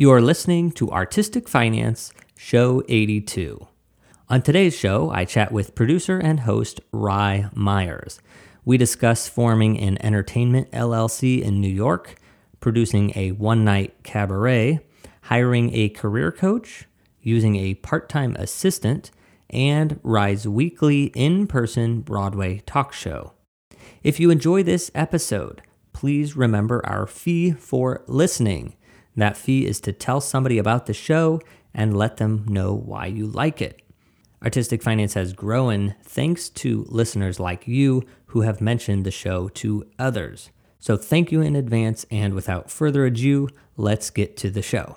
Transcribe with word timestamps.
You 0.00 0.10
are 0.12 0.22
listening 0.22 0.72
to 0.72 0.90
Artistic 0.90 1.46
Finance, 1.46 2.14
Show 2.34 2.82
82. 2.88 3.68
On 4.30 4.40
today's 4.40 4.74
show, 4.74 5.10
I 5.10 5.26
chat 5.26 5.52
with 5.52 5.74
producer 5.74 6.18
and 6.18 6.40
host 6.40 6.80
Rye 6.90 7.50
Myers. 7.52 8.18
We 8.64 8.78
discuss 8.78 9.28
forming 9.28 9.78
an 9.78 10.02
entertainment 10.02 10.70
LLC 10.70 11.42
in 11.42 11.60
New 11.60 11.68
York, 11.68 12.14
producing 12.60 13.12
a 13.14 13.32
one 13.32 13.62
night 13.62 13.92
cabaret, 14.02 14.80
hiring 15.24 15.74
a 15.74 15.90
career 15.90 16.32
coach, 16.32 16.86
using 17.20 17.56
a 17.56 17.74
part 17.74 18.08
time 18.08 18.34
assistant, 18.36 19.10
and 19.50 20.00
Rye's 20.02 20.48
weekly 20.48 21.12
in 21.14 21.46
person 21.46 22.00
Broadway 22.00 22.62
talk 22.64 22.94
show. 22.94 23.34
If 24.02 24.18
you 24.18 24.30
enjoy 24.30 24.62
this 24.62 24.90
episode, 24.94 25.60
please 25.92 26.38
remember 26.38 26.80
our 26.86 27.06
fee 27.06 27.50
for 27.50 28.02
listening. 28.06 28.76
That 29.16 29.36
fee 29.36 29.66
is 29.66 29.80
to 29.80 29.92
tell 29.92 30.20
somebody 30.20 30.58
about 30.58 30.86
the 30.86 30.94
show 30.94 31.40
and 31.74 31.96
let 31.96 32.16
them 32.16 32.44
know 32.48 32.74
why 32.74 33.06
you 33.06 33.26
like 33.26 33.60
it. 33.60 33.82
Artistic 34.42 34.82
Finance 34.82 35.14
has 35.14 35.32
grown 35.32 35.94
thanks 36.02 36.48
to 36.48 36.86
listeners 36.88 37.38
like 37.38 37.68
you 37.68 38.04
who 38.26 38.42
have 38.42 38.60
mentioned 38.60 39.04
the 39.04 39.10
show 39.10 39.48
to 39.48 39.86
others. 39.98 40.50
So 40.78 40.96
thank 40.96 41.30
you 41.30 41.42
in 41.42 41.56
advance, 41.56 42.06
and 42.10 42.32
without 42.32 42.70
further 42.70 43.04
ado, 43.04 43.48
let's 43.76 44.08
get 44.08 44.38
to 44.38 44.50
the 44.50 44.62
show. 44.62 44.96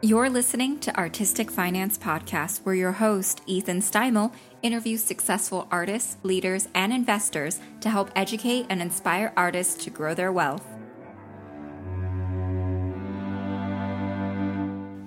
You're 0.00 0.30
listening 0.30 0.78
to 0.78 0.96
Artistic 0.96 1.50
Finance 1.50 1.98
Podcast, 1.98 2.60
where 2.60 2.74
your 2.74 2.92
host, 2.92 3.42
Ethan 3.46 3.80
Steimel, 3.80 4.32
interviews 4.62 5.02
successful 5.02 5.68
artists, 5.70 6.16
leaders, 6.22 6.68
and 6.74 6.92
investors 6.92 7.60
to 7.80 7.90
help 7.90 8.10
educate 8.16 8.66
and 8.70 8.82
inspire 8.82 9.32
artists 9.36 9.84
to 9.84 9.90
grow 9.90 10.14
their 10.14 10.32
wealth. 10.32 10.64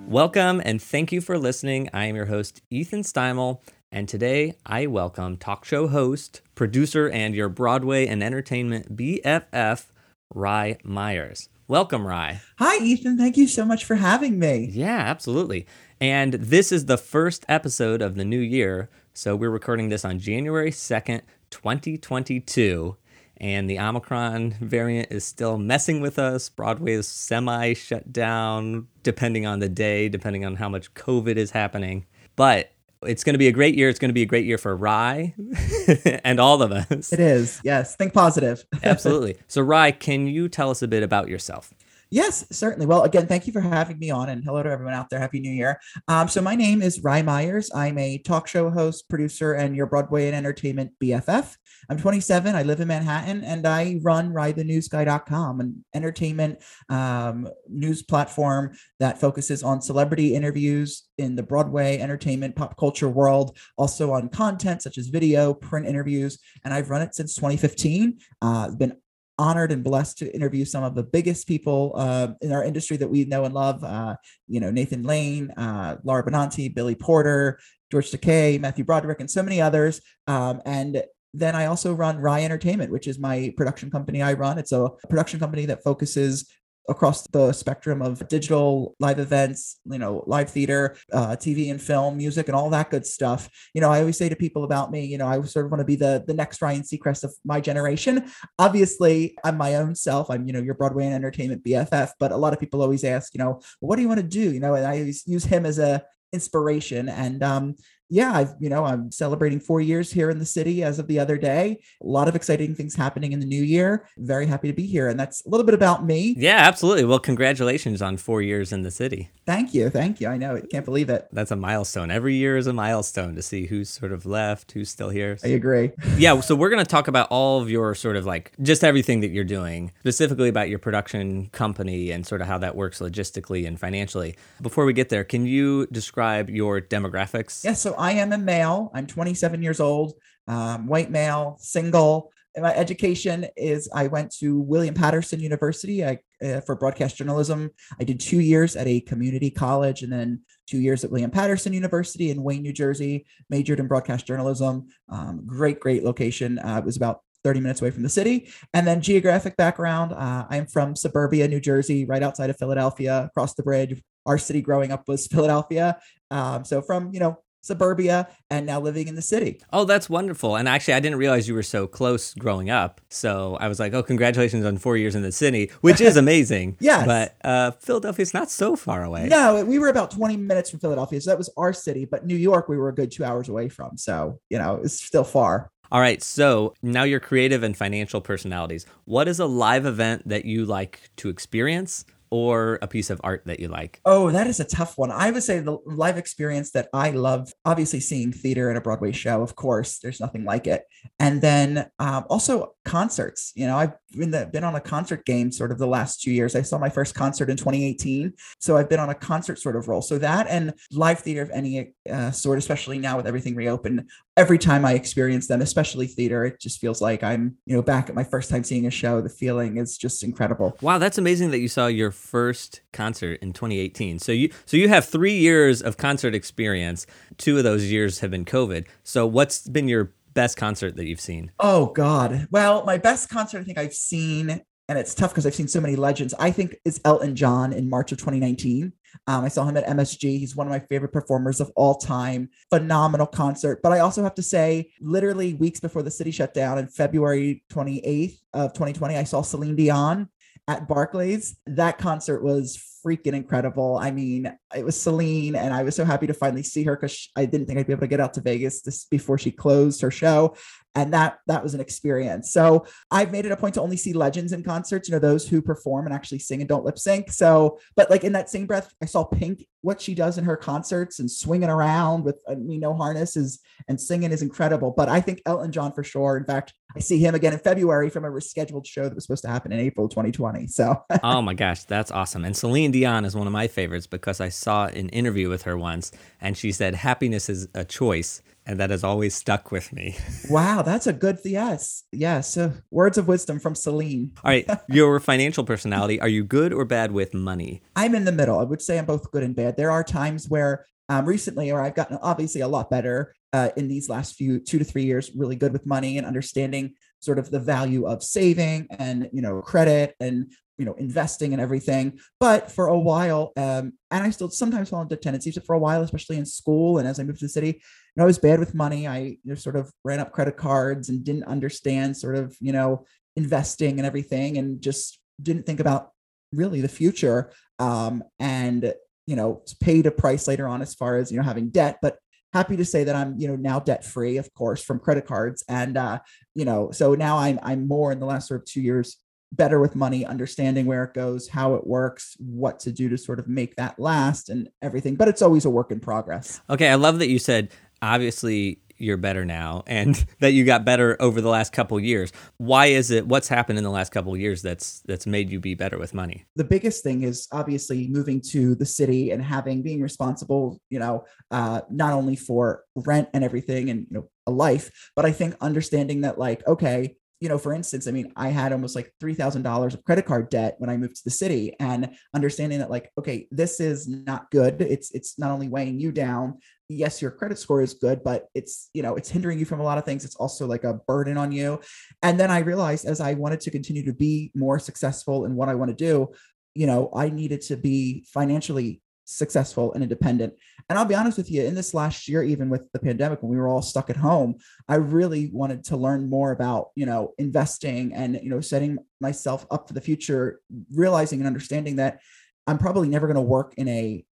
Welcome 0.06 0.60
and 0.64 0.80
thank 0.80 1.10
you 1.10 1.22
for 1.22 1.38
listening. 1.38 1.88
I 1.94 2.04
am 2.04 2.16
your 2.16 2.26
host, 2.26 2.60
Ethan 2.68 3.00
Steimel, 3.00 3.60
and 3.90 4.06
today 4.06 4.54
I 4.66 4.86
welcome 4.86 5.38
talk 5.38 5.64
show 5.64 5.88
host, 5.88 6.42
producer, 6.54 7.08
and 7.08 7.34
your 7.34 7.48
Broadway 7.48 8.06
and 8.06 8.22
entertainment 8.22 8.94
BFF, 8.94 9.86
Rye 10.34 10.76
Myers. 10.84 11.48
Welcome, 11.66 12.06
Rye. 12.06 12.42
Hi, 12.58 12.84
Ethan. 12.84 13.16
Thank 13.16 13.38
you 13.38 13.48
so 13.48 13.64
much 13.64 13.86
for 13.86 13.94
having 13.94 14.38
me. 14.38 14.68
Yeah, 14.70 14.98
absolutely. 14.98 15.66
And 16.00 16.34
this 16.34 16.72
is 16.72 16.84
the 16.84 16.98
first 16.98 17.46
episode 17.48 18.02
of 18.02 18.16
the 18.16 18.24
new 18.26 18.40
year. 18.40 18.90
So 19.14 19.36
we're 19.36 19.50
recording 19.50 19.90
this 19.90 20.04
on 20.04 20.18
January 20.18 20.70
2nd, 20.70 21.20
2022 21.50 22.96
and 23.42 23.68
the 23.68 23.78
Omicron 23.78 24.52
variant 24.60 25.10
is 25.10 25.24
still 25.24 25.58
messing 25.58 26.00
with 26.00 26.18
us. 26.18 26.48
Broadway 26.48 26.92
is 26.92 27.08
semi 27.08 27.74
shut 27.74 28.12
down, 28.12 28.86
depending 29.02 29.46
on 29.46 29.58
the 29.58 29.68
day, 29.68 30.08
depending 30.08 30.44
on 30.44 30.56
how 30.56 30.68
much 30.68 30.94
COVID 30.94 31.36
is 31.36 31.50
happening. 31.50 32.06
But 32.36 32.70
it's 33.02 33.24
going 33.24 33.34
to 33.34 33.38
be 33.38 33.48
a 33.48 33.52
great 33.52 33.74
year. 33.74 33.88
It's 33.88 33.98
going 33.98 34.10
to 34.10 34.14
be 34.14 34.22
a 34.22 34.26
great 34.26 34.46
year 34.46 34.58
for 34.58 34.76
Rye 34.76 35.34
and 36.24 36.38
all 36.38 36.62
of 36.62 36.70
us. 36.70 37.12
It 37.12 37.18
is. 37.18 37.60
Yes. 37.64 37.96
Think 37.96 38.14
positive. 38.14 38.64
Absolutely. 38.84 39.36
So, 39.48 39.60
Rye, 39.60 39.90
can 39.90 40.28
you 40.28 40.48
tell 40.48 40.70
us 40.70 40.80
a 40.80 40.88
bit 40.88 41.02
about 41.02 41.28
yourself? 41.28 41.74
Yes, 42.12 42.44
certainly. 42.52 42.84
Well, 42.84 43.04
again, 43.04 43.26
thank 43.26 43.46
you 43.46 43.54
for 43.54 43.62
having 43.62 43.98
me 43.98 44.10
on, 44.10 44.28
and 44.28 44.44
hello 44.44 44.62
to 44.62 44.68
everyone 44.68 44.92
out 44.92 45.08
there. 45.08 45.18
Happy 45.18 45.40
New 45.40 45.50
Year. 45.50 45.80
Um, 46.08 46.28
so, 46.28 46.42
my 46.42 46.54
name 46.54 46.82
is 46.82 47.02
Rye 47.02 47.22
Myers. 47.22 47.70
I'm 47.74 47.96
a 47.96 48.18
talk 48.18 48.46
show 48.46 48.68
host, 48.68 49.08
producer, 49.08 49.54
and 49.54 49.74
your 49.74 49.86
Broadway 49.86 50.26
and 50.26 50.36
entertainment 50.36 50.92
BFF. 51.02 51.56
I'm 51.88 51.96
27. 51.96 52.54
I 52.54 52.64
live 52.64 52.80
in 52.80 52.88
Manhattan, 52.88 53.42
and 53.44 53.66
I 53.66 53.98
run 54.02 54.30
RyeTheNewsGuy.com, 54.34 55.60
an 55.60 55.82
entertainment 55.94 56.58
um, 56.90 57.48
news 57.66 58.02
platform 58.02 58.76
that 59.00 59.18
focuses 59.18 59.62
on 59.62 59.80
celebrity 59.80 60.34
interviews 60.34 61.04
in 61.16 61.34
the 61.34 61.42
Broadway 61.42 61.98
entertainment 61.98 62.56
pop 62.56 62.76
culture 62.76 63.08
world, 63.08 63.56
also 63.78 64.12
on 64.12 64.28
content 64.28 64.82
such 64.82 64.98
as 64.98 65.06
video, 65.08 65.54
print 65.54 65.86
interviews, 65.86 66.38
and 66.62 66.74
I've 66.74 66.90
run 66.90 67.00
it 67.00 67.14
since 67.14 67.34
2015. 67.36 68.18
Uh, 68.42 68.70
been 68.72 68.98
honored 69.38 69.72
and 69.72 69.82
blessed 69.82 70.18
to 70.18 70.34
interview 70.34 70.64
some 70.64 70.84
of 70.84 70.94
the 70.94 71.02
biggest 71.02 71.46
people 71.48 71.92
uh, 71.96 72.28
in 72.40 72.52
our 72.52 72.64
industry 72.64 72.96
that 72.96 73.08
we 73.08 73.24
know 73.24 73.44
and 73.44 73.54
love. 73.54 73.82
Uh, 73.82 74.16
you 74.48 74.60
know, 74.60 74.70
Nathan 74.70 75.02
Lane, 75.02 75.50
uh, 75.52 75.96
Laura 76.04 76.24
Benanti, 76.24 76.72
Billy 76.72 76.94
Porter, 76.94 77.58
George 77.90 78.10
Takei, 78.10 78.60
Matthew 78.60 78.84
Broderick, 78.84 79.20
and 79.20 79.30
so 79.30 79.42
many 79.42 79.60
others. 79.60 80.00
Um, 80.26 80.60
and 80.64 81.02
then 81.34 81.56
I 81.56 81.66
also 81.66 81.94
run 81.94 82.18
Rye 82.18 82.44
Entertainment, 82.44 82.92
which 82.92 83.06
is 83.06 83.18
my 83.18 83.52
production 83.56 83.90
company 83.90 84.22
I 84.22 84.34
run. 84.34 84.58
It's 84.58 84.72
a 84.72 84.90
production 85.08 85.40
company 85.40 85.66
that 85.66 85.82
focuses 85.82 86.50
across 86.88 87.26
the 87.28 87.52
spectrum 87.52 88.02
of 88.02 88.26
digital 88.28 88.94
live 88.98 89.18
events 89.18 89.78
you 89.84 89.98
know 89.98 90.24
live 90.26 90.50
theater 90.50 90.96
uh, 91.12 91.36
tv 91.36 91.70
and 91.70 91.80
film 91.80 92.16
music 92.16 92.48
and 92.48 92.56
all 92.56 92.70
that 92.70 92.90
good 92.90 93.06
stuff. 93.06 93.48
You 93.74 93.80
know 93.80 93.90
i 93.90 94.00
always 94.00 94.16
say 94.16 94.28
to 94.28 94.36
people 94.36 94.64
about 94.64 94.90
me 94.90 95.04
you 95.04 95.18
know 95.18 95.26
i 95.26 95.40
sort 95.42 95.64
of 95.64 95.70
want 95.70 95.80
to 95.80 95.84
be 95.84 95.96
the 95.96 96.24
the 96.26 96.34
next 96.34 96.60
ryan 96.60 96.82
seacrest 96.82 97.24
of 97.24 97.34
my 97.44 97.60
generation. 97.60 98.30
Obviously 98.58 99.36
i'm 99.44 99.56
my 99.56 99.76
own 99.76 99.94
self. 99.94 100.30
I'm 100.30 100.46
you 100.46 100.52
know 100.52 100.62
your 100.62 100.74
broadway 100.74 101.04
and 101.06 101.14
entertainment 101.14 101.64
bff 101.64 102.10
but 102.18 102.32
a 102.32 102.36
lot 102.36 102.52
of 102.52 102.60
people 102.60 102.82
always 102.82 103.04
ask 103.04 103.34
you 103.34 103.38
know 103.38 103.60
what 103.80 103.96
do 103.96 104.02
you 104.02 104.08
want 104.08 104.20
to 104.20 104.26
do? 104.26 104.52
You 104.52 104.60
know 104.60 104.74
and 104.74 104.86
i 104.86 104.98
always 104.98 105.24
use 105.26 105.44
him 105.44 105.66
as 105.66 105.78
a 105.78 106.04
inspiration. 106.32 107.08
And 107.08 107.42
um 107.42 107.76
yeah, 108.12 108.32
I've, 108.34 108.54
you 108.60 108.68
know, 108.68 108.84
I'm 108.84 109.10
celebrating 109.10 109.58
four 109.58 109.80
years 109.80 110.12
here 110.12 110.28
in 110.28 110.38
the 110.38 110.44
city 110.44 110.82
as 110.84 110.98
of 110.98 111.06
the 111.06 111.18
other 111.18 111.38
day. 111.38 111.80
A 112.02 112.06
lot 112.06 112.28
of 112.28 112.36
exciting 112.36 112.74
things 112.74 112.94
happening 112.94 113.32
in 113.32 113.40
the 113.40 113.46
new 113.46 113.62
year. 113.62 114.06
Very 114.18 114.46
happy 114.46 114.68
to 114.68 114.74
be 114.74 114.86
here. 114.86 115.08
And 115.08 115.18
that's 115.18 115.44
a 115.46 115.48
little 115.48 115.64
bit 115.64 115.74
about 115.74 116.04
me. 116.04 116.34
Yeah, 116.36 116.56
absolutely. 116.58 117.06
Well, 117.06 117.18
congratulations 117.18 118.02
on 118.02 118.18
four 118.18 118.42
years 118.42 118.70
in 118.70 118.82
the 118.82 118.90
city. 118.90 119.30
Thank 119.46 119.72
you. 119.72 119.88
Thank 119.88 120.20
you. 120.20 120.28
I 120.28 120.36
know. 120.36 120.56
I 120.56 120.60
can't 120.60 120.84
believe 120.84 121.08
it. 121.08 121.26
That's 121.32 121.50
a 121.50 121.56
milestone. 121.56 122.10
Every 122.10 122.34
year 122.34 122.58
is 122.58 122.66
a 122.66 122.74
milestone 122.74 123.34
to 123.34 123.40
see 123.40 123.64
who's 123.64 123.88
sort 123.88 124.12
of 124.12 124.26
left, 124.26 124.72
who's 124.72 124.90
still 124.90 125.08
here. 125.08 125.38
I 125.42 125.48
agree. 125.48 125.92
yeah. 126.18 126.38
So 126.40 126.54
we're 126.54 126.70
going 126.70 126.84
to 126.84 126.90
talk 126.90 127.08
about 127.08 127.28
all 127.30 127.62
of 127.62 127.70
your 127.70 127.94
sort 127.94 128.16
of 128.16 128.26
like 128.26 128.52
just 128.60 128.84
everything 128.84 129.20
that 129.20 129.30
you're 129.30 129.42
doing, 129.42 129.90
specifically 130.00 130.50
about 130.50 130.68
your 130.68 130.78
production 130.78 131.46
company 131.46 132.10
and 132.10 132.26
sort 132.26 132.42
of 132.42 132.46
how 132.46 132.58
that 132.58 132.76
works 132.76 132.98
logistically 132.98 133.66
and 133.66 133.80
financially. 133.80 134.36
Before 134.60 134.84
we 134.84 134.92
get 134.92 135.08
there, 135.08 135.24
can 135.24 135.46
you 135.46 135.86
describe 135.86 136.50
your 136.50 136.78
demographics? 136.78 137.64
Yes. 137.64 137.72
Yeah, 137.72 137.72
so 137.72 137.94
I 138.02 138.14
am 138.14 138.32
a 138.32 138.38
male. 138.38 138.90
I'm 138.94 139.06
27 139.06 139.62
years 139.62 139.78
old, 139.78 140.14
um, 140.48 140.88
white 140.88 141.12
male, 141.12 141.56
single. 141.60 142.32
And 142.56 142.64
my 142.64 142.74
education 142.74 143.46
is 143.56 143.88
I 143.94 144.08
went 144.08 144.34
to 144.38 144.60
William 144.60 144.92
Paterson 144.92 145.38
University 145.38 146.04
I, 146.04 146.18
uh, 146.44 146.60
for 146.62 146.74
broadcast 146.74 147.16
journalism. 147.16 147.70
I 148.00 148.04
did 148.04 148.18
two 148.18 148.40
years 148.40 148.74
at 148.74 148.88
a 148.88 149.00
community 149.02 149.50
college 149.50 150.02
and 150.02 150.12
then 150.12 150.40
two 150.66 150.80
years 150.80 151.04
at 151.04 151.12
William 151.12 151.30
Paterson 151.30 151.72
University 151.72 152.30
in 152.30 152.42
Wayne, 152.42 152.62
New 152.62 152.72
Jersey. 152.72 153.24
Majored 153.48 153.78
in 153.78 153.86
broadcast 153.86 154.26
journalism. 154.26 154.88
Um, 155.08 155.44
great, 155.46 155.78
great 155.78 156.02
location. 156.02 156.58
Uh, 156.58 156.78
it 156.78 156.84
was 156.84 156.96
about 156.96 157.20
30 157.44 157.60
minutes 157.60 157.80
away 157.80 157.92
from 157.92 158.02
the 158.02 158.08
city. 158.08 158.48
And 158.74 158.84
then 158.84 159.00
geographic 159.00 159.56
background 159.56 160.12
uh, 160.12 160.46
I'm 160.50 160.66
from 160.66 160.96
suburbia, 160.96 161.46
New 161.46 161.60
Jersey, 161.60 162.04
right 162.04 162.22
outside 162.22 162.50
of 162.50 162.58
Philadelphia, 162.58 163.26
across 163.26 163.54
the 163.54 163.62
bridge. 163.62 164.02
Our 164.26 164.38
city 164.38 164.60
growing 164.60 164.90
up 164.90 165.06
was 165.06 165.26
Philadelphia. 165.32 165.98
Um, 166.32 166.64
so 166.64 166.82
from, 166.82 167.12
you 167.12 167.20
know, 167.20 167.38
suburbia 167.62 168.28
and 168.50 168.66
now 168.66 168.80
living 168.80 169.08
in 169.08 169.14
the 169.14 169.22
city. 169.22 169.60
Oh, 169.72 169.84
that's 169.84 170.10
wonderful. 170.10 170.56
And 170.56 170.68
actually, 170.68 170.94
I 170.94 171.00
didn't 171.00 171.18
realize 171.18 171.48
you 171.48 171.54
were 171.54 171.62
so 171.62 171.86
close 171.86 172.34
growing 172.34 172.68
up. 172.68 173.00
So 173.08 173.56
I 173.60 173.68
was 173.68 173.80
like, 173.80 173.94
oh, 173.94 174.02
congratulations 174.02 174.64
on 174.66 174.76
four 174.76 174.96
years 174.96 175.14
in 175.14 175.22
the 175.22 175.32
city, 175.32 175.70
which 175.80 176.00
is 176.00 176.16
amazing. 176.24 176.76
yes. 176.80 177.06
But 177.06 177.36
uh, 177.44 177.70
Philadelphia's 177.72 178.34
not 178.34 178.50
so 178.50 178.76
far 178.76 179.02
away. 179.04 179.28
No, 179.28 179.64
we 179.64 179.78
were 179.78 179.88
about 179.88 180.10
20 180.10 180.36
minutes 180.36 180.70
from 180.70 180.80
Philadelphia. 180.80 181.20
So 181.20 181.30
that 181.30 181.38
was 181.38 181.50
our 181.56 181.72
city. 181.72 182.04
But 182.04 182.26
New 182.26 182.36
York, 182.36 182.68
we 182.68 182.76
were 182.76 182.88
a 182.88 182.94
good 182.94 183.10
two 183.10 183.24
hours 183.24 183.48
away 183.48 183.68
from. 183.68 183.96
So, 183.96 184.38
you 184.50 184.58
know, 184.58 184.80
it's 184.82 185.02
still 185.02 185.24
far. 185.24 185.70
All 185.90 186.00
right, 186.00 186.22
so 186.22 186.72
now 186.82 187.02
you're 187.02 187.20
creative 187.20 187.62
and 187.62 187.76
financial 187.76 188.22
personalities. 188.22 188.86
What 189.04 189.28
is 189.28 189.38
a 189.38 189.44
live 189.44 189.84
event 189.84 190.26
that 190.26 190.46
you 190.46 190.64
like 190.64 191.10
to 191.18 191.28
experience? 191.28 192.06
Or 192.32 192.78
a 192.80 192.88
piece 192.88 193.10
of 193.10 193.20
art 193.22 193.42
that 193.44 193.60
you 193.60 193.68
like? 193.68 194.00
Oh, 194.06 194.30
that 194.30 194.46
is 194.46 194.58
a 194.58 194.64
tough 194.64 194.96
one. 194.96 195.10
I 195.10 195.30
would 195.30 195.42
say 195.42 195.60
the 195.60 195.76
live 195.84 196.16
experience 196.16 196.70
that 196.70 196.88
I 196.94 197.10
love, 197.10 197.52
obviously 197.66 198.00
seeing 198.00 198.32
theater 198.32 198.70
at 198.70 198.76
a 198.76 198.80
Broadway 198.80 199.12
show, 199.12 199.42
of 199.42 199.54
course, 199.54 199.98
there's 199.98 200.18
nothing 200.18 200.44
like 200.44 200.66
it. 200.66 200.84
And 201.18 201.42
then 201.42 201.90
um, 201.98 202.24
also 202.30 202.74
concerts. 202.86 203.52
You 203.54 203.66
know, 203.66 203.76
I've 203.76 203.92
been, 204.12 204.50
been 204.50 204.64
on 204.64 204.74
a 204.74 204.80
concert 204.80 205.24
game 205.24 205.50
sort 205.50 205.72
of 205.72 205.78
the 205.78 205.86
last 205.86 206.22
two 206.22 206.30
years. 206.30 206.54
I 206.54 206.62
saw 206.62 206.78
my 206.78 206.88
first 206.88 207.14
concert 207.14 207.50
in 207.50 207.56
2018. 207.56 208.32
So 208.58 208.76
I've 208.76 208.88
been 208.88 209.00
on 209.00 209.10
a 209.10 209.14
concert 209.14 209.58
sort 209.58 209.76
of 209.76 209.88
role. 209.88 210.02
So 210.02 210.18
that 210.18 210.46
and 210.48 210.74
live 210.90 211.20
theater 211.20 211.42
of 211.42 211.50
any 211.50 211.92
uh, 212.10 212.30
sort, 212.30 212.58
especially 212.58 212.98
now 212.98 213.16
with 213.16 213.26
everything 213.26 213.54
reopened, 213.54 214.08
every 214.36 214.58
time 214.58 214.84
I 214.84 214.94
experience 214.94 215.46
them, 215.46 215.60
especially 215.60 216.06
theater, 216.06 216.44
it 216.44 216.60
just 216.60 216.80
feels 216.80 217.00
like 217.00 217.22
I'm, 217.22 217.56
you 217.66 217.76
know, 217.76 217.82
back 217.82 218.08
at 218.08 218.14
my 218.14 218.24
first 218.24 218.50
time 218.50 218.64
seeing 218.64 218.86
a 218.86 218.90
show. 218.90 219.20
The 219.20 219.28
feeling 219.28 219.76
is 219.76 219.96
just 219.96 220.22
incredible. 220.22 220.76
Wow, 220.80 220.98
that's 220.98 221.18
amazing 221.18 221.50
that 221.50 221.58
you 221.58 221.68
saw 221.68 221.86
your 221.86 222.10
first 222.10 222.80
concert 222.92 223.40
in 223.42 223.52
2018. 223.52 224.18
So 224.18 224.32
you 224.32 224.50
so 224.64 224.76
you 224.76 224.88
have 224.88 225.04
3 225.04 225.32
years 225.32 225.82
of 225.82 225.96
concert 225.96 226.34
experience. 226.34 227.06
Two 227.36 227.58
of 227.58 227.64
those 227.64 227.90
years 227.90 228.20
have 228.20 228.30
been 228.30 228.44
COVID. 228.44 228.86
So 229.02 229.26
what's 229.26 229.66
been 229.68 229.88
your 229.88 230.12
best 230.34 230.56
concert 230.56 230.96
that 230.96 231.06
you've 231.06 231.20
seen? 231.20 231.52
Oh 231.58 231.86
God. 231.86 232.48
Well, 232.50 232.84
my 232.84 232.98
best 232.98 233.28
concert 233.28 233.60
I 233.60 233.64
think 233.64 233.78
I've 233.78 233.94
seen 233.94 234.62
and 234.88 234.98
it's 234.98 235.14
tough 235.14 235.30
because 235.30 235.46
I've 235.46 235.54
seen 235.54 235.68
so 235.68 235.80
many 235.80 235.96
legends. 235.96 236.34
I 236.38 236.50
think 236.50 236.76
is 236.84 237.00
Elton 237.04 237.34
John 237.36 237.72
in 237.72 237.88
March 237.88 238.12
of 238.12 238.18
2019. 238.18 238.92
Um, 239.26 239.44
I 239.44 239.48
saw 239.48 239.64
him 239.64 239.76
at 239.76 239.86
MSG. 239.86 240.38
He's 240.38 240.56
one 240.56 240.66
of 240.66 240.70
my 240.70 240.80
favorite 240.80 241.12
performers 241.12 241.60
of 241.60 241.70
all 241.76 241.94
time. 241.94 242.50
Phenomenal 242.70 243.26
concert. 243.26 243.80
But 243.82 243.92
I 243.92 244.00
also 244.00 244.22
have 244.22 244.34
to 244.34 244.42
say, 244.42 244.90
literally 245.00 245.54
weeks 245.54 245.80
before 245.80 246.02
the 246.02 246.10
city 246.10 246.30
shut 246.30 246.52
down 246.52 246.78
in 246.78 246.88
February 246.88 247.64
28th 247.72 248.38
of 248.52 248.72
2020, 248.72 249.16
I 249.16 249.24
saw 249.24 249.42
Celine 249.42 249.76
Dion 249.76 250.28
at 250.72 250.88
Barclays. 250.88 251.56
That 251.66 251.98
concert 251.98 252.42
was 252.42 252.82
freaking 253.04 253.34
incredible. 253.34 253.98
I 254.00 254.10
mean, 254.10 254.52
it 254.74 254.84
was 254.84 255.00
Celine, 255.00 255.54
and 255.54 255.74
I 255.74 255.82
was 255.82 255.94
so 255.94 256.04
happy 256.04 256.26
to 256.28 256.34
finally 256.34 256.62
see 256.62 256.84
her 256.84 256.96
because 256.96 257.30
I 257.36 257.44
didn't 257.44 257.66
think 257.66 257.78
I'd 257.78 257.86
be 257.86 257.92
able 257.92 258.00
to 258.02 258.06
get 258.06 258.20
out 258.20 258.34
to 258.34 258.40
Vegas 258.40 258.82
this 258.82 259.04
before 259.04 259.38
she 259.38 259.50
closed 259.50 260.00
her 260.00 260.10
show 260.10 260.54
and 260.94 261.12
that 261.12 261.38
that 261.46 261.62
was 261.62 261.74
an 261.74 261.80
experience 261.80 262.52
so 262.52 262.84
i've 263.10 263.32
made 263.32 263.46
it 263.46 263.52
a 263.52 263.56
point 263.56 263.74
to 263.74 263.80
only 263.80 263.96
see 263.96 264.12
legends 264.12 264.52
in 264.52 264.62
concerts 264.62 265.08
you 265.08 265.12
know 265.12 265.18
those 265.18 265.48
who 265.48 265.62
perform 265.62 266.06
and 266.06 266.14
actually 266.14 266.38
sing 266.38 266.60
and 266.60 266.68
don't 266.68 266.84
lip 266.84 266.98
sync 266.98 267.30
so 267.30 267.78
but 267.96 268.10
like 268.10 268.24
in 268.24 268.32
that 268.32 268.50
same 268.50 268.66
breath 268.66 268.92
i 269.02 269.06
saw 269.06 269.24
pink 269.24 269.66
what 269.80 270.00
she 270.00 270.14
does 270.14 270.38
in 270.38 270.44
her 270.44 270.56
concerts 270.56 271.18
and 271.18 271.30
swinging 271.30 271.68
around 271.68 272.24
with 272.24 272.40
I 272.48 272.54
mean, 272.54 272.80
no 272.80 272.94
harness 272.94 273.36
is 273.36 273.60
and 273.88 274.00
singing 274.00 274.32
is 274.32 274.42
incredible 274.42 274.92
but 274.96 275.08
i 275.08 275.20
think 275.20 275.42
elton 275.46 275.72
john 275.72 275.92
for 275.92 276.04
sure 276.04 276.36
in 276.36 276.44
fact 276.44 276.74
i 276.94 277.00
see 277.00 277.18
him 277.18 277.34
again 277.34 277.52
in 277.52 277.58
february 277.58 278.10
from 278.10 278.24
a 278.24 278.30
rescheduled 278.30 278.86
show 278.86 279.04
that 279.04 279.14
was 279.14 279.24
supposed 279.24 279.44
to 279.44 279.50
happen 279.50 279.72
in 279.72 279.80
april 279.80 280.08
2020 280.08 280.61
so 280.66 281.02
oh 281.22 281.42
my 281.42 281.54
gosh 281.54 281.84
that's 281.84 282.10
awesome 282.10 282.44
and 282.44 282.56
celine 282.56 282.90
dion 282.90 283.24
is 283.24 283.34
one 283.36 283.46
of 283.46 283.52
my 283.52 283.66
favorites 283.66 284.06
because 284.06 284.40
i 284.40 284.48
saw 284.48 284.86
an 284.86 285.08
interview 285.10 285.48
with 285.48 285.62
her 285.62 285.76
once 285.76 286.12
and 286.40 286.56
she 286.56 286.72
said 286.72 286.94
happiness 286.94 287.48
is 287.48 287.68
a 287.74 287.84
choice 287.84 288.42
and 288.66 288.78
that 288.78 288.90
has 288.90 289.02
always 289.02 289.34
stuck 289.34 289.72
with 289.72 289.92
me. 289.92 290.16
wow, 290.50 290.82
that's 290.82 291.06
a 291.06 291.12
good 291.12 291.38
yes. 291.44 292.04
Yes, 292.12 292.56
uh, 292.56 292.72
words 292.90 293.18
of 293.18 293.28
wisdom 293.28 293.58
from 293.58 293.74
Celine. 293.74 294.32
All 294.44 294.50
right, 294.50 294.68
your 294.88 295.18
financial 295.20 295.64
personality, 295.64 296.20
are 296.20 296.28
you 296.28 296.44
good 296.44 296.72
or 296.72 296.84
bad 296.84 297.12
with 297.12 297.34
money? 297.34 297.82
I'm 297.96 298.14
in 298.14 298.24
the 298.24 298.32
middle. 298.32 298.58
I 298.58 298.64
would 298.64 298.82
say 298.82 298.98
I'm 298.98 299.04
both 299.04 299.30
good 299.30 299.42
and 299.42 299.56
bad. 299.56 299.76
There 299.76 299.90
are 299.90 300.04
times 300.04 300.48
where 300.48 300.86
um, 301.08 301.26
recently 301.26 301.70
or 301.70 301.80
I've 301.80 301.94
gotten 301.94 302.18
obviously 302.22 302.60
a 302.60 302.68
lot 302.68 302.88
better 302.88 303.34
uh, 303.52 303.70
in 303.76 303.88
these 303.88 304.08
last 304.08 304.34
few 304.34 304.58
2 304.58 304.78
to 304.78 304.84
3 304.84 305.04
years 305.04 305.30
really 305.34 305.56
good 305.56 305.72
with 305.72 305.86
money 305.86 306.18
and 306.18 306.26
understanding 306.26 306.94
sort 307.20 307.38
of 307.38 307.50
the 307.50 307.60
value 307.60 308.06
of 308.06 308.22
saving 308.22 308.86
and 308.90 309.28
you 309.32 309.42
know 309.42 309.60
credit 309.62 310.14
and 310.20 310.52
you 310.78 310.84
know 310.84 310.94
investing 310.94 311.52
and 311.52 311.62
everything. 311.62 312.18
But 312.40 312.70
for 312.70 312.86
a 312.86 312.98
while 312.98 313.52
um 313.56 313.92
and 314.10 314.24
i 314.24 314.30
still 314.30 314.50
sometimes 314.50 314.90
fall 314.90 315.02
into 315.02 315.16
tendencies 315.16 315.54
but 315.54 315.66
for 315.66 315.74
a 315.74 315.78
while 315.78 316.02
especially 316.02 316.36
in 316.36 316.46
school 316.46 316.98
and 316.98 317.06
as 317.06 317.18
i 317.18 317.22
moved 317.22 317.40
to 317.40 317.46
the 317.46 317.50
city 317.50 317.68
you 317.68 318.16
know 318.16 318.24
i 318.24 318.26
was 318.26 318.38
bad 318.38 318.58
with 318.58 318.74
money. 318.74 319.06
I 319.06 319.18
you 319.18 319.38
know, 319.44 319.54
sort 319.54 319.76
of 319.76 319.92
ran 320.04 320.20
up 320.20 320.32
credit 320.32 320.56
cards 320.56 321.08
and 321.08 321.24
didn't 321.24 321.44
understand 321.44 322.16
sort 322.16 322.36
of 322.36 322.56
you 322.60 322.72
know 322.72 323.04
investing 323.36 323.98
and 323.98 324.06
everything 324.06 324.58
and 324.58 324.80
just 324.82 325.18
didn't 325.40 325.66
think 325.66 325.80
about 325.80 326.10
really 326.52 326.80
the 326.80 326.88
future 326.88 327.50
um 327.78 328.22
and 328.38 328.94
you 329.26 329.36
know 329.36 329.62
paid 329.80 330.06
a 330.06 330.10
price 330.10 330.46
later 330.48 330.66
on 330.66 330.82
as 330.82 330.94
far 330.94 331.16
as 331.16 331.30
you 331.30 331.36
know 331.38 331.42
having 331.42 331.70
debt 331.70 331.98
but 332.02 332.18
happy 332.52 332.76
to 332.76 332.84
say 332.84 333.04
that 333.04 333.16
I'm, 333.16 333.38
you 333.38 333.48
know, 333.48 333.56
now 333.56 333.80
debt 333.80 334.04
free, 334.04 334.36
of 334.36 334.52
course, 334.54 334.82
from 334.82 334.98
credit 334.98 335.26
cards. 335.26 335.64
And, 335.68 335.96
uh, 335.96 336.20
you 336.54 336.64
know, 336.64 336.90
so 336.90 337.14
now 337.14 337.38
I'm, 337.38 337.58
I'm 337.62 337.88
more 337.88 338.12
in 338.12 338.20
the 338.20 338.26
last 338.26 338.48
sort 338.48 338.60
of 338.60 338.66
two 338.66 338.80
years 338.80 339.16
better 339.52 339.80
with 339.80 339.94
money, 339.94 340.24
understanding 340.24 340.86
where 340.86 341.04
it 341.04 341.14
goes, 341.14 341.48
how 341.48 341.74
it 341.74 341.86
works, 341.86 342.36
what 342.38 342.80
to 342.80 342.92
do 342.92 343.08
to 343.08 343.18
sort 343.18 343.38
of 343.38 343.48
make 343.48 343.76
that 343.76 343.98
last 343.98 344.48
and 344.48 344.68
everything. 344.80 345.14
But 345.14 345.28
it's 345.28 345.42
always 345.42 345.64
a 345.64 345.70
work 345.70 345.90
in 345.90 346.00
progress. 346.00 346.60
Okay. 346.70 346.88
I 346.88 346.94
love 346.94 347.18
that 347.18 347.28
you 347.28 347.38
said, 347.38 347.70
obviously, 348.00 348.80
you're 349.02 349.16
better 349.16 349.44
now 349.44 349.82
and 349.86 350.24
that 350.40 350.52
you 350.52 350.64
got 350.64 350.84
better 350.84 351.16
over 351.20 351.40
the 351.40 351.48
last 351.48 351.72
couple 351.72 351.98
years 351.98 352.32
why 352.58 352.86
is 352.86 353.10
it 353.10 353.26
what's 353.26 353.48
happened 353.48 353.78
in 353.78 353.84
the 353.84 353.90
last 353.90 354.12
couple 354.12 354.36
years 354.36 354.62
that's 354.62 355.00
that's 355.06 355.26
made 355.26 355.50
you 355.50 355.58
be 355.58 355.74
better 355.74 355.98
with 355.98 356.14
money 356.14 356.44
the 356.56 356.64
biggest 356.64 357.02
thing 357.02 357.22
is 357.22 357.48
obviously 357.52 358.08
moving 358.08 358.40
to 358.40 358.74
the 358.74 358.86
city 358.86 359.30
and 359.30 359.42
having 359.42 359.82
being 359.82 360.00
responsible 360.00 360.80
you 360.90 360.98
know 360.98 361.24
uh, 361.50 361.80
not 361.90 362.12
only 362.12 362.36
for 362.36 362.84
rent 362.94 363.28
and 363.34 363.44
everything 363.44 363.90
and 363.90 364.06
you 364.10 364.18
know 364.18 364.28
a 364.46 364.50
life 364.50 365.10
but 365.16 365.24
i 365.24 365.32
think 365.32 365.54
understanding 365.60 366.22
that 366.22 366.38
like 366.38 366.66
okay 366.66 367.16
you 367.42 367.48
know, 367.48 367.58
for 367.58 367.74
instance, 367.74 368.06
I 368.06 368.12
mean, 368.12 368.32
I 368.36 368.50
had 368.50 368.72
almost 368.72 368.94
like 368.94 369.12
$3,000 369.20 369.94
of 369.94 370.04
credit 370.04 370.26
card 370.26 370.48
debt 370.48 370.76
when 370.78 370.88
I 370.88 370.96
moved 370.96 371.16
to 371.16 371.24
the 371.24 371.30
city 371.32 371.74
and 371.80 372.14
understanding 372.32 372.78
that 372.78 372.88
like, 372.88 373.10
okay, 373.18 373.48
this 373.50 373.80
is 373.80 374.06
not 374.06 374.48
good. 374.52 374.80
It's, 374.80 375.10
it's 375.10 375.40
not 375.40 375.50
only 375.50 375.68
weighing 375.68 375.98
you 375.98 376.12
down. 376.12 376.60
Yes, 376.96 377.22
your 377.22 377.30
credit 377.30 377.58
score 377.58 377.82
is 377.82 377.94
good, 377.94 378.22
but 378.22 378.48
it's, 378.54 378.90
you 378.94 379.02
know, 379.02 379.16
it's 379.16 379.30
hindering 379.30 379.58
you 379.58 379.64
from 379.64 379.80
a 379.80 379.84
lot 379.84 379.98
of 379.98 380.04
things. 380.04 380.24
It's 380.24 380.36
also 380.36 380.66
like 380.66 380.84
a 380.84 380.94
burden 380.94 381.36
on 381.36 381.52
you. 381.52 381.80
And 382.22 382.38
then 382.38 382.50
I 382.50 382.58
realized 382.58 383.06
as 383.06 383.20
I 383.20 383.34
wanted 383.34 383.60
to 383.62 383.70
continue 383.70 384.04
to 384.04 384.12
be 384.12 384.50
more 384.54 384.78
successful 384.78 385.44
in 385.44 385.56
what 385.56 385.68
I 385.68 385.74
want 385.74 385.90
to 385.90 385.96
do, 385.96 386.32
you 386.74 386.86
know, 386.86 387.10
I 387.14 387.30
needed 387.30 387.60
to 387.62 387.76
be 387.76 388.24
financially 388.28 389.02
successful 389.24 389.92
and 389.92 390.02
independent. 390.02 390.54
And 390.88 390.98
I'll 390.98 391.04
be 391.04 391.14
honest 391.14 391.38
with 391.38 391.50
you, 391.50 391.62
in 391.62 391.74
this 391.74 391.94
last 391.94 392.28
year, 392.28 392.42
even 392.42 392.68
with 392.68 392.90
the 392.92 392.98
pandemic, 392.98 393.42
when 393.42 393.50
we 393.50 393.56
were 393.56 393.68
all 393.68 393.82
stuck 393.82 394.10
at 394.10 394.16
home, 394.16 394.56
I 394.88 394.96
really 394.96 395.50
wanted 395.52 395.84
to 395.84 395.96
learn 395.96 396.28
more 396.28 396.52
about, 396.52 396.88
you 396.96 397.06
know, 397.06 397.34
investing 397.38 398.12
and, 398.12 398.38
you 398.42 398.50
know, 398.50 398.60
setting 398.60 398.98
myself 399.20 399.66
up 399.70 399.88
for 399.88 399.94
the 399.94 400.00
future, 400.00 400.60
realizing 400.94 401.40
and 401.40 401.46
understanding 401.46 401.96
that 401.96 402.20
I'm 402.66 402.78
probably 402.78 403.08
never 403.08 403.26
going 403.26 403.36
to 403.36 403.42
work 403.42 403.74
in 403.76 403.88
a 403.88 404.24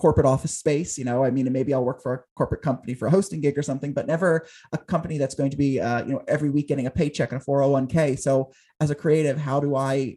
corporate 0.00 0.26
office 0.26 0.58
space 0.58 0.96
you 0.98 1.04
know 1.04 1.22
i 1.22 1.30
mean 1.30 1.50
maybe 1.52 1.74
i'll 1.74 1.84
work 1.84 2.02
for 2.02 2.14
a 2.14 2.20
corporate 2.36 2.62
company 2.62 2.94
for 2.94 3.06
a 3.06 3.10
hosting 3.10 3.40
gig 3.40 3.58
or 3.58 3.62
something 3.62 3.92
but 3.92 4.06
never 4.06 4.46
a 4.72 4.78
company 4.78 5.18
that's 5.18 5.34
going 5.34 5.50
to 5.50 5.56
be 5.56 5.80
uh, 5.80 6.02
you 6.04 6.12
know 6.12 6.22
every 6.26 6.50
week 6.50 6.68
getting 6.68 6.86
a 6.86 6.90
paycheck 6.90 7.32
and 7.32 7.40
a 7.40 7.44
401k 7.44 8.18
so 8.18 8.50
as 8.80 8.90
a 8.90 8.94
creative 8.94 9.36
how 9.36 9.60
do 9.60 9.76
i 9.76 10.16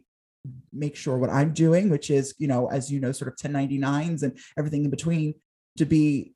make 0.72 0.96
sure 0.96 1.16
what 1.18 1.30
I'm 1.30 1.52
doing, 1.52 1.88
which 1.90 2.10
is, 2.10 2.34
you 2.38 2.48
know, 2.48 2.68
as 2.70 2.90
you 2.92 3.00
know, 3.00 3.12
sort 3.12 3.28
of 3.28 3.36
1099s 3.36 4.22
and 4.22 4.38
everything 4.58 4.84
in 4.84 4.90
between 4.90 5.34
to 5.78 5.84
be 5.84 6.34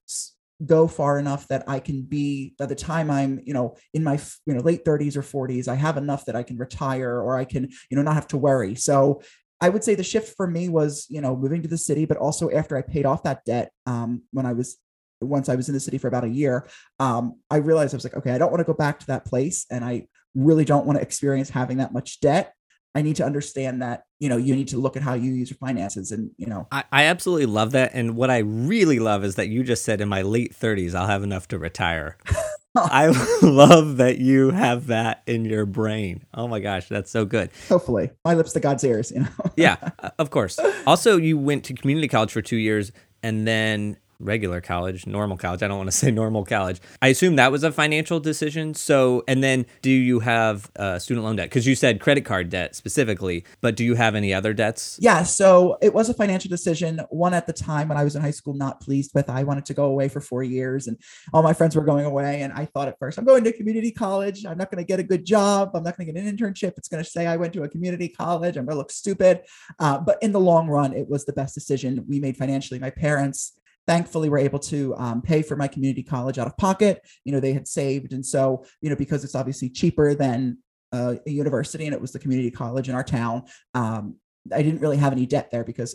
go 0.66 0.88
far 0.88 1.20
enough 1.20 1.46
that 1.48 1.62
I 1.68 1.78
can 1.78 2.02
be 2.02 2.54
by 2.58 2.66
the 2.66 2.74
time 2.74 3.10
I'm, 3.10 3.40
you 3.44 3.54
know, 3.54 3.76
in 3.94 4.02
my 4.02 4.18
you 4.44 4.54
know 4.54 4.60
late 4.60 4.84
30s 4.84 5.16
or 5.16 5.22
40s, 5.22 5.68
I 5.68 5.76
have 5.76 5.96
enough 5.96 6.24
that 6.24 6.34
I 6.34 6.42
can 6.42 6.58
retire 6.58 7.20
or 7.20 7.36
I 7.36 7.44
can, 7.44 7.68
you 7.90 7.96
know, 7.96 8.02
not 8.02 8.14
have 8.14 8.28
to 8.28 8.36
worry. 8.36 8.74
So 8.74 9.22
I 9.60 9.68
would 9.68 9.82
say 9.82 9.94
the 9.94 10.04
shift 10.04 10.36
for 10.36 10.46
me 10.46 10.68
was, 10.68 11.06
you 11.08 11.20
know, 11.20 11.36
moving 11.36 11.62
to 11.62 11.68
the 11.68 11.78
city, 11.78 12.04
but 12.04 12.16
also 12.16 12.50
after 12.50 12.76
I 12.76 12.82
paid 12.82 13.06
off 13.06 13.24
that 13.24 13.44
debt 13.44 13.72
um, 13.86 14.22
when 14.32 14.46
I 14.46 14.52
was 14.52 14.78
once 15.20 15.48
I 15.48 15.56
was 15.56 15.68
in 15.68 15.74
the 15.74 15.80
city 15.80 15.98
for 15.98 16.06
about 16.06 16.22
a 16.22 16.28
year, 16.28 16.68
um, 17.00 17.40
I 17.50 17.56
realized 17.56 17.92
I 17.92 17.96
was 17.96 18.04
like, 18.04 18.14
okay, 18.14 18.30
I 18.30 18.38
don't 18.38 18.52
want 18.52 18.60
to 18.60 18.64
go 18.64 18.74
back 18.74 19.00
to 19.00 19.06
that 19.08 19.24
place, 19.24 19.66
and 19.68 19.84
I 19.84 20.06
really 20.34 20.64
don't 20.64 20.86
want 20.86 20.96
to 20.98 21.02
experience 21.02 21.50
having 21.50 21.78
that 21.78 21.92
much 21.92 22.20
debt. 22.20 22.54
I 22.94 23.02
need 23.02 23.16
to 23.16 23.24
understand 23.24 23.82
that, 23.82 24.04
you 24.18 24.28
know, 24.28 24.36
you 24.36 24.54
need 24.56 24.68
to 24.68 24.78
look 24.78 24.96
at 24.96 25.02
how 25.02 25.14
you 25.14 25.32
use 25.32 25.50
your 25.50 25.58
finances 25.58 26.10
and, 26.10 26.30
you 26.36 26.46
know. 26.46 26.66
I, 26.72 26.84
I 26.90 27.04
absolutely 27.04 27.46
love 27.46 27.72
that. 27.72 27.92
And 27.94 28.16
what 28.16 28.30
I 28.30 28.38
really 28.38 28.98
love 28.98 29.24
is 29.24 29.34
that 29.34 29.48
you 29.48 29.62
just 29.62 29.84
said 29.84 30.00
in 30.00 30.08
my 30.08 30.22
late 30.22 30.54
30s, 30.54 30.94
I'll 30.94 31.06
have 31.06 31.22
enough 31.22 31.46
to 31.48 31.58
retire. 31.58 32.16
I 32.76 33.08
love 33.42 33.96
that 33.96 34.18
you 34.18 34.50
have 34.50 34.88
that 34.88 35.22
in 35.26 35.44
your 35.44 35.66
brain. 35.66 36.24
Oh 36.34 36.48
my 36.48 36.60
gosh, 36.60 36.88
that's 36.88 37.10
so 37.10 37.24
good. 37.24 37.50
Hopefully, 37.68 38.10
my 38.24 38.34
lips 38.34 38.52
to 38.52 38.60
God's 38.60 38.84
ears, 38.84 39.10
you 39.10 39.20
know. 39.20 39.28
yeah, 39.56 39.76
of 40.18 40.30
course. 40.30 40.58
Also, 40.86 41.16
you 41.16 41.38
went 41.38 41.64
to 41.64 41.74
community 41.74 42.08
college 42.08 42.30
for 42.32 42.42
two 42.42 42.56
years, 42.56 42.92
and 43.22 43.46
then 43.46 43.96
regular 44.20 44.60
college, 44.60 45.06
normal 45.06 45.36
college. 45.36 45.62
I 45.62 45.68
don't 45.68 45.78
want 45.78 45.90
to 45.90 45.96
say 45.96 46.10
normal 46.10 46.44
college. 46.44 46.80
I 47.00 47.08
assume 47.08 47.36
that 47.36 47.52
was 47.52 47.62
a 47.62 47.72
financial 47.72 48.20
decision. 48.20 48.74
So, 48.74 49.22
and 49.28 49.42
then 49.42 49.66
do 49.82 49.90
you 49.90 50.20
have 50.20 50.70
uh, 50.76 50.98
student 50.98 51.24
loan 51.24 51.36
debt? 51.36 51.48
Because 51.48 51.66
you 51.66 51.74
said 51.74 52.00
credit 52.00 52.24
card 52.24 52.50
debt 52.50 52.74
specifically, 52.74 53.44
but 53.60 53.76
do 53.76 53.84
you 53.84 53.94
have 53.94 54.14
any 54.14 54.34
other 54.34 54.52
debts? 54.52 54.98
Yeah. 55.00 55.22
So 55.22 55.78
it 55.80 55.94
was 55.94 56.08
a 56.08 56.14
financial 56.14 56.48
decision. 56.48 57.00
One 57.10 57.34
at 57.34 57.46
the 57.46 57.52
time 57.52 57.88
when 57.88 57.98
I 57.98 58.04
was 58.04 58.16
in 58.16 58.22
high 58.22 58.30
school, 58.30 58.54
not 58.54 58.80
pleased 58.80 59.12
with. 59.14 59.30
I 59.30 59.42
wanted 59.44 59.66
to 59.66 59.74
go 59.74 59.86
away 59.86 60.08
for 60.08 60.20
four 60.20 60.42
years 60.42 60.86
and 60.86 60.96
all 61.32 61.42
my 61.42 61.52
friends 61.52 61.76
were 61.76 61.84
going 61.84 62.04
away. 62.04 62.42
And 62.42 62.52
I 62.52 62.64
thought 62.64 62.88
at 62.88 62.98
first, 62.98 63.18
I'm 63.18 63.24
going 63.24 63.44
to 63.44 63.52
community 63.52 63.90
college. 63.90 64.44
I'm 64.44 64.58
not 64.58 64.70
going 64.70 64.82
to 64.82 64.86
get 64.86 65.00
a 65.00 65.04
good 65.04 65.24
job. 65.24 65.70
I'm 65.74 65.82
not 65.82 65.96
going 65.96 66.06
to 66.06 66.12
get 66.12 66.22
an 66.22 66.36
internship. 66.36 66.74
It's 66.76 66.88
going 66.88 67.02
to 67.02 67.08
say 67.08 67.26
I 67.26 67.36
went 67.36 67.52
to 67.54 67.62
a 67.62 67.68
community 67.68 68.08
college. 68.08 68.56
I'm 68.56 68.64
going 68.64 68.74
to 68.74 68.78
look 68.78 68.90
stupid. 68.90 69.42
Uh, 69.78 69.98
but 69.98 70.18
in 70.22 70.32
the 70.32 70.40
long 70.40 70.68
run, 70.68 70.92
it 70.92 71.08
was 71.08 71.24
the 71.24 71.32
best 71.32 71.54
decision 71.54 72.04
we 72.08 72.20
made 72.20 72.36
financially. 72.36 72.80
My 72.80 72.90
parents 72.90 73.57
thankfully 73.88 74.28
we 74.28 74.32
were 74.32 74.38
able 74.38 74.58
to 74.60 74.94
um, 74.96 75.20
pay 75.20 75.42
for 75.42 75.56
my 75.56 75.66
community 75.66 76.02
college 76.02 76.38
out 76.38 76.46
of 76.46 76.56
pocket 76.56 77.04
you 77.24 77.32
know 77.32 77.40
they 77.40 77.52
had 77.52 77.66
saved 77.66 78.12
and 78.12 78.24
so 78.24 78.64
you 78.80 78.88
know 78.90 78.96
because 78.96 79.24
it's 79.24 79.34
obviously 79.34 79.68
cheaper 79.68 80.14
than 80.14 80.58
uh, 80.92 81.14
a 81.26 81.30
university 81.30 81.86
and 81.86 81.94
it 81.94 82.00
was 82.00 82.12
the 82.12 82.18
community 82.18 82.50
college 82.50 82.88
in 82.88 82.94
our 82.94 83.02
town 83.02 83.42
um, 83.74 84.14
I 84.52 84.62
didn't 84.62 84.80
really 84.80 84.96
have 84.96 85.12
any 85.12 85.26
debt 85.26 85.50
there 85.50 85.64
because 85.64 85.94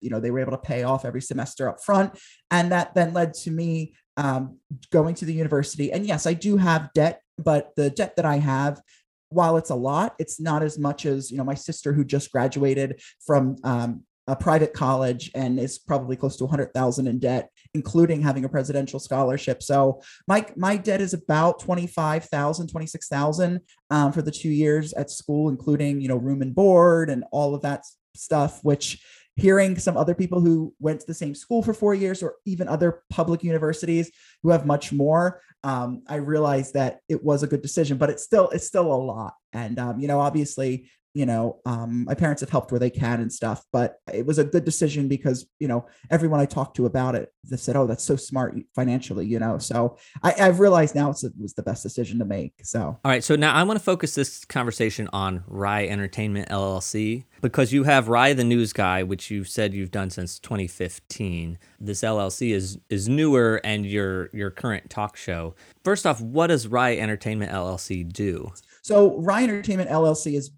you 0.00 0.10
know 0.10 0.20
they 0.20 0.30
were 0.30 0.40
able 0.40 0.52
to 0.52 0.58
pay 0.58 0.82
off 0.82 1.04
every 1.04 1.22
semester 1.22 1.68
up 1.68 1.82
front, 1.82 2.18
and 2.50 2.72
that 2.72 2.94
then 2.94 3.14
led 3.14 3.34
to 3.34 3.50
me 3.50 3.94
um, 4.16 4.58
going 4.90 5.14
to 5.16 5.24
the 5.24 5.32
university. 5.32 5.92
And 5.92 6.06
yes, 6.06 6.26
I 6.26 6.34
do 6.34 6.56
have 6.56 6.92
debt, 6.94 7.20
but 7.38 7.70
the 7.76 7.90
debt 7.90 8.16
that 8.16 8.24
I 8.24 8.36
have, 8.38 8.80
while 9.28 9.56
it's 9.56 9.70
a 9.70 9.74
lot, 9.74 10.14
it's 10.18 10.40
not 10.40 10.62
as 10.62 10.78
much 10.78 11.06
as 11.06 11.30
you 11.30 11.38
know 11.38 11.44
my 11.44 11.54
sister 11.54 11.92
who 11.92 12.04
just 12.04 12.30
graduated 12.32 13.00
from 13.24 13.56
um, 13.64 14.02
a 14.26 14.34
private 14.34 14.72
college 14.72 15.30
and 15.34 15.58
is 15.60 15.78
probably 15.78 16.16
close 16.16 16.36
to 16.36 16.44
100,000 16.44 17.06
in 17.06 17.18
debt, 17.18 17.50
including 17.74 18.22
having 18.22 18.44
a 18.44 18.48
presidential 18.48 18.98
scholarship. 18.98 19.62
So 19.62 20.02
my 20.26 20.46
my 20.56 20.76
debt 20.76 21.00
is 21.00 21.12
about 21.12 21.60
25,000, 21.60 22.68
26,000 22.68 23.60
um, 23.90 24.12
for 24.12 24.22
the 24.22 24.30
two 24.30 24.48
years 24.48 24.92
at 24.94 25.10
school, 25.10 25.48
including 25.48 26.00
you 26.00 26.08
know 26.08 26.16
room 26.16 26.42
and 26.42 26.54
board 26.54 27.10
and 27.10 27.24
all 27.32 27.54
of 27.54 27.62
that 27.62 27.84
stuff. 28.14 28.60
Which 28.62 29.02
hearing 29.36 29.76
some 29.78 29.96
other 29.96 30.14
people 30.14 30.40
who 30.40 30.72
went 30.78 31.00
to 31.00 31.06
the 31.06 31.14
same 31.14 31.34
school 31.34 31.62
for 31.62 31.74
four 31.74 31.94
years 31.94 32.22
or 32.22 32.36
even 32.46 32.68
other 32.68 33.02
public 33.10 33.42
universities 33.42 34.10
who 34.42 34.50
have 34.50 34.64
much 34.64 34.92
more 34.92 35.40
um, 35.64 36.02
i 36.08 36.14
realized 36.14 36.74
that 36.74 37.00
it 37.08 37.22
was 37.22 37.42
a 37.42 37.46
good 37.48 37.60
decision 37.60 37.98
but 37.98 38.10
it's 38.10 38.22
still 38.22 38.48
it's 38.50 38.66
still 38.66 38.92
a 38.92 38.94
lot 38.94 39.34
and 39.52 39.80
um, 39.80 39.98
you 39.98 40.06
know 40.06 40.20
obviously 40.20 40.88
you 41.14 41.24
know 41.24 41.60
um, 41.64 42.04
my 42.04 42.14
parents 42.14 42.40
have 42.40 42.50
helped 42.50 42.70
where 42.70 42.78
they 42.78 42.90
can 42.90 43.20
and 43.20 43.32
stuff 43.32 43.64
but 43.72 44.00
it 44.12 44.26
was 44.26 44.38
a 44.38 44.44
good 44.44 44.64
decision 44.64 45.08
because 45.08 45.46
you 45.58 45.68
know 45.68 45.86
everyone 46.10 46.40
i 46.40 46.44
talked 46.44 46.76
to 46.76 46.86
about 46.86 47.14
it 47.14 47.32
they 47.48 47.56
said 47.56 47.76
oh 47.76 47.86
that's 47.86 48.04
so 48.04 48.16
smart 48.16 48.56
financially 48.74 49.24
you 49.24 49.38
know 49.38 49.58
so 49.58 49.96
I, 50.22 50.32
have 50.32 50.60
realized 50.60 50.94
now 50.94 51.10
it 51.10 51.22
was 51.40 51.54
the 51.54 51.62
best 51.62 51.82
decision 51.82 52.18
to 52.18 52.24
make 52.24 52.54
so. 52.62 52.80
All 52.80 53.10
right 53.10 53.24
so 53.24 53.36
now 53.36 53.54
i 53.54 53.62
want 53.62 53.78
to 53.78 53.84
focus 53.84 54.14
this 54.14 54.44
conversation 54.44 55.08
on 55.12 55.44
rye 55.46 55.86
entertainment 55.86 56.48
llc 56.48 57.24
because 57.40 57.72
you 57.72 57.84
have 57.84 58.08
rye 58.08 58.32
the 58.32 58.44
news 58.44 58.72
guy 58.72 59.02
which 59.02 59.30
you've 59.30 59.48
said 59.48 59.72
you've 59.72 59.90
done 59.90 60.10
since 60.10 60.38
2015 60.38 61.58
this 61.80 62.02
llc 62.02 62.50
is 62.52 62.78
is 62.88 63.08
newer 63.08 63.60
and 63.64 63.86
your 63.86 64.30
your 64.32 64.50
current 64.50 64.90
talk 64.90 65.16
show. 65.16 65.54
First 65.84 66.06
off 66.06 66.20
what 66.20 66.48
does 66.48 66.66
rye 66.66 66.96
entertainment 66.96 67.52
llc 67.52 68.12
do? 68.12 68.52
So 68.82 69.18
rye 69.20 69.44
entertainment 69.44 69.90
llc 69.90 70.34
is 70.34 70.50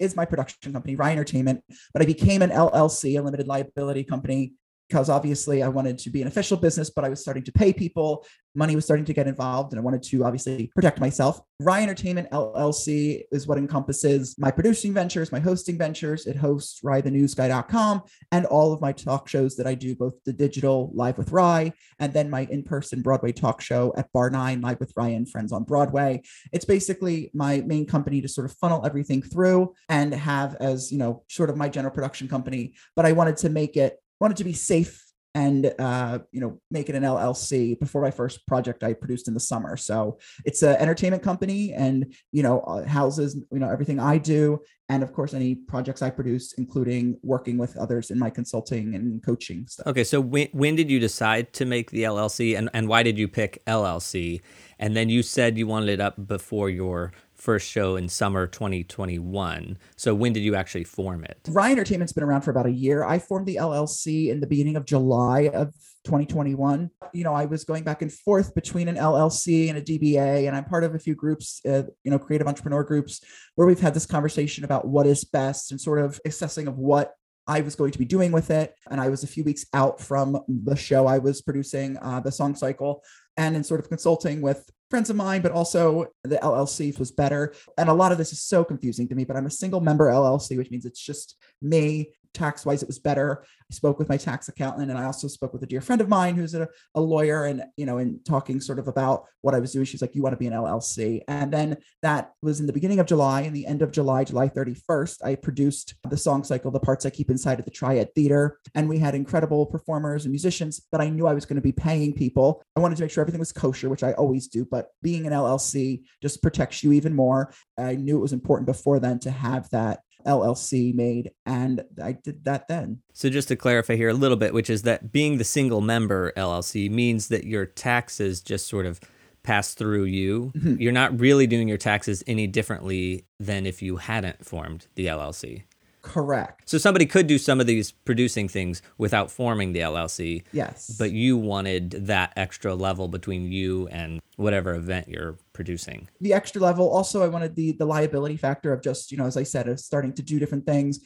is 0.00 0.16
my 0.16 0.24
production 0.24 0.72
company, 0.72 0.96
Rye 0.96 1.12
Entertainment, 1.12 1.62
but 1.92 2.02
I 2.02 2.06
became 2.06 2.42
an 2.42 2.50
LLC, 2.50 3.18
a 3.18 3.22
limited 3.22 3.46
liability 3.46 4.04
company, 4.04 4.52
because 4.88 5.08
obviously 5.08 5.62
I 5.62 5.68
wanted 5.68 5.98
to 5.98 6.10
be 6.10 6.22
an 6.22 6.28
official 6.28 6.56
business, 6.56 6.90
but 6.90 7.04
I 7.04 7.08
was 7.08 7.20
starting 7.20 7.42
to 7.44 7.52
pay 7.52 7.72
people. 7.72 8.26
Money 8.54 8.76
was 8.76 8.84
starting 8.84 9.04
to 9.06 9.12
get 9.12 9.26
involved, 9.26 9.72
and 9.72 9.80
I 9.80 9.82
wanted 9.82 10.02
to 10.04 10.24
obviously 10.24 10.70
protect 10.74 11.00
myself. 11.00 11.40
Rye 11.60 11.82
Entertainment 11.82 12.30
LLC 12.30 13.22
is 13.32 13.46
what 13.46 13.58
encompasses 13.58 14.36
my 14.38 14.50
producing 14.50 14.92
ventures, 14.92 15.32
my 15.32 15.40
hosting 15.40 15.76
ventures. 15.76 16.26
It 16.26 16.36
hosts 16.36 16.80
RyeTheNewsGuy.com 16.84 18.02
and 18.30 18.46
all 18.46 18.72
of 18.72 18.80
my 18.80 18.92
talk 18.92 19.28
shows 19.28 19.56
that 19.56 19.66
I 19.66 19.74
do, 19.74 19.96
both 19.96 20.14
the 20.24 20.32
digital 20.32 20.92
Live 20.94 21.18
with 21.18 21.32
Rye 21.32 21.72
and 21.98 22.12
then 22.12 22.30
my 22.30 22.46
in 22.50 22.62
person 22.62 23.02
Broadway 23.02 23.32
talk 23.32 23.60
show 23.60 23.92
at 23.96 24.12
Bar 24.12 24.30
9 24.30 24.60
Live 24.60 24.80
with 24.80 24.92
Rye 24.96 25.08
and 25.08 25.28
Friends 25.28 25.52
on 25.52 25.64
Broadway. 25.64 26.22
It's 26.52 26.64
basically 26.64 27.30
my 27.34 27.62
main 27.62 27.86
company 27.86 28.20
to 28.20 28.28
sort 28.28 28.44
of 28.44 28.56
funnel 28.58 28.84
everything 28.84 29.22
through 29.22 29.74
and 29.88 30.14
have 30.14 30.56
as, 30.56 30.92
you 30.92 30.98
know, 30.98 31.24
sort 31.28 31.50
of 31.50 31.56
my 31.56 31.68
general 31.68 31.92
production 31.92 32.28
company. 32.28 32.74
But 32.94 33.06
I 33.06 33.12
wanted 33.12 33.36
to 33.38 33.48
make 33.48 33.76
it 33.76 33.98
wanted 34.20 34.36
to 34.38 34.44
be 34.44 34.52
safe 34.52 35.04
and 35.34 35.74
uh, 35.78 36.20
you 36.30 36.40
know 36.40 36.60
make 36.70 36.88
it 36.88 36.94
an 36.94 37.02
LLC 37.02 37.78
before 37.78 38.00
my 38.00 38.10
first 38.10 38.46
project 38.46 38.84
I 38.84 38.92
produced 38.92 39.26
in 39.26 39.34
the 39.34 39.40
summer. 39.40 39.76
So 39.76 40.18
it's 40.44 40.62
an 40.62 40.76
entertainment 40.76 41.22
company, 41.22 41.72
and 41.72 42.14
you 42.32 42.42
know 42.42 42.60
uh, 42.60 42.86
houses 42.86 43.36
you 43.50 43.58
know 43.58 43.68
everything 43.68 43.98
I 43.98 44.18
do, 44.18 44.60
and 44.88 45.02
of 45.02 45.12
course 45.12 45.34
any 45.34 45.56
projects 45.56 46.02
I 46.02 46.10
produce, 46.10 46.52
including 46.54 47.18
working 47.22 47.58
with 47.58 47.76
others 47.76 48.10
in 48.10 48.18
my 48.18 48.30
consulting 48.30 48.94
and 48.94 49.24
coaching 49.24 49.66
stuff. 49.66 49.88
Okay, 49.88 50.04
so 50.04 50.20
when 50.20 50.48
when 50.52 50.76
did 50.76 50.90
you 50.90 51.00
decide 51.00 51.52
to 51.54 51.64
make 51.64 51.90
the 51.90 52.04
LLC, 52.04 52.56
and 52.56 52.70
and 52.72 52.88
why 52.88 53.02
did 53.02 53.18
you 53.18 53.26
pick 53.26 53.64
LLC? 53.66 54.40
And 54.78 54.96
then 54.96 55.08
you 55.08 55.22
said 55.22 55.58
you 55.58 55.66
wanted 55.66 55.88
it 55.88 56.00
up 56.00 56.26
before 56.26 56.68
your 56.68 57.12
first 57.44 57.70
show 57.70 57.94
in 57.96 58.08
summer 58.08 58.46
2021. 58.46 59.76
So 59.96 60.14
when 60.14 60.32
did 60.32 60.40
you 60.40 60.54
actually 60.54 60.84
form 60.84 61.24
it? 61.24 61.38
Rye 61.50 61.72
Entertainment's 61.72 62.14
been 62.14 62.24
around 62.24 62.40
for 62.40 62.50
about 62.50 62.64
a 62.64 62.72
year. 62.72 63.04
I 63.04 63.18
formed 63.18 63.46
the 63.46 63.56
LLC 63.56 64.30
in 64.30 64.40
the 64.40 64.46
beginning 64.46 64.76
of 64.76 64.86
July 64.86 65.50
of 65.52 65.74
2021. 66.04 66.90
You 67.12 67.24
know, 67.24 67.34
I 67.34 67.44
was 67.44 67.64
going 67.64 67.84
back 67.84 68.00
and 68.00 68.10
forth 68.10 68.54
between 68.54 68.88
an 68.88 68.96
LLC 68.96 69.68
and 69.68 69.76
a 69.76 69.82
DBA, 69.82 70.48
and 70.48 70.56
I'm 70.56 70.64
part 70.64 70.84
of 70.84 70.94
a 70.94 70.98
few 70.98 71.14
groups, 71.14 71.60
uh, 71.66 71.82
you 72.02 72.10
know, 72.10 72.18
creative 72.18 72.48
entrepreneur 72.48 72.82
groups, 72.82 73.20
where 73.56 73.66
we've 73.66 73.78
had 73.78 73.92
this 73.92 74.06
conversation 74.06 74.64
about 74.64 74.88
what 74.88 75.06
is 75.06 75.22
best 75.22 75.70
and 75.70 75.78
sort 75.78 75.98
of 75.98 76.18
assessing 76.24 76.66
of 76.66 76.78
what 76.78 77.12
I 77.46 77.60
was 77.60 77.76
going 77.76 77.92
to 77.92 77.98
be 77.98 78.06
doing 78.06 78.32
with 78.32 78.50
it. 78.50 78.74
And 78.90 78.98
I 78.98 79.10
was 79.10 79.22
a 79.22 79.26
few 79.26 79.44
weeks 79.44 79.66
out 79.74 80.00
from 80.00 80.40
the 80.48 80.76
show 80.76 81.06
I 81.06 81.18
was 81.18 81.42
producing, 81.42 81.98
uh, 81.98 82.20
the 82.20 82.32
song 82.32 82.54
cycle, 82.54 83.02
and 83.36 83.56
in 83.56 83.64
sort 83.64 83.80
of 83.80 83.88
consulting 83.88 84.40
with 84.40 84.70
friends 84.90 85.10
of 85.10 85.16
mine, 85.16 85.42
but 85.42 85.52
also 85.52 86.06
the 86.22 86.36
LLC 86.36 86.96
was 86.98 87.10
better. 87.10 87.54
And 87.76 87.88
a 87.88 87.94
lot 87.94 88.12
of 88.12 88.18
this 88.18 88.32
is 88.32 88.42
so 88.42 88.64
confusing 88.64 89.08
to 89.08 89.14
me, 89.14 89.24
but 89.24 89.36
I'm 89.36 89.46
a 89.46 89.50
single 89.50 89.80
member 89.80 90.06
LLC, 90.06 90.56
which 90.56 90.70
means 90.70 90.84
it's 90.84 91.00
just 91.00 91.36
me 91.60 92.10
tax 92.34 92.66
wise 92.66 92.82
it 92.82 92.88
was 92.88 92.98
better. 92.98 93.44
I 93.70 93.74
spoke 93.74 93.98
with 93.98 94.08
my 94.08 94.16
tax 94.16 94.48
accountant 94.48 94.90
and 94.90 94.98
i 94.98 95.04
also 95.04 95.26
spoke 95.28 95.52
with 95.52 95.62
a 95.62 95.66
dear 95.66 95.80
friend 95.80 96.00
of 96.00 96.08
mine 96.08 96.34
who's 96.34 96.54
a, 96.54 96.68
a 96.94 97.00
lawyer 97.00 97.46
and 97.46 97.64
you 97.76 97.86
know 97.86 97.98
in 97.98 98.20
talking 98.24 98.60
sort 98.60 98.78
of 98.78 98.88
about 98.88 99.24
what 99.40 99.54
i 99.54 99.60
was 99.60 99.72
doing. 99.72 99.84
She's 99.84 100.02
like 100.02 100.14
you 100.14 100.22
want 100.22 100.34
to 100.34 100.38
be 100.38 100.46
an 100.46 100.52
llc 100.52 101.22
and 101.28 101.52
then 101.52 101.76
that 102.02 102.32
was 102.42 102.60
in 102.60 102.66
the 102.66 102.72
beginning 102.72 102.98
of 102.98 103.06
july. 103.06 103.42
And 103.42 103.54
the 103.54 103.66
end 103.66 103.82
of 103.82 103.92
july 103.92 104.24
july 104.24 104.48
31st 104.48 105.24
i 105.24 105.34
produced 105.34 105.94
the 106.08 106.16
song 106.16 106.44
cycle 106.44 106.70
the 106.70 106.80
parts 106.80 107.06
i 107.06 107.10
keep 107.10 107.30
inside 107.30 107.58
of 107.58 107.64
the 107.64 107.70
triad 107.70 108.14
theater. 108.14 108.58
And 108.74 108.88
we 108.88 108.98
had 108.98 109.14
incredible 109.14 109.66
performers 109.66 110.24
and 110.24 110.32
musicians 110.32 110.80
but 110.92 111.00
i 111.00 111.08
knew 111.08 111.26
i 111.26 111.34
was 111.34 111.46
going 111.46 111.56
to 111.56 111.62
be 111.62 111.72
paying 111.72 112.12
people. 112.12 112.62
I 112.76 112.80
wanted 112.80 112.96
to 112.96 113.02
make 113.02 113.10
sure 113.10 113.22
everything 113.22 113.40
was 113.40 113.52
kosher 113.52 113.88
which 113.88 114.02
i 114.02 114.12
always 114.12 114.48
do 114.48 114.66
but 114.70 114.88
being 115.02 115.26
an 115.26 115.32
llc 115.32 116.02
just 116.20 116.42
protects 116.42 116.82
you 116.82 116.92
even 116.92 117.14
more. 117.14 117.52
I 117.78 117.94
knew 117.94 118.16
it 118.16 118.22
was 118.22 118.32
important 118.32 118.66
before 118.66 118.98
then 118.98 119.18
to 119.20 119.30
have 119.30 119.68
that 119.70 120.00
LLC 120.26 120.94
made, 120.94 121.30
and 121.46 121.84
I 122.02 122.12
did 122.12 122.44
that 122.44 122.68
then. 122.68 123.00
So, 123.12 123.30
just 123.30 123.48
to 123.48 123.56
clarify 123.56 123.96
here 123.96 124.08
a 124.08 124.14
little 124.14 124.36
bit, 124.36 124.54
which 124.54 124.70
is 124.70 124.82
that 124.82 125.12
being 125.12 125.38
the 125.38 125.44
single 125.44 125.80
member 125.80 126.32
LLC 126.36 126.90
means 126.90 127.28
that 127.28 127.44
your 127.44 127.66
taxes 127.66 128.40
just 128.40 128.66
sort 128.66 128.86
of 128.86 129.00
pass 129.44 129.74
through 129.74 130.04
you. 130.04 130.52
Mm-hmm. 130.56 130.80
You're 130.80 130.92
not 130.92 131.20
really 131.20 131.46
doing 131.46 131.68
your 131.68 131.78
taxes 131.78 132.24
any 132.26 132.46
differently 132.46 133.26
than 133.38 133.66
if 133.66 133.82
you 133.82 133.98
hadn't 133.98 134.44
formed 134.44 134.86
the 134.96 135.06
LLC. 135.06 135.64
Correct. 136.04 136.68
So 136.68 136.76
somebody 136.76 137.06
could 137.06 137.26
do 137.26 137.38
some 137.38 137.60
of 137.60 137.66
these 137.66 137.90
producing 137.90 138.46
things 138.46 138.82
without 138.98 139.30
forming 139.30 139.72
the 139.72 139.80
LLC. 139.80 140.44
Yes. 140.52 140.94
But 140.98 141.12
you 141.12 141.38
wanted 141.38 141.92
that 141.92 142.34
extra 142.36 142.74
level 142.74 143.08
between 143.08 143.50
you 143.50 143.88
and 143.88 144.20
whatever 144.36 144.74
event 144.74 145.08
you're 145.08 145.38
producing. 145.54 146.08
The 146.20 146.34
extra 146.34 146.60
level. 146.60 146.90
Also, 146.90 147.22
I 147.22 147.28
wanted 147.28 147.56
the 147.56 147.72
the 147.72 147.86
liability 147.86 148.36
factor 148.36 148.70
of 148.72 148.82
just, 148.82 149.10
you 149.12 149.16
know, 149.16 149.24
as 149.24 149.38
I 149.38 149.44
said, 149.44 149.66
of 149.66 149.80
starting 149.80 150.12
to 150.12 150.22
do 150.22 150.38
different 150.38 150.66
things 150.66 151.00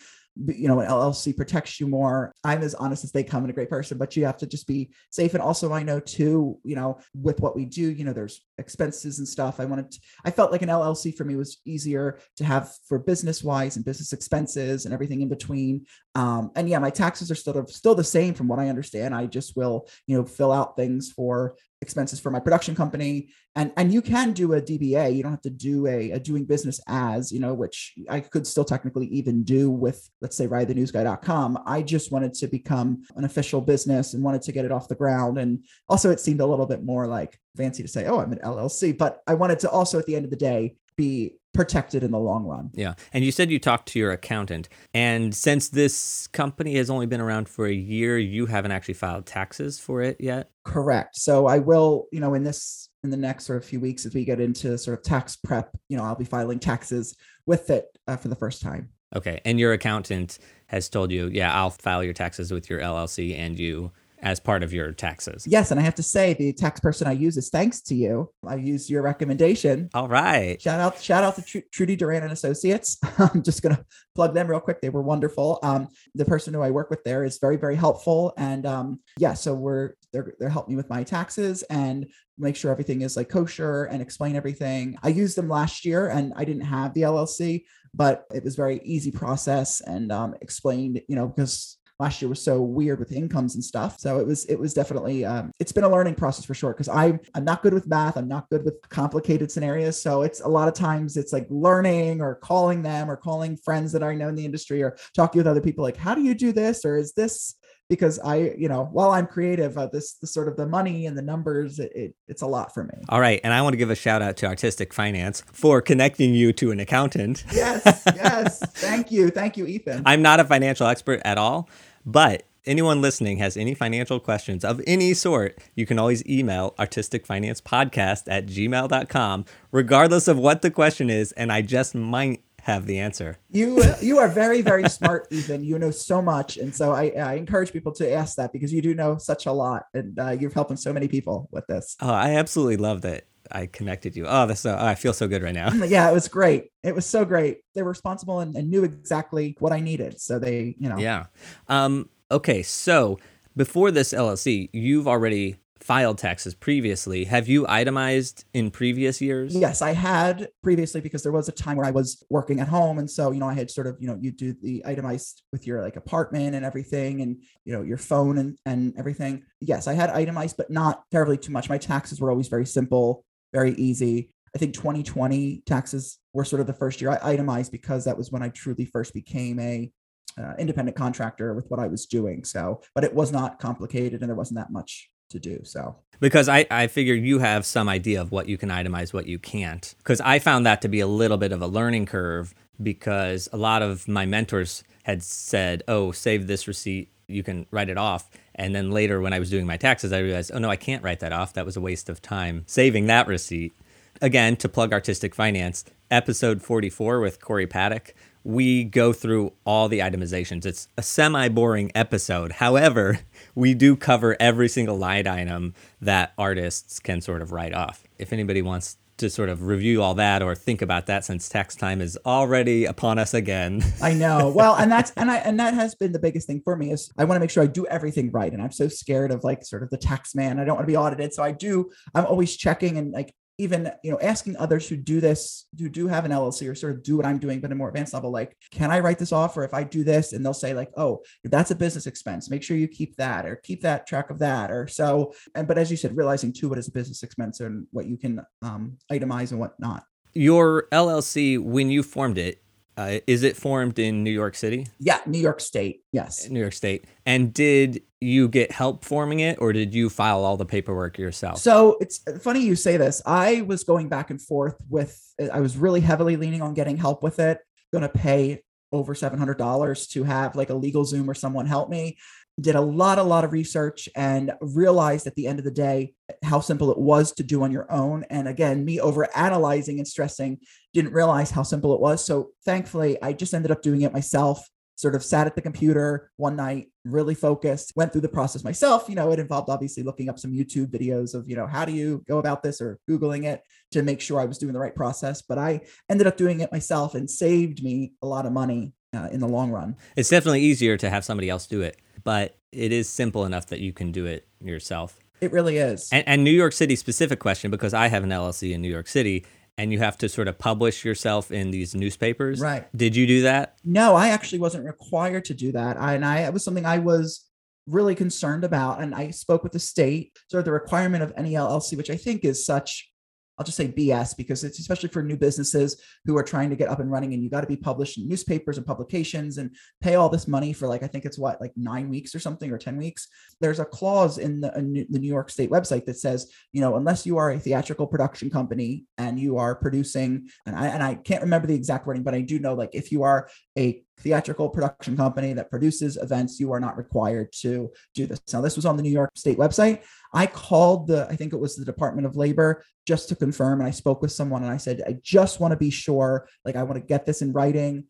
you 0.46 0.68
know, 0.68 0.80
an 0.80 0.88
LLC 0.88 1.36
protects 1.36 1.80
you 1.80 1.86
more. 1.86 2.32
I'm 2.44 2.62
as 2.62 2.74
honest 2.74 3.04
as 3.04 3.12
they 3.12 3.24
come 3.24 3.42
and 3.42 3.50
a 3.50 3.54
great 3.54 3.70
person, 3.70 3.98
but 3.98 4.16
you 4.16 4.24
have 4.24 4.36
to 4.38 4.46
just 4.46 4.66
be 4.66 4.90
safe. 5.10 5.34
And 5.34 5.42
also, 5.42 5.72
I 5.72 5.82
know 5.82 6.00
too, 6.00 6.58
you 6.64 6.76
know, 6.76 6.98
with 7.14 7.40
what 7.40 7.56
we 7.56 7.64
do, 7.64 7.82
you 7.82 8.04
know, 8.04 8.12
there's 8.12 8.40
expenses 8.58 9.18
and 9.18 9.26
stuff. 9.26 9.60
I 9.60 9.64
wanted, 9.64 9.90
to, 9.92 10.00
I 10.24 10.30
felt 10.30 10.52
like 10.52 10.62
an 10.62 10.68
LLC 10.68 11.14
for 11.14 11.24
me 11.24 11.36
was 11.36 11.58
easier 11.64 12.18
to 12.36 12.44
have 12.44 12.72
for 12.86 12.98
business 12.98 13.42
wise 13.42 13.76
and 13.76 13.84
business 13.84 14.12
expenses 14.12 14.84
and 14.84 14.94
everything 14.94 15.22
in 15.22 15.28
between. 15.28 15.86
Um, 16.14 16.50
and 16.54 16.68
yeah, 16.68 16.78
my 16.78 16.90
taxes 16.90 17.30
are 17.30 17.36
still 17.36 17.66
still 17.66 17.94
the 17.94 18.04
same 18.04 18.34
from 18.34 18.48
what 18.48 18.58
I 18.58 18.68
understand. 18.68 19.14
I 19.14 19.26
just 19.26 19.56
will, 19.56 19.88
you 20.06 20.16
know, 20.16 20.24
fill 20.24 20.52
out 20.52 20.76
things 20.76 21.10
for 21.10 21.56
expenses 21.80 22.18
for 22.18 22.30
my 22.30 22.40
production 22.40 22.74
company. 22.74 23.28
And 23.54 23.72
and 23.76 23.92
you 23.92 24.02
can 24.02 24.32
do 24.32 24.52
a 24.54 24.62
dba 24.62 25.14
you 25.14 25.22
don't 25.22 25.32
have 25.32 25.42
to 25.42 25.50
do 25.50 25.86
a, 25.86 26.12
a 26.12 26.20
doing 26.20 26.44
business 26.44 26.80
as 26.86 27.32
you 27.32 27.40
know 27.40 27.54
which 27.54 27.94
i 28.08 28.20
could 28.20 28.46
still 28.46 28.64
technically 28.64 29.06
even 29.06 29.42
do 29.42 29.70
with 29.70 30.08
let's 30.20 30.36
say 30.36 30.46
ryeTheNewsGuy.com 30.46 31.58
i 31.66 31.82
just 31.82 32.12
wanted 32.12 32.34
to 32.34 32.46
become 32.46 33.02
an 33.16 33.24
official 33.24 33.60
business 33.60 34.14
and 34.14 34.22
wanted 34.22 34.42
to 34.42 34.52
get 34.52 34.64
it 34.64 34.72
off 34.72 34.88
the 34.88 34.94
ground. 34.94 35.38
And 35.38 35.64
also 35.88 36.10
it 36.10 36.20
seemed 36.20 36.40
a 36.40 36.46
little 36.46 36.66
bit 36.66 36.84
more 36.84 37.06
like 37.06 37.38
fancy 37.56 37.82
to 37.82 37.88
say 37.88 38.06
oh 38.06 38.20
i'm 38.20 38.32
an 38.32 38.38
llc 38.38 38.96
but 38.98 39.20
i 39.26 39.34
wanted 39.34 39.58
to 39.60 39.70
also 39.70 39.98
at 39.98 40.06
the 40.06 40.14
end 40.14 40.24
of 40.24 40.30
the 40.30 40.36
day 40.36 40.76
be 40.96 41.34
protected 41.52 42.02
in 42.02 42.10
the 42.10 42.18
long 42.18 42.44
run. 42.44 42.70
Yeah. 42.74 42.94
And 43.12 43.24
you 43.24 43.32
said 43.32 43.50
you 43.50 43.58
talked 43.58 43.88
to 43.88 43.98
your 43.98 44.12
accountant. 44.12 44.68
And 44.94 45.34
since 45.34 45.68
this 45.68 46.26
company 46.28 46.76
has 46.76 46.90
only 46.90 47.06
been 47.06 47.20
around 47.20 47.48
for 47.48 47.66
a 47.66 47.72
year, 47.72 48.18
you 48.18 48.46
haven't 48.46 48.72
actually 48.72 48.94
filed 48.94 49.26
taxes 49.26 49.78
for 49.78 50.02
it 50.02 50.16
yet? 50.20 50.50
Correct. 50.64 51.16
So 51.16 51.46
I 51.46 51.58
will, 51.58 52.06
you 52.12 52.20
know, 52.20 52.34
in 52.34 52.44
this 52.44 52.88
in 53.02 53.10
the 53.10 53.16
next 53.16 53.46
sort 53.46 53.58
of 53.58 53.64
few 53.64 53.80
weeks 53.80 54.04
as 54.06 54.14
we 54.14 54.24
get 54.24 54.40
into 54.40 54.76
sort 54.76 54.98
of 54.98 55.04
tax 55.04 55.36
prep, 55.36 55.76
you 55.88 55.96
know, 55.96 56.04
I'll 56.04 56.16
be 56.16 56.24
filing 56.24 56.58
taxes 56.58 57.16
with 57.46 57.70
it 57.70 57.86
uh, 58.06 58.16
for 58.16 58.28
the 58.28 58.36
first 58.36 58.60
time. 58.60 58.90
Okay. 59.14 59.40
And 59.44 59.58
your 59.58 59.72
accountant 59.72 60.38
has 60.66 60.88
told 60.88 61.10
you, 61.10 61.28
yeah, 61.28 61.54
I'll 61.54 61.70
file 61.70 62.04
your 62.04 62.12
taxes 62.12 62.52
with 62.52 62.68
your 62.68 62.80
LLC 62.80 63.36
and 63.36 63.58
you 63.58 63.92
as 64.22 64.40
part 64.40 64.62
of 64.62 64.72
your 64.72 64.92
taxes. 64.92 65.46
Yes, 65.46 65.70
and 65.70 65.78
I 65.78 65.82
have 65.82 65.94
to 65.96 66.02
say 66.02 66.34
the 66.34 66.52
tax 66.52 66.80
person 66.80 67.06
I 67.06 67.12
use 67.12 67.36
is 67.36 67.50
thanks 67.50 67.80
to 67.82 67.94
you. 67.94 68.30
I 68.46 68.56
use 68.56 68.90
your 68.90 69.02
recommendation. 69.02 69.88
All 69.94 70.08
right. 70.08 70.60
Shout 70.60 70.80
out 70.80 71.00
shout 71.00 71.24
out 71.24 71.36
to 71.36 71.42
Tr- 71.42 71.58
Trudy 71.72 71.96
Duran 71.96 72.22
and 72.22 72.32
Associates. 72.32 72.98
I'm 73.18 73.42
just 73.42 73.62
going 73.62 73.76
to 73.76 73.84
plug 74.14 74.34
them 74.34 74.48
real 74.48 74.60
quick. 74.60 74.80
They 74.80 74.90
were 74.90 75.02
wonderful. 75.02 75.58
Um, 75.62 75.88
the 76.14 76.24
person 76.24 76.54
who 76.54 76.62
I 76.62 76.70
work 76.70 76.90
with 76.90 77.04
there 77.04 77.24
is 77.24 77.38
very 77.38 77.56
very 77.56 77.76
helpful 77.76 78.34
and 78.36 78.66
um, 78.66 79.00
yeah, 79.18 79.34
so 79.34 79.54
we're 79.54 79.94
they're 80.12 80.34
they're 80.38 80.48
helping 80.48 80.74
me 80.74 80.76
with 80.76 80.90
my 80.90 81.04
taxes 81.04 81.62
and 81.64 82.06
make 82.38 82.56
sure 82.56 82.70
everything 82.70 83.02
is 83.02 83.16
like 83.16 83.28
kosher 83.28 83.84
and 83.84 84.00
explain 84.00 84.36
everything. 84.36 84.96
I 85.02 85.08
used 85.08 85.36
them 85.36 85.48
last 85.48 85.84
year 85.84 86.08
and 86.08 86.32
I 86.36 86.44
didn't 86.44 86.62
have 86.62 86.94
the 86.94 87.02
LLC, 87.02 87.64
but 87.94 88.24
it 88.32 88.44
was 88.44 88.56
very 88.56 88.80
easy 88.84 89.10
process 89.10 89.80
and 89.80 90.12
um, 90.12 90.34
explained, 90.40 91.02
you 91.08 91.16
know, 91.16 91.26
because 91.26 91.77
last 91.98 92.22
year 92.22 92.28
was 92.28 92.40
so 92.40 92.60
weird 92.60 92.98
with 92.98 93.12
incomes 93.12 93.54
and 93.54 93.64
stuff. 93.64 93.98
So 93.98 94.18
it 94.18 94.26
was 94.26 94.44
it 94.46 94.58
was 94.58 94.74
definitely 94.74 95.24
um, 95.24 95.52
it's 95.58 95.72
been 95.72 95.84
a 95.84 95.88
learning 95.88 96.14
process 96.14 96.44
for 96.44 96.54
sure 96.54 96.72
because 96.72 96.88
I'm 96.88 97.20
I'm 97.34 97.44
not 97.44 97.62
good 97.62 97.74
with 97.74 97.86
math. 97.86 98.16
I'm 98.16 98.28
not 98.28 98.48
good 98.50 98.64
with 98.64 98.76
complicated 98.88 99.50
scenarios. 99.50 100.00
So 100.00 100.22
it's 100.22 100.40
a 100.40 100.48
lot 100.48 100.68
of 100.68 100.74
times 100.74 101.16
it's 101.16 101.32
like 101.32 101.46
learning 101.50 102.20
or 102.20 102.36
calling 102.36 102.82
them 102.82 103.10
or 103.10 103.16
calling 103.16 103.56
friends 103.56 103.92
that 103.92 104.02
I 104.02 104.14
know 104.14 104.28
in 104.28 104.34
the 104.34 104.44
industry 104.44 104.82
or 104.82 104.96
talking 105.14 105.38
with 105.40 105.46
other 105.46 105.60
people 105.60 105.82
like 105.82 105.96
how 105.96 106.14
do 106.14 106.22
you 106.22 106.34
do 106.34 106.52
this 106.52 106.84
or 106.84 106.96
is 106.96 107.12
this 107.12 107.54
because 107.88 108.18
I, 108.18 108.54
you 108.56 108.68
know, 108.68 108.88
while 108.92 109.10
I'm 109.10 109.26
creative, 109.26 109.78
uh, 109.78 109.86
this 109.86 110.14
the 110.14 110.26
sort 110.26 110.48
of 110.48 110.56
the 110.56 110.66
money 110.66 111.06
and 111.06 111.16
the 111.16 111.22
numbers, 111.22 111.78
it, 111.78 111.90
it, 111.94 112.14
it's 112.26 112.42
a 112.42 112.46
lot 112.46 112.74
for 112.74 112.84
me. 112.84 112.94
All 113.08 113.20
right, 113.20 113.40
and 113.42 113.52
I 113.52 113.62
want 113.62 113.72
to 113.72 113.76
give 113.78 113.90
a 113.90 113.94
shout 113.94 114.20
out 114.20 114.36
to 114.38 114.46
Artistic 114.46 114.92
Finance 114.92 115.42
for 115.52 115.80
connecting 115.80 116.34
you 116.34 116.52
to 116.54 116.70
an 116.70 116.80
accountant. 116.80 117.44
Yes, 117.50 118.02
yes, 118.14 118.58
thank 118.74 119.10
you, 119.10 119.30
thank 119.30 119.56
you, 119.56 119.66
Ethan. 119.66 120.02
I'm 120.04 120.20
not 120.20 120.38
a 120.38 120.44
financial 120.44 120.86
expert 120.86 121.22
at 121.24 121.38
all, 121.38 121.68
but 122.08 122.44
anyone 122.64 123.02
listening 123.02 123.36
has 123.36 123.56
any 123.56 123.74
financial 123.74 124.18
questions 124.18 124.64
of 124.64 124.80
any 124.86 125.12
sort, 125.12 125.58
you 125.74 125.84
can 125.84 125.98
always 125.98 126.26
email 126.26 126.74
artisticfinancepodcast 126.78 128.22
at 128.26 128.46
gmail.com, 128.46 129.44
regardless 129.70 130.26
of 130.26 130.38
what 130.38 130.62
the 130.62 130.70
question 130.70 131.10
is. 131.10 131.32
And 131.32 131.52
I 131.52 131.60
just 131.60 131.94
might 131.94 132.42
have 132.62 132.86
the 132.86 132.98
answer. 132.98 133.38
You 133.50 133.82
you 134.00 134.18
are 134.18 134.28
very 134.28 134.62
very 134.62 134.88
smart, 134.88 135.28
Ethan. 135.30 135.64
You 135.64 135.78
know 135.78 135.90
so 135.90 136.20
much, 136.20 136.56
and 136.56 136.74
so 136.74 136.92
I, 136.92 137.10
I 137.10 137.34
encourage 137.34 137.72
people 137.72 137.92
to 137.92 138.10
ask 138.10 138.36
that 138.36 138.52
because 138.52 138.72
you 138.72 138.82
do 138.82 138.94
know 138.94 139.16
such 139.18 139.46
a 139.46 139.52
lot, 139.52 139.84
and 139.94 140.18
uh, 140.18 140.30
you're 140.30 140.50
helping 140.50 140.76
so 140.76 140.92
many 140.92 141.08
people 141.08 141.48
with 141.50 141.66
this. 141.66 141.96
Oh, 142.00 142.10
I 142.10 142.30
absolutely 142.36 142.76
love 142.78 143.02
that. 143.02 143.24
I 143.50 143.66
connected 143.66 144.16
you. 144.16 144.26
Oh, 144.26 144.46
that's 144.46 144.60
so, 144.60 144.76
oh, 144.78 144.86
I 144.86 144.94
feel 144.94 145.12
so 145.12 145.28
good 145.28 145.42
right 145.42 145.54
now. 145.54 145.72
yeah, 145.84 146.08
it 146.10 146.12
was 146.12 146.28
great. 146.28 146.70
It 146.82 146.94
was 146.94 147.06
so 147.06 147.24
great. 147.24 147.58
They 147.74 147.82
were 147.82 147.90
responsible 147.90 148.40
and, 148.40 148.54
and 148.56 148.70
knew 148.70 148.84
exactly 148.84 149.56
what 149.58 149.72
I 149.72 149.80
needed. 149.80 150.20
So 150.20 150.38
they, 150.38 150.76
you 150.78 150.88
know. 150.88 150.98
Yeah. 150.98 151.26
Um. 151.68 152.08
Okay. 152.30 152.62
So 152.62 153.18
before 153.56 153.90
this 153.90 154.12
LLC, 154.12 154.70
you've 154.72 155.08
already 155.08 155.56
filed 155.80 156.18
taxes 156.18 156.54
previously. 156.54 157.24
Have 157.24 157.48
you 157.48 157.66
itemized 157.68 158.44
in 158.52 158.70
previous 158.70 159.20
years? 159.20 159.54
Yes, 159.54 159.80
I 159.80 159.92
had 159.92 160.48
previously 160.62 161.00
because 161.00 161.22
there 161.22 161.32
was 161.32 161.48
a 161.48 161.52
time 161.52 161.76
where 161.76 161.86
I 161.86 161.90
was 161.90 162.22
working 162.28 162.60
at 162.60 162.68
home. 162.68 162.98
And 162.98 163.10
so, 163.10 163.30
you 163.30 163.40
know, 163.40 163.48
I 163.48 163.54
had 163.54 163.70
sort 163.70 163.86
of, 163.86 163.96
you 164.00 164.06
know, 164.06 164.18
you 164.20 164.30
do 164.30 164.52
the 164.52 164.82
itemized 164.84 165.42
with 165.52 165.66
your 165.66 165.82
like 165.82 165.96
apartment 165.96 166.54
and 166.54 166.64
everything 166.64 167.20
and, 167.20 167.42
you 167.64 167.72
know, 167.72 167.82
your 167.82 167.96
phone 167.96 168.38
and, 168.38 168.58
and 168.66 168.94
everything. 168.98 169.44
Yes, 169.60 169.86
I 169.86 169.94
had 169.94 170.10
itemized, 170.10 170.56
but 170.56 170.70
not 170.70 171.04
terribly 171.10 171.38
too 171.38 171.52
much. 171.52 171.68
My 171.68 171.78
taxes 171.78 172.20
were 172.20 172.30
always 172.30 172.48
very 172.48 172.66
simple, 172.66 173.24
very 173.52 173.72
easy. 173.72 174.30
I 174.54 174.58
think 174.58 174.74
2020 174.74 175.62
taxes 175.66 176.18
were 176.32 176.44
sort 176.44 176.60
of 176.60 176.66
the 176.66 176.72
first 176.72 177.00
year 177.00 177.10
I 177.10 177.32
itemized 177.32 177.72
because 177.72 178.04
that 178.04 178.16
was 178.16 178.32
when 178.32 178.42
I 178.42 178.48
truly 178.48 178.84
first 178.84 179.12
became 179.14 179.58
a 179.60 179.90
uh, 180.38 180.54
independent 180.58 180.96
contractor 180.96 181.54
with 181.54 181.66
what 181.68 181.80
I 181.80 181.86
was 181.86 182.06
doing. 182.06 182.44
So, 182.44 182.80
but 182.94 183.04
it 183.04 183.14
was 183.14 183.32
not 183.32 183.58
complicated 183.58 184.20
and 184.20 184.28
there 184.28 184.36
wasn't 184.36 184.58
that 184.58 184.70
much 184.70 185.10
to 185.30 185.38
do. 185.38 185.60
So 185.64 185.96
because 186.20 186.48
I, 186.48 186.66
I 186.70 186.86
figure 186.86 187.14
you 187.14 187.38
have 187.38 187.66
some 187.66 187.88
idea 187.88 188.20
of 188.20 188.32
what 188.32 188.48
you 188.48 188.56
can 188.56 188.70
itemize, 188.70 189.12
what 189.12 189.26
you 189.26 189.38
can't. 189.38 189.94
Because 189.98 190.20
I 190.20 190.38
found 190.38 190.66
that 190.66 190.80
to 190.82 190.88
be 190.88 191.00
a 191.00 191.06
little 191.06 191.36
bit 191.36 191.52
of 191.52 191.62
a 191.62 191.66
learning 191.66 192.06
curve 192.06 192.54
because 192.82 193.48
a 193.52 193.56
lot 193.56 193.82
of 193.82 194.08
my 194.08 194.26
mentors 194.26 194.84
had 195.04 195.22
said, 195.22 195.82
Oh, 195.88 196.12
save 196.12 196.46
this 196.46 196.68
receipt, 196.68 197.12
you 197.26 197.42
can 197.42 197.66
write 197.70 197.88
it 197.88 197.98
off. 197.98 198.30
And 198.58 198.74
then 198.74 198.90
later 198.90 199.20
when 199.20 199.32
I 199.32 199.38
was 199.38 199.48
doing 199.48 199.66
my 199.66 199.76
taxes, 199.76 200.12
I 200.12 200.18
realized, 200.18 200.50
oh 200.52 200.58
no, 200.58 200.68
I 200.68 200.76
can't 200.76 201.02
write 201.02 201.20
that 201.20 201.32
off. 201.32 201.54
That 201.54 201.64
was 201.64 201.76
a 201.76 201.80
waste 201.80 202.10
of 202.10 202.20
time 202.20 202.64
saving 202.66 203.06
that 203.06 203.26
receipt. 203.26 203.72
Again, 204.20 204.56
to 204.56 204.68
plug 204.68 204.92
artistic 204.92 205.34
finance, 205.34 205.84
episode 206.10 206.60
44 206.60 207.20
with 207.20 207.40
Corey 207.40 207.68
Paddock 207.68 208.14
we 208.44 208.84
go 208.84 209.12
through 209.12 209.52
all 209.64 209.88
the 209.88 209.98
itemizations. 209.98 210.64
It's 210.64 210.88
a 210.96 211.02
semi 211.02 211.48
boring 211.48 211.92
episode. 211.94 212.52
However, 212.52 213.20
we 213.54 213.74
do 213.74 213.96
cover 213.96 214.36
every 214.40 214.68
single 214.68 214.96
line 214.96 215.26
item 215.26 215.74
that 216.00 216.32
artists 216.38 216.98
can 216.98 217.20
sort 217.20 217.42
of 217.42 217.52
write 217.52 217.74
off. 217.74 218.04
If 218.18 218.32
anybody 218.32 218.62
wants 218.62 218.96
to 219.18 219.30
sort 219.30 219.48
of 219.48 219.62
review 219.62 220.02
all 220.02 220.14
that 220.14 220.42
or 220.42 220.54
think 220.54 220.82
about 220.82 221.06
that 221.06 221.24
since 221.24 221.48
tax 221.48 221.76
time 221.76 222.00
is 222.00 222.18
already 222.24 222.84
upon 222.84 223.18
us 223.18 223.34
again. 223.34 223.82
I 224.02 224.14
know. 224.14 224.48
Well, 224.48 224.74
and 224.76 224.90
that's 224.90 225.12
and 225.16 225.30
I 225.30 225.36
and 225.38 225.58
that 225.60 225.74
has 225.74 225.94
been 225.94 226.12
the 226.12 226.18
biggest 226.18 226.46
thing 226.46 226.60
for 226.64 226.76
me 226.76 226.92
is 226.92 227.10
I 227.18 227.24
want 227.24 227.36
to 227.36 227.40
make 227.40 227.50
sure 227.50 227.62
I 227.62 227.66
do 227.66 227.86
everything 227.86 228.30
right. 228.30 228.52
And 228.52 228.62
I'm 228.62 228.72
so 228.72 228.88
scared 228.88 229.30
of 229.30 229.44
like 229.44 229.64
sort 229.64 229.82
of 229.82 229.90
the 229.90 229.98
tax 229.98 230.34
man. 230.34 230.58
I 230.58 230.64
don't 230.64 230.76
want 230.76 230.86
to 230.86 230.92
be 230.92 230.96
audited. 230.96 231.34
So 231.34 231.42
I 231.42 231.52
do, 231.52 231.90
I'm 232.14 232.26
always 232.26 232.56
checking 232.56 232.98
and 232.98 233.12
like 233.12 233.34
even 233.58 233.90
you 234.02 234.10
know 234.10 234.18
asking 234.20 234.56
others 234.56 234.88
who 234.88 234.96
do 234.96 235.20
this 235.20 235.66
who 235.78 235.88
do 235.88 236.06
have 236.06 236.24
an 236.24 236.30
llc 236.30 236.68
or 236.68 236.74
sort 236.74 236.92
of 236.92 237.02
do 237.02 237.16
what 237.16 237.26
i'm 237.26 237.38
doing 237.38 237.60
but 237.60 237.68
at 237.68 237.72
a 237.72 237.74
more 237.74 237.88
advanced 237.88 238.14
level 238.14 238.30
like 238.30 238.56
can 238.70 238.90
i 238.90 239.00
write 239.00 239.18
this 239.18 239.32
off 239.32 239.56
or 239.56 239.64
if 239.64 239.74
i 239.74 239.82
do 239.88 240.04
this? 240.04 240.32
And 240.32 240.44
they'll 240.44 240.54
say 240.54 240.74
like 240.74 240.90
oh 240.96 241.22
that's 241.44 241.70
a 241.70 241.74
business 241.74 242.06
expense. 242.06 242.50
Make 242.50 242.62
sure 242.62 242.76
you 242.76 242.88
keep 242.88 243.16
that 243.16 243.46
or 243.46 243.56
keep 243.56 243.82
that 243.82 244.06
track 244.06 244.30
of 244.30 244.38
that 244.40 244.70
or 244.70 244.86
so. 244.86 245.32
And 245.54 245.66
but 245.66 245.78
as 245.78 245.90
you 245.90 245.96
said 245.96 246.16
realizing 246.16 246.52
too 246.52 246.68
what 246.68 246.78
is 246.78 246.88
a 246.88 246.92
business 246.92 247.22
expense 247.22 247.60
and 247.60 247.86
what 247.90 248.06
you 248.06 248.16
can 248.16 248.40
um, 248.62 248.98
itemize 249.10 249.50
and 249.50 249.60
what 249.60 249.78
not 249.78 250.04
your 250.34 250.86
llc 250.92 251.58
when 251.58 251.90
you 251.90 252.02
formed 252.02 252.38
it 252.38 252.62
uh, 252.98 253.20
is 253.28 253.44
it 253.44 253.56
formed 253.56 253.96
in 254.00 254.24
New 254.24 254.32
York 254.32 254.56
City? 254.56 254.88
Yeah, 254.98 255.20
New 255.24 255.38
York 255.38 255.60
State. 255.60 256.02
Yes. 256.10 256.50
New 256.50 256.58
York 256.58 256.72
State. 256.72 257.04
And 257.24 257.54
did 257.54 258.02
you 258.20 258.48
get 258.48 258.72
help 258.72 259.04
forming 259.04 259.38
it 259.38 259.58
or 259.60 259.72
did 259.72 259.94
you 259.94 260.10
file 260.10 260.44
all 260.44 260.56
the 260.56 260.66
paperwork 260.66 261.16
yourself? 261.16 261.58
So 261.58 261.96
it's 262.00 262.18
funny 262.42 262.58
you 262.58 262.74
say 262.74 262.96
this. 262.96 263.22
I 263.24 263.60
was 263.62 263.84
going 263.84 264.08
back 264.08 264.30
and 264.30 264.42
forth 264.42 264.74
with, 264.90 265.16
I 265.52 265.60
was 265.60 265.76
really 265.76 266.00
heavily 266.00 266.36
leaning 266.36 266.60
on 266.60 266.74
getting 266.74 266.96
help 266.96 267.22
with 267.22 267.38
it, 267.38 267.60
going 267.92 268.02
to 268.02 268.08
pay 268.08 268.64
over 268.90 269.14
$700 269.14 270.10
to 270.10 270.24
have 270.24 270.56
like 270.56 270.70
a 270.70 270.74
LegalZoom 270.74 271.28
or 271.28 271.34
someone 271.34 271.66
help 271.66 271.88
me 271.88 272.18
did 272.60 272.74
a 272.74 272.80
lot 272.80 273.18
a 273.18 273.22
lot 273.22 273.44
of 273.44 273.52
research 273.52 274.08
and 274.16 274.52
realized 274.60 275.26
at 275.26 275.34
the 275.34 275.46
end 275.46 275.58
of 275.58 275.64
the 275.64 275.70
day 275.70 276.14
how 276.42 276.60
simple 276.60 276.90
it 276.90 276.98
was 276.98 277.32
to 277.32 277.42
do 277.42 277.62
on 277.62 277.70
your 277.70 277.90
own. 277.90 278.24
And 278.30 278.48
again 278.48 278.84
me 278.84 279.00
over 279.00 279.28
analyzing 279.36 279.98
and 279.98 280.08
stressing 280.08 280.58
didn't 280.92 281.12
realize 281.12 281.50
how 281.50 281.62
simple 281.62 281.94
it 281.94 282.00
was. 282.00 282.24
So 282.24 282.50
thankfully 282.64 283.20
i 283.22 283.32
just 283.32 283.54
ended 283.54 283.70
up 283.70 283.82
doing 283.82 284.02
it 284.02 284.12
myself 284.12 284.68
sort 284.96 285.14
of 285.14 285.22
sat 285.22 285.46
at 285.46 285.54
the 285.54 285.62
computer 285.62 286.32
one 286.38 286.56
night 286.56 286.88
really 287.04 287.34
focused 287.34 287.92
went 287.94 288.12
through 288.12 288.20
the 288.20 288.28
process 288.28 288.64
myself. 288.64 289.08
You 289.08 289.14
know 289.14 289.30
it 289.30 289.38
involved 289.38 289.70
obviously 289.70 290.02
looking 290.02 290.28
up 290.28 290.38
some 290.38 290.52
youtube 290.52 290.88
videos 290.88 291.34
of 291.34 291.48
you 291.48 291.54
know 291.54 291.66
how 291.66 291.84
do 291.84 291.92
you 291.92 292.24
go 292.26 292.38
about 292.38 292.62
this 292.62 292.80
or 292.80 292.98
googling 293.08 293.44
it 293.44 293.62
to 293.92 294.02
make 294.02 294.20
sure 294.20 294.40
i 294.40 294.44
was 294.44 294.58
doing 294.58 294.72
the 294.72 294.80
right 294.80 294.94
process. 294.94 295.42
But 295.42 295.58
i 295.58 295.80
ended 296.08 296.26
up 296.26 296.36
doing 296.36 296.60
it 296.60 296.72
myself 296.72 297.14
and 297.14 297.30
saved 297.30 297.82
me 297.82 298.14
a 298.22 298.26
lot 298.26 298.46
of 298.46 298.52
money 298.52 298.94
uh, 299.14 299.28
in 299.32 299.40
the 299.40 299.48
long 299.48 299.70
run. 299.70 299.96
It's 300.16 300.28
definitely 300.28 300.62
easier 300.62 300.96
to 300.98 301.08
have 301.08 301.24
somebody 301.24 301.48
else 301.48 301.66
do 301.66 301.80
it 301.80 301.96
but 302.28 302.58
it 302.72 302.92
is 302.92 303.08
simple 303.08 303.46
enough 303.46 303.68
that 303.68 303.80
you 303.80 303.90
can 303.90 304.12
do 304.12 304.26
it 304.26 304.46
yourself. 304.60 305.18
It 305.40 305.50
really 305.50 305.78
is. 305.78 306.10
And, 306.12 306.28
and, 306.28 306.44
New 306.44 306.50
York 306.50 306.74
City 306.74 306.94
specific 306.94 307.38
question 307.38 307.70
because 307.70 307.94
I 307.94 308.08
have 308.08 308.22
an 308.22 308.28
LLC 308.28 308.74
in 308.74 308.82
New 308.82 308.90
York 308.90 309.08
City 309.08 309.46
and 309.78 309.94
you 309.94 309.98
have 310.00 310.18
to 310.18 310.28
sort 310.28 310.46
of 310.46 310.58
publish 310.58 311.06
yourself 311.06 311.50
in 311.50 311.70
these 311.70 311.94
newspapers. 311.94 312.60
Right. 312.60 312.86
Did 312.94 313.16
you 313.16 313.26
do 313.26 313.40
that? 313.44 313.78
No, 313.82 314.14
I 314.14 314.28
actually 314.28 314.58
wasn't 314.58 314.84
required 314.84 315.46
to 315.46 315.54
do 315.54 315.72
that. 315.72 315.98
I, 315.98 316.16
and 316.16 316.22
I, 316.22 316.40
it 316.40 316.52
was 316.52 316.62
something 316.62 316.84
I 316.84 316.98
was 316.98 317.46
really 317.86 318.14
concerned 318.14 318.62
about. 318.62 319.00
And 319.00 319.14
I 319.14 319.30
spoke 319.30 319.62
with 319.62 319.72
the 319.72 319.78
state, 319.78 320.36
sort 320.50 320.58
of 320.58 320.64
the 320.66 320.72
requirement 320.72 321.22
of 321.22 321.32
any 321.34 321.52
LLC, 321.52 321.96
which 321.96 322.10
I 322.10 322.16
think 322.16 322.44
is 322.44 322.62
such 322.62 323.10
I'll 323.58 323.64
just 323.64 323.76
say 323.76 323.88
BS 323.88 324.36
because 324.36 324.64
it's 324.64 324.78
especially 324.78 325.08
for 325.08 325.22
new 325.22 325.36
businesses 325.36 326.00
who 326.24 326.36
are 326.36 326.42
trying 326.42 326.70
to 326.70 326.76
get 326.76 326.88
up 326.88 327.00
and 327.00 327.10
running 327.10 327.34
and 327.34 327.42
you 327.42 327.50
got 327.50 327.62
to 327.62 327.66
be 327.66 327.76
published 327.76 328.18
in 328.18 328.28
newspapers 328.28 328.76
and 328.76 328.86
publications 328.86 329.58
and 329.58 329.74
pay 330.00 330.14
all 330.14 330.28
this 330.28 330.46
money 330.46 330.72
for 330.72 330.86
like, 330.86 331.02
I 331.02 331.06
think 331.06 331.24
it's 331.24 331.38
what, 331.38 331.60
like 331.60 331.72
nine 331.76 332.08
weeks 332.08 332.34
or 332.34 332.38
something 332.38 332.70
or 332.70 332.78
10 332.78 332.96
weeks. 332.96 333.28
There's 333.60 333.80
a 333.80 333.84
clause 333.84 334.38
in 334.38 334.60
the, 334.60 334.76
in 334.78 335.06
the 335.10 335.18
New 335.18 335.28
York 335.28 335.50
State 335.50 335.70
website 335.70 336.06
that 336.06 336.18
says, 336.18 336.52
you 336.72 336.80
know, 336.80 336.96
unless 336.96 337.26
you 337.26 337.36
are 337.38 337.50
a 337.50 337.58
theatrical 337.58 338.06
production 338.06 338.50
company 338.50 339.04
and 339.16 339.38
you 339.38 339.58
are 339.58 339.74
producing, 339.74 340.48
and 340.66 340.76
I, 340.76 340.86
and 340.86 341.02
I 341.02 341.16
can't 341.16 341.42
remember 341.42 341.66
the 341.66 341.74
exact 341.74 342.06
wording, 342.06 342.22
but 342.22 342.34
I 342.34 342.42
do 342.42 342.58
know 342.58 342.74
like 342.74 342.90
if 342.92 343.10
you 343.10 343.24
are 343.24 343.48
a 343.76 344.02
theatrical 344.20 344.68
production 344.68 345.16
company 345.16 345.52
that 345.52 345.70
produces 345.70 346.16
events, 346.16 346.58
you 346.58 346.72
are 346.72 346.80
not 346.80 346.96
required 346.96 347.52
to 347.60 347.90
do 348.14 348.26
this. 348.26 348.40
Now, 348.52 348.60
this 348.60 348.76
was 348.76 348.86
on 348.86 348.96
the 348.96 349.02
New 349.02 349.10
York 349.10 349.30
State 349.34 349.58
website. 349.58 350.02
I 350.32 350.46
called 350.46 351.06
the, 351.06 351.26
I 351.28 351.36
think 351.36 351.52
it 351.52 351.60
was 351.60 351.76
the 351.76 351.84
Department 351.84 352.26
of 352.26 352.36
Labor 352.36 352.84
just 353.06 353.28
to 353.28 353.36
confirm. 353.36 353.80
And 353.80 353.88
I 353.88 353.92
spoke 353.92 354.20
with 354.20 354.32
someone 354.32 354.62
and 354.62 354.72
I 354.72 354.76
said, 354.76 355.02
I 355.06 355.18
just 355.22 355.60
want 355.60 355.72
to 355.72 355.76
be 355.76 355.90
sure, 355.90 356.48
like, 356.64 356.76
I 356.76 356.82
want 356.82 357.00
to 357.00 357.06
get 357.06 357.26
this 357.26 357.42
in 357.42 357.52
writing 357.52 358.04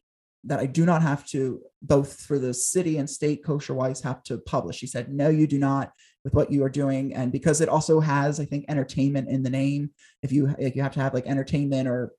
that 0.45 0.61
I 0.61 0.67
do 0.67 0.87
not 0.87 1.03
have 1.03 1.27
to, 1.27 1.61
both 1.83 2.21
for 2.21 2.39
the 2.39 2.55
city 2.55 2.99
and 2.99 3.09
state 3.09 3.45
kosher 3.45 3.75
wise, 3.75 4.01
have 4.01 4.23
to 4.25 4.39
publish. 4.39 4.81
He 4.81 4.87
said, 4.87 5.13
No, 5.13 5.29
you 5.29 5.47
do 5.47 5.59
not 5.59 5.93
with 6.25 6.35
what 6.35 6.53
you 6.53 6.65
are 6.65 6.71
doing. 6.71 7.15
And 7.15 7.33
because 7.33 7.61
it 7.61 7.69
also 7.69 8.01
has, 8.01 8.41
I 8.41 8.45
think, 8.45 8.67
entertainment 8.69 9.29
in 9.29 9.43
the 9.43 9.51
name, 9.51 9.91
if 10.23 10.33
you 10.33 10.55
if 10.59 10.77
you 10.77 10.83
have 10.83 10.95
to 10.95 11.01
have 11.01 11.15
like 11.15 11.27
entertainment 11.27 11.89
or 11.89 12.13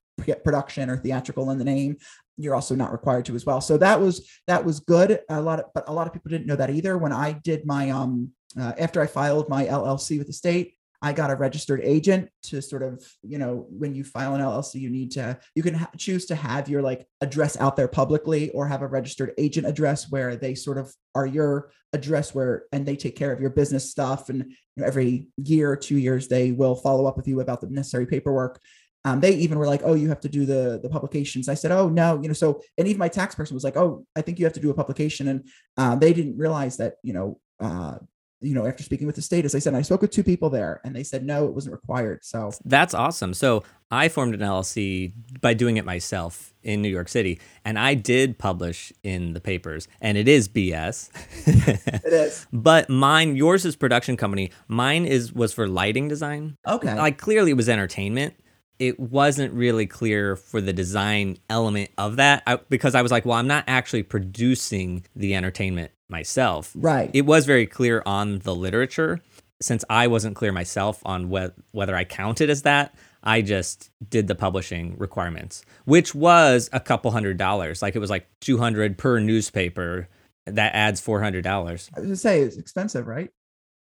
production 0.43 0.89
or 0.89 0.97
theatrical 0.97 1.49
in 1.51 1.57
the 1.57 1.63
name 1.63 1.97
you're 2.37 2.55
also 2.55 2.75
not 2.75 2.91
required 2.91 3.25
to 3.25 3.35
as 3.35 3.45
well 3.45 3.61
so 3.61 3.77
that 3.77 3.99
was 3.99 4.29
that 4.47 4.63
was 4.63 4.79
good 4.79 5.19
a 5.29 5.41
lot 5.41 5.59
of 5.59 5.65
but 5.73 5.87
a 5.87 5.93
lot 5.93 6.07
of 6.07 6.13
people 6.13 6.29
didn't 6.29 6.47
know 6.47 6.55
that 6.55 6.69
either 6.69 6.97
when 6.97 7.11
i 7.11 7.31
did 7.31 7.65
my 7.65 7.89
um 7.89 8.31
uh, 8.59 8.73
after 8.77 9.01
i 9.01 9.07
filed 9.07 9.49
my 9.49 9.65
llc 9.65 10.17
with 10.17 10.27
the 10.27 10.33
state 10.33 10.75
I 11.01 11.13
got 11.13 11.31
a 11.31 11.35
registered 11.35 11.79
agent 11.81 12.29
to 12.43 12.61
sort 12.61 12.83
of, 12.83 13.05
you 13.23 13.37
know, 13.37 13.67
when 13.69 13.95
you 13.95 14.03
file 14.03 14.35
an 14.35 14.41
LLC, 14.41 14.81
you 14.81 14.89
need 14.89 15.11
to, 15.11 15.39
you 15.55 15.63
can 15.63 15.73
ha- 15.73 15.89
choose 15.97 16.25
to 16.25 16.35
have 16.35 16.67
your 16.67 16.81
like 16.81 17.07
address 17.21 17.57
out 17.57 17.77
there 17.77 17.87
publicly 17.87 18.49
or 18.49 18.67
have 18.67 18.81
a 18.81 18.87
registered 18.87 19.33
agent 19.37 19.65
address 19.65 20.11
where 20.11 20.35
they 20.35 20.55
sort 20.55 20.77
of 20.77 20.93
are 21.15 21.25
your 21.25 21.71
address 21.93 22.35
where, 22.35 22.63
and 22.73 22.85
they 22.85 22.97
take 22.97 23.15
care 23.15 23.31
of 23.31 23.39
your 23.39 23.49
business 23.49 23.89
stuff. 23.89 24.27
And 24.27 24.43
you 24.75 24.81
know, 24.81 24.85
every 24.85 25.27
year 25.37 25.71
or 25.71 25.77
two 25.77 25.97
years, 25.97 26.27
they 26.27 26.51
will 26.51 26.75
follow 26.75 27.05
up 27.05 27.15
with 27.15 27.29
you 27.29 27.39
about 27.39 27.61
the 27.61 27.67
necessary 27.67 28.05
paperwork. 28.05 28.59
Um, 29.05 29.21
they 29.21 29.33
even 29.35 29.57
were 29.57 29.67
like, 29.67 29.81
"Oh, 29.83 29.93
you 29.93 30.09
have 30.09 30.19
to 30.21 30.29
do 30.29 30.45
the 30.45 30.79
the 30.81 30.89
publications." 30.89 31.47
I 31.47 31.53
said, 31.53 31.71
"Oh 31.71 31.89
no," 31.89 32.21
you 32.21 32.27
know. 32.27 32.33
So, 32.33 32.61
and 32.77 32.87
even 32.87 32.99
my 32.99 33.07
tax 33.07 33.35
person 33.35 33.55
was 33.55 33.63
like, 33.63 33.77
"Oh, 33.77 34.05
I 34.15 34.21
think 34.21 34.39
you 34.39 34.45
have 34.45 34.53
to 34.53 34.59
do 34.59 34.69
a 34.69 34.73
publication," 34.73 35.27
and 35.27 35.47
uh, 35.77 35.95
they 35.95 36.13
didn't 36.13 36.37
realize 36.37 36.77
that, 36.77 36.95
you 37.03 37.13
know, 37.13 37.39
uh, 37.59 37.97
you 38.41 38.53
know, 38.53 38.65
after 38.65 38.83
speaking 38.83 39.05
with 39.05 39.15
the 39.17 39.21
state, 39.21 39.43
as 39.43 39.53
I 39.53 39.59
said, 39.59 39.73
I 39.73 39.81
spoke 39.81 40.01
with 40.01 40.11
two 40.11 40.23
people 40.23 40.49
there 40.49 40.79
and 40.83 40.95
they 40.95 41.03
said 41.03 41.25
no, 41.25 41.45
it 41.45 41.53
wasn't 41.53 41.73
required. 41.73 42.23
So 42.23 42.51
that's 42.63 42.93
awesome. 42.93 43.33
So 43.33 43.63
I 43.91 44.07
formed 44.07 44.33
an 44.33 44.39
LLC 44.39 45.13
by 45.41 45.53
doing 45.53 45.77
it 45.77 45.83
myself 45.83 46.53
in 46.63 46.81
New 46.81 46.89
York 46.89 47.09
City, 47.09 47.39
and 47.65 47.77
I 47.77 47.95
did 47.95 48.37
publish 48.37 48.93
in 49.03 49.33
the 49.33 49.41
papers, 49.41 49.87
and 49.99 50.17
it 50.17 50.27
is 50.27 50.47
BS. 50.47 51.09
it 52.05 52.13
is. 52.13 52.45
But 52.53 52.89
mine, 52.89 53.35
yours 53.35 53.65
is 53.65 53.75
production 53.75 54.15
company. 54.15 54.51
Mine 54.67 55.05
is 55.05 55.33
was 55.33 55.53
for 55.53 55.67
lighting 55.67 56.07
design. 56.07 56.55
Okay. 56.67 56.95
Like 56.95 57.17
clearly 57.17 57.51
it 57.51 57.55
was 57.55 57.67
entertainment. 57.67 58.35
It 58.79 58.99
wasn't 58.99 59.53
really 59.53 59.85
clear 59.85 60.35
for 60.35 60.61
the 60.61 60.73
design 60.73 61.37
element 61.49 61.89
of 61.97 62.15
that 62.15 62.43
I, 62.47 62.55
because 62.69 62.95
I 62.95 63.01
was 63.01 63.11
like, 63.11 63.25
well, 63.25 63.37
I'm 63.37 63.47
not 63.47 63.65
actually 63.67 64.03
producing 64.03 65.05
the 65.15 65.35
entertainment 65.35 65.91
myself. 66.09 66.71
Right. 66.75 67.11
It 67.13 67.25
was 67.25 67.45
very 67.45 67.67
clear 67.67 68.01
on 68.05 68.39
the 68.39 68.55
literature. 68.55 69.19
Since 69.61 69.83
I 69.89 70.07
wasn't 70.07 70.37
clear 70.37 70.53
myself 70.53 71.01
on 71.05 71.29
wh- 71.29 71.75
whether 71.75 71.93
I 71.95 72.05
counted 72.05 72.49
as 72.49 72.61
that, 72.61 72.95
I 73.23 73.41
just 73.41 73.89
did 74.09 74.27
the 74.27 74.35
publishing 74.35 74.97
requirements, 74.97 75.65
which 75.85 76.15
was 76.15 76.69
a 76.71 76.79
couple 76.79 77.11
hundred 77.11 77.37
dollars. 77.37 77.81
Like 77.81 77.95
it 77.95 77.99
was 77.99 78.09
like 78.09 78.27
200 78.41 78.97
per 78.97 79.19
newspaper. 79.19 80.07
That 80.45 80.73
adds 80.73 81.01
$400. 81.01 81.45
I 81.45 81.71
was 81.71 81.81
going 81.95 82.09
to 82.09 82.15
say 82.15 82.41
it's 82.41 82.57
expensive, 82.57 83.07
right? 83.07 83.29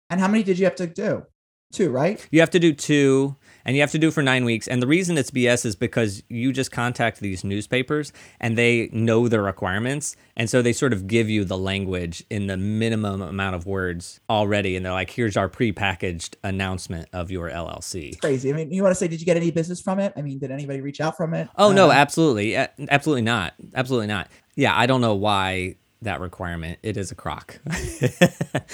And 0.10 0.20
how 0.20 0.28
many 0.28 0.44
did 0.44 0.58
you 0.58 0.66
have 0.66 0.76
to 0.76 0.88
do? 0.88 1.26
Two, 1.74 1.90
right? 1.90 2.26
You 2.32 2.40
have 2.40 2.52
to 2.52 2.60
do 2.60 2.74
two 2.74 3.36
and 3.66 3.76
you 3.76 3.82
have 3.82 3.92
to 3.92 4.00
do 4.00 4.12
for 4.12 4.22
nine 4.22 4.46
weeks. 4.46 4.68
And 4.68 4.82
the 4.82 4.88
reason 4.88 5.18
it's 5.18 5.32
BS 5.32 5.66
is 5.66 5.76
because 5.76 6.24
you 6.30 6.54
just 6.54 6.72
contact 6.72 7.20
these 7.20 7.44
newspapers 7.44 8.14
and 8.40 8.58
they 8.58 8.90
know 8.92 9.28
the 9.28 9.42
requirements. 9.42 10.16
And 10.38 10.50
so 10.50 10.62
they 10.62 10.74
sort 10.74 10.94
of 10.94 11.08
give 11.08 11.30
you 11.30 11.44
the 11.44 11.58
language 11.58 12.24
in 12.30 12.48
the 12.48 12.58
minimum 12.58 13.22
amount 13.22 13.56
of 13.56 13.66
words 13.66 14.20
already. 14.30 14.76
And 14.76 14.86
they're 14.86 14.94
like, 14.94 15.10
here's 15.10 15.36
our 15.36 15.50
prepackaged 15.50 16.36
announcement 16.44 17.10
of 17.12 17.32
your 17.32 17.50
LLC. 17.50 18.10
It's 18.10 18.20
crazy. 18.20 18.52
I 18.52 18.56
mean, 18.56 18.72
you 18.72 18.84
want 18.84 18.92
to 18.92 19.00
say, 19.00 19.08
did 19.08 19.20
you 19.20 19.26
get 19.26 19.38
any 19.38 19.52
business 19.52 19.82
from 19.82 20.00
it? 20.00 20.14
I 20.16 20.22
mean, 20.22 20.38
did 20.38 20.52
anybody 20.52 20.82
reach 20.82 21.02
out 21.02 21.18
from 21.18 21.34
it? 21.34 21.50
Oh, 21.58 21.72
no, 21.72 21.90
uh, 21.90 21.94
absolutely. 21.94 22.56
Absolutely 22.56 23.24
not. 23.24 23.54
Absolutely 23.74 24.08
not. 24.08 24.30
Yeah, 24.56 24.78
I 24.78 24.86
don't 24.86 25.02
know 25.02 25.16
why 25.16 25.76
that 26.02 26.22
requirement. 26.22 26.80
It 26.84 26.98
is 26.98 27.12
a 27.12 27.16
crock. 27.16 27.60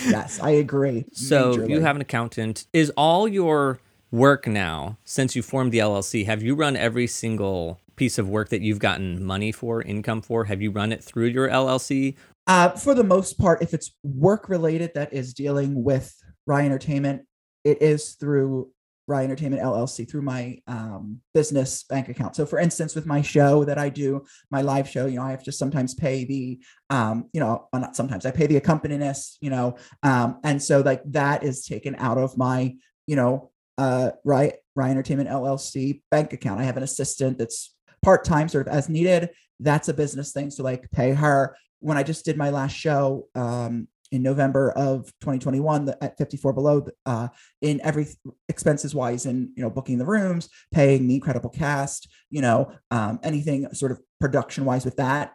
yes, 0.05 0.39
I 0.41 0.51
agree. 0.51 1.05
So 1.13 1.53
majorly. 1.53 1.69
you 1.69 1.81
have 1.81 1.95
an 1.95 2.01
accountant. 2.01 2.67
Is 2.73 2.91
all 2.91 3.27
your 3.27 3.79
work 4.11 4.45
now, 4.45 4.97
since 5.03 5.35
you 5.35 5.41
formed 5.41 5.71
the 5.71 5.79
LLC, 5.79 6.25
have 6.25 6.43
you 6.43 6.53
run 6.53 6.75
every 6.75 7.07
single 7.07 7.79
piece 7.95 8.17
of 8.17 8.29
work 8.29 8.49
that 8.49 8.61
you've 8.61 8.79
gotten 8.79 9.23
money 9.23 9.51
for, 9.51 9.81
income 9.81 10.21
for? 10.21 10.45
Have 10.45 10.61
you 10.61 10.71
run 10.71 10.91
it 10.91 11.03
through 11.03 11.27
your 11.27 11.49
LLC? 11.49 12.15
Uh, 12.47 12.69
for 12.69 12.93
the 12.93 13.03
most 13.03 13.37
part, 13.37 13.61
if 13.61 13.73
it's 13.73 13.91
work 14.03 14.49
related 14.49 14.91
that 14.95 15.13
is 15.13 15.33
dealing 15.33 15.83
with 15.83 16.13
Rye 16.45 16.65
Entertainment, 16.65 17.23
it 17.63 17.81
is 17.81 18.13
through 18.13 18.71
Rye 19.07 19.23
Entertainment 19.23 19.61
LLC 19.61 20.09
through 20.09 20.23
my 20.23 20.57
um, 20.67 21.21
business 21.33 21.83
bank 21.83 22.09
account. 22.09 22.35
So, 22.35 22.45
for 22.45 22.59
instance, 22.59 22.95
with 22.95 23.05
my 23.05 23.21
show 23.21 23.63
that 23.65 23.77
I 23.77 23.89
do, 23.89 24.25
my 24.49 24.61
live 24.61 24.89
show, 24.89 25.05
you 25.05 25.17
know, 25.17 25.23
I 25.23 25.31
have 25.31 25.43
to 25.43 25.51
sometimes 25.51 25.93
pay 25.93 26.25
the, 26.25 26.59
um, 26.89 27.29
you 27.33 27.39
know, 27.39 27.67
not 27.73 27.95
sometimes 27.95 28.25
I 28.25 28.31
pay 28.31 28.47
the 28.47 28.57
accompanist, 28.57 29.37
you 29.41 29.49
know, 29.49 29.75
um, 30.01 30.39
and 30.43 30.61
so 30.61 30.81
like 30.81 31.03
that 31.11 31.43
is 31.43 31.65
taken 31.65 31.95
out 31.95 32.17
of 32.17 32.37
my, 32.37 32.75
you 33.05 33.15
know, 33.15 33.50
uh, 33.81 34.11
Rye, 34.23 34.53
Rye 34.75 34.91
Entertainment 34.91 35.27
LLC 35.27 36.03
bank 36.11 36.33
account. 36.33 36.61
I 36.61 36.65
have 36.65 36.77
an 36.77 36.83
assistant 36.83 37.39
that's 37.39 37.75
part 38.03 38.23
time, 38.23 38.47
sort 38.47 38.67
of 38.67 38.73
as 38.73 38.89
needed. 38.89 39.31
That's 39.59 39.89
a 39.89 39.93
business 39.93 40.31
thing. 40.31 40.51
So 40.51 40.63
like 40.63 40.89
pay 40.91 41.11
her. 41.13 41.57
When 41.79 41.97
I 41.97 42.03
just 42.03 42.23
did 42.23 42.37
my 42.37 42.51
last 42.51 42.75
show 42.75 43.27
um, 43.33 43.87
in 44.11 44.21
November 44.21 44.69
of 44.73 45.05
2021 45.21 45.85
the, 45.85 46.03
at 46.03 46.15
54 46.15 46.53
below, 46.53 46.85
uh, 47.07 47.29
in 47.61 47.81
every 47.81 48.05
expenses 48.49 48.93
wise, 48.93 49.25
in 49.25 49.51
you 49.55 49.63
know 49.63 49.71
booking 49.71 49.97
the 49.97 50.05
rooms, 50.05 50.47
paying 50.71 51.07
the 51.07 51.15
incredible 51.15 51.49
cast, 51.49 52.07
you 52.29 52.41
know 52.41 52.71
um, 52.91 53.19
anything 53.23 53.67
sort 53.73 53.91
of 53.91 53.99
production 54.19 54.63
wise 54.63 54.85
with 54.85 54.97
that 54.97 55.33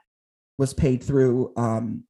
was 0.56 0.72
paid 0.72 1.02
through 1.02 1.52
um, 1.56 2.04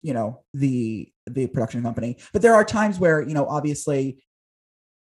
you 0.00 0.14
know 0.14 0.42
the 0.54 1.12
the 1.26 1.46
production 1.46 1.82
company 1.82 2.16
but 2.32 2.42
there 2.42 2.54
are 2.54 2.64
times 2.64 2.98
where 2.98 3.22
you 3.22 3.34
know 3.34 3.46
obviously 3.46 4.24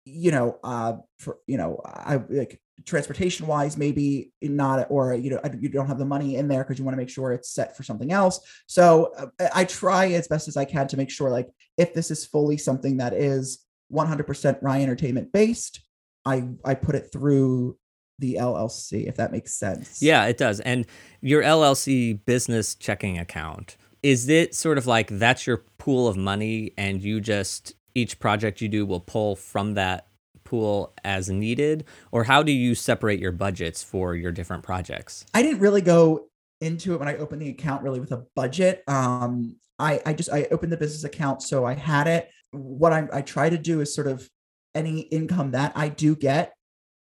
you 0.06 0.32
know, 0.32 0.60
uh, 0.64 0.94
for 1.18 1.40
you 1.48 1.58
know, 1.58 1.82
I 1.84 2.18
like 2.30 2.62
transportation 2.86 3.48
wise, 3.48 3.78
maybe 3.78 4.32
not, 4.42 4.88
or 4.90 5.14
you 5.14 5.32
know, 5.32 5.42
you 5.60 5.70
don't 5.70 5.88
have 5.88 5.98
the 5.98 6.06
money 6.06 6.36
in 6.36 6.48
there 6.48 6.64
because 6.64 6.78
you 6.78 6.86
want 6.86 6.94
to 6.94 7.02
make 7.02 7.10
sure 7.10 7.32
it's 7.32 7.50
set 7.50 7.76
for 7.76 7.84
something 7.84 8.12
else. 8.12 8.40
So 8.68 9.12
uh, 9.18 9.48
I 9.54 9.66
try 9.66 10.08
as 10.12 10.28
best 10.28 10.48
as 10.48 10.58
I 10.58 10.66
can 10.66 10.88
to 10.90 10.98
make 10.98 11.10
sure, 11.10 11.30
like, 11.30 11.50
if 11.78 11.94
this 11.94 12.12
is 12.12 12.26
fully 12.26 12.58
something 12.58 12.98
that 12.98 13.14
is 13.14 13.66
100% 13.92 14.62
Rye 14.62 14.82
Entertainment 14.82 15.32
based, 15.32 15.82
I 16.24 16.50
I 16.64 16.76
put 16.76 16.96
it 16.96 17.10
through 17.12 17.78
the 18.20 18.36
LLC, 18.36 19.08
if 19.08 19.16
that 19.16 19.32
makes 19.32 19.56
sense. 19.56 20.02
Yeah, 20.02 20.26
it 20.26 20.38
does. 20.38 20.60
And 20.62 20.86
your 21.22 21.42
LLC 21.42 22.24
business 22.26 22.76
checking 22.76 23.18
account 23.18 23.78
is 24.04 24.30
it 24.30 24.54
sort 24.54 24.78
of 24.78 24.86
like 24.86 25.08
that's 25.10 25.48
your 25.48 25.66
pool 25.80 26.08
of 26.08 26.16
money 26.16 26.72
and 26.78 27.02
you 27.02 27.20
just 27.20 27.74
each 27.96 28.20
project 28.20 28.62
you 28.62 28.68
do 28.68 28.86
will 28.86 29.00
pull 29.00 29.36
from 29.36 29.74
that 29.74 30.08
pool 30.44 30.94
as 31.04 31.30
needed? 31.30 31.86
Or 32.12 32.24
how 32.26 32.44
do 32.44 32.52
you 32.52 32.76
separate 32.76 33.20
your 33.20 33.32
budgets 33.32 33.84
for 33.84 34.16
your 34.16 34.32
different 34.32 34.64
projects? 34.64 35.26
I 35.34 35.42
didn't 35.42 35.60
really 35.60 35.82
go 35.82 36.28
into 36.62 36.94
it 36.94 37.00
when 37.00 37.08
i 37.08 37.18
opened 37.18 37.42
the 37.42 37.50
account 37.50 37.84
really 37.84 38.00
with 38.00 38.12
a 38.12 38.26
budget. 38.36 38.84
Um 38.88 39.58
i 39.78 40.02
i 40.06 40.14
just 40.14 40.32
i 40.32 40.48
opened 40.52 40.72
the 40.72 40.78
business 40.78 41.04
account 41.04 41.42
so 41.42 41.66
i 41.66 41.74
had 41.74 42.08
it. 42.08 42.30
What 42.52 42.94
i, 42.94 43.08
I 43.12 43.22
try 43.22 43.50
to 43.50 43.58
do 43.58 43.82
is 43.82 43.94
sort 43.94 44.08
of 44.08 44.30
any 44.74 45.02
income 45.02 45.52
that 45.52 45.74
i 45.76 45.90
do 45.90 46.16
get 46.16 46.54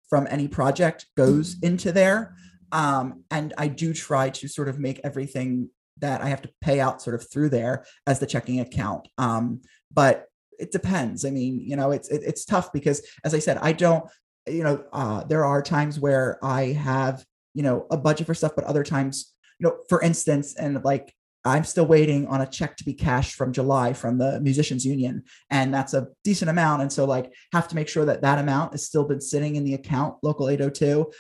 from 0.10 0.28
any 0.30 0.48
project 0.48 1.08
goes 1.17 1.58
into 1.62 1.91
there. 1.91 2.36
Um 2.72 3.24
and 3.32 3.54
i 3.58 3.67
do 3.67 3.94
try 3.94 4.30
to 4.30 4.48
sort 4.48 4.70
of 4.70 4.78
make 4.80 5.00
everything 5.04 5.70
that 5.98 6.22
i 6.22 6.30
have 6.30 6.44
to 6.44 6.50
pay 6.62 6.80
out 6.80 7.02
sort 7.02 7.15
of 7.15 7.30
through 7.32 7.50
there 7.50 7.86
as 8.06 8.20
the 8.20 8.28
checking 8.28 8.60
account. 8.60 9.08
Um 9.17 9.62
but 9.91 10.28
it 10.62 10.71
depends. 10.71 11.26
I 11.26 11.32
mean, 11.32 11.60
you 11.60 11.76
know, 11.76 11.91
it's 11.91 12.10
it, 12.10 12.21
it's 12.24 12.45
tough 12.45 12.71
because, 12.71 13.02
as 13.24 13.34
I 13.34 13.39
said, 13.39 13.58
I 13.58 13.74
don't. 13.74 14.06
You 14.47 14.63
know, 14.63 14.84
uh, 14.91 15.24
there 15.26 15.45
are 15.45 15.62
times 15.62 16.00
where 16.00 16.39
I 16.43 16.67
have 16.74 17.26
you 17.54 17.63
know 17.63 17.88
a 17.91 17.97
budget 17.97 18.28
for 18.28 18.34
stuff, 18.34 18.54
but 18.56 18.65
other 18.65 18.84
times, 18.84 19.34
you 19.60 19.67
know, 19.67 19.78
for 19.89 20.02
instance, 20.02 20.56
and 20.56 20.84
like 20.84 21.13
I'm 21.43 21.63
still 21.63 21.86
waiting 21.86 22.28
on 22.28 22.41
a 22.41 22.47
check 22.47 22.78
to 22.78 22.84
be 22.84 22.93
cashed 22.93 23.36
from 23.36 23.52
July 23.52 23.93
from 23.93 24.17
the 24.17 24.39
musicians 24.41 24.86
union 24.86 25.24
and 25.50 25.74
that's 25.74 25.93
a 25.93 26.08
decent 26.24 26.52
amount 26.52 26.84
and 26.84 26.93
so 26.93 27.06
like 27.06 27.34
have 27.52 27.67
to 27.69 27.76
make 27.76 27.88
sure 27.88 28.06
that 28.06 28.21
that 28.21 28.38
amount 28.38 28.74
has 28.74 28.86
still 28.86 29.06
been 29.06 29.21
sitting 29.21 29.56
in 29.56 29.63
the 29.63 29.74
account 29.74 30.17
local 30.21 30.50
802 30.50 31.12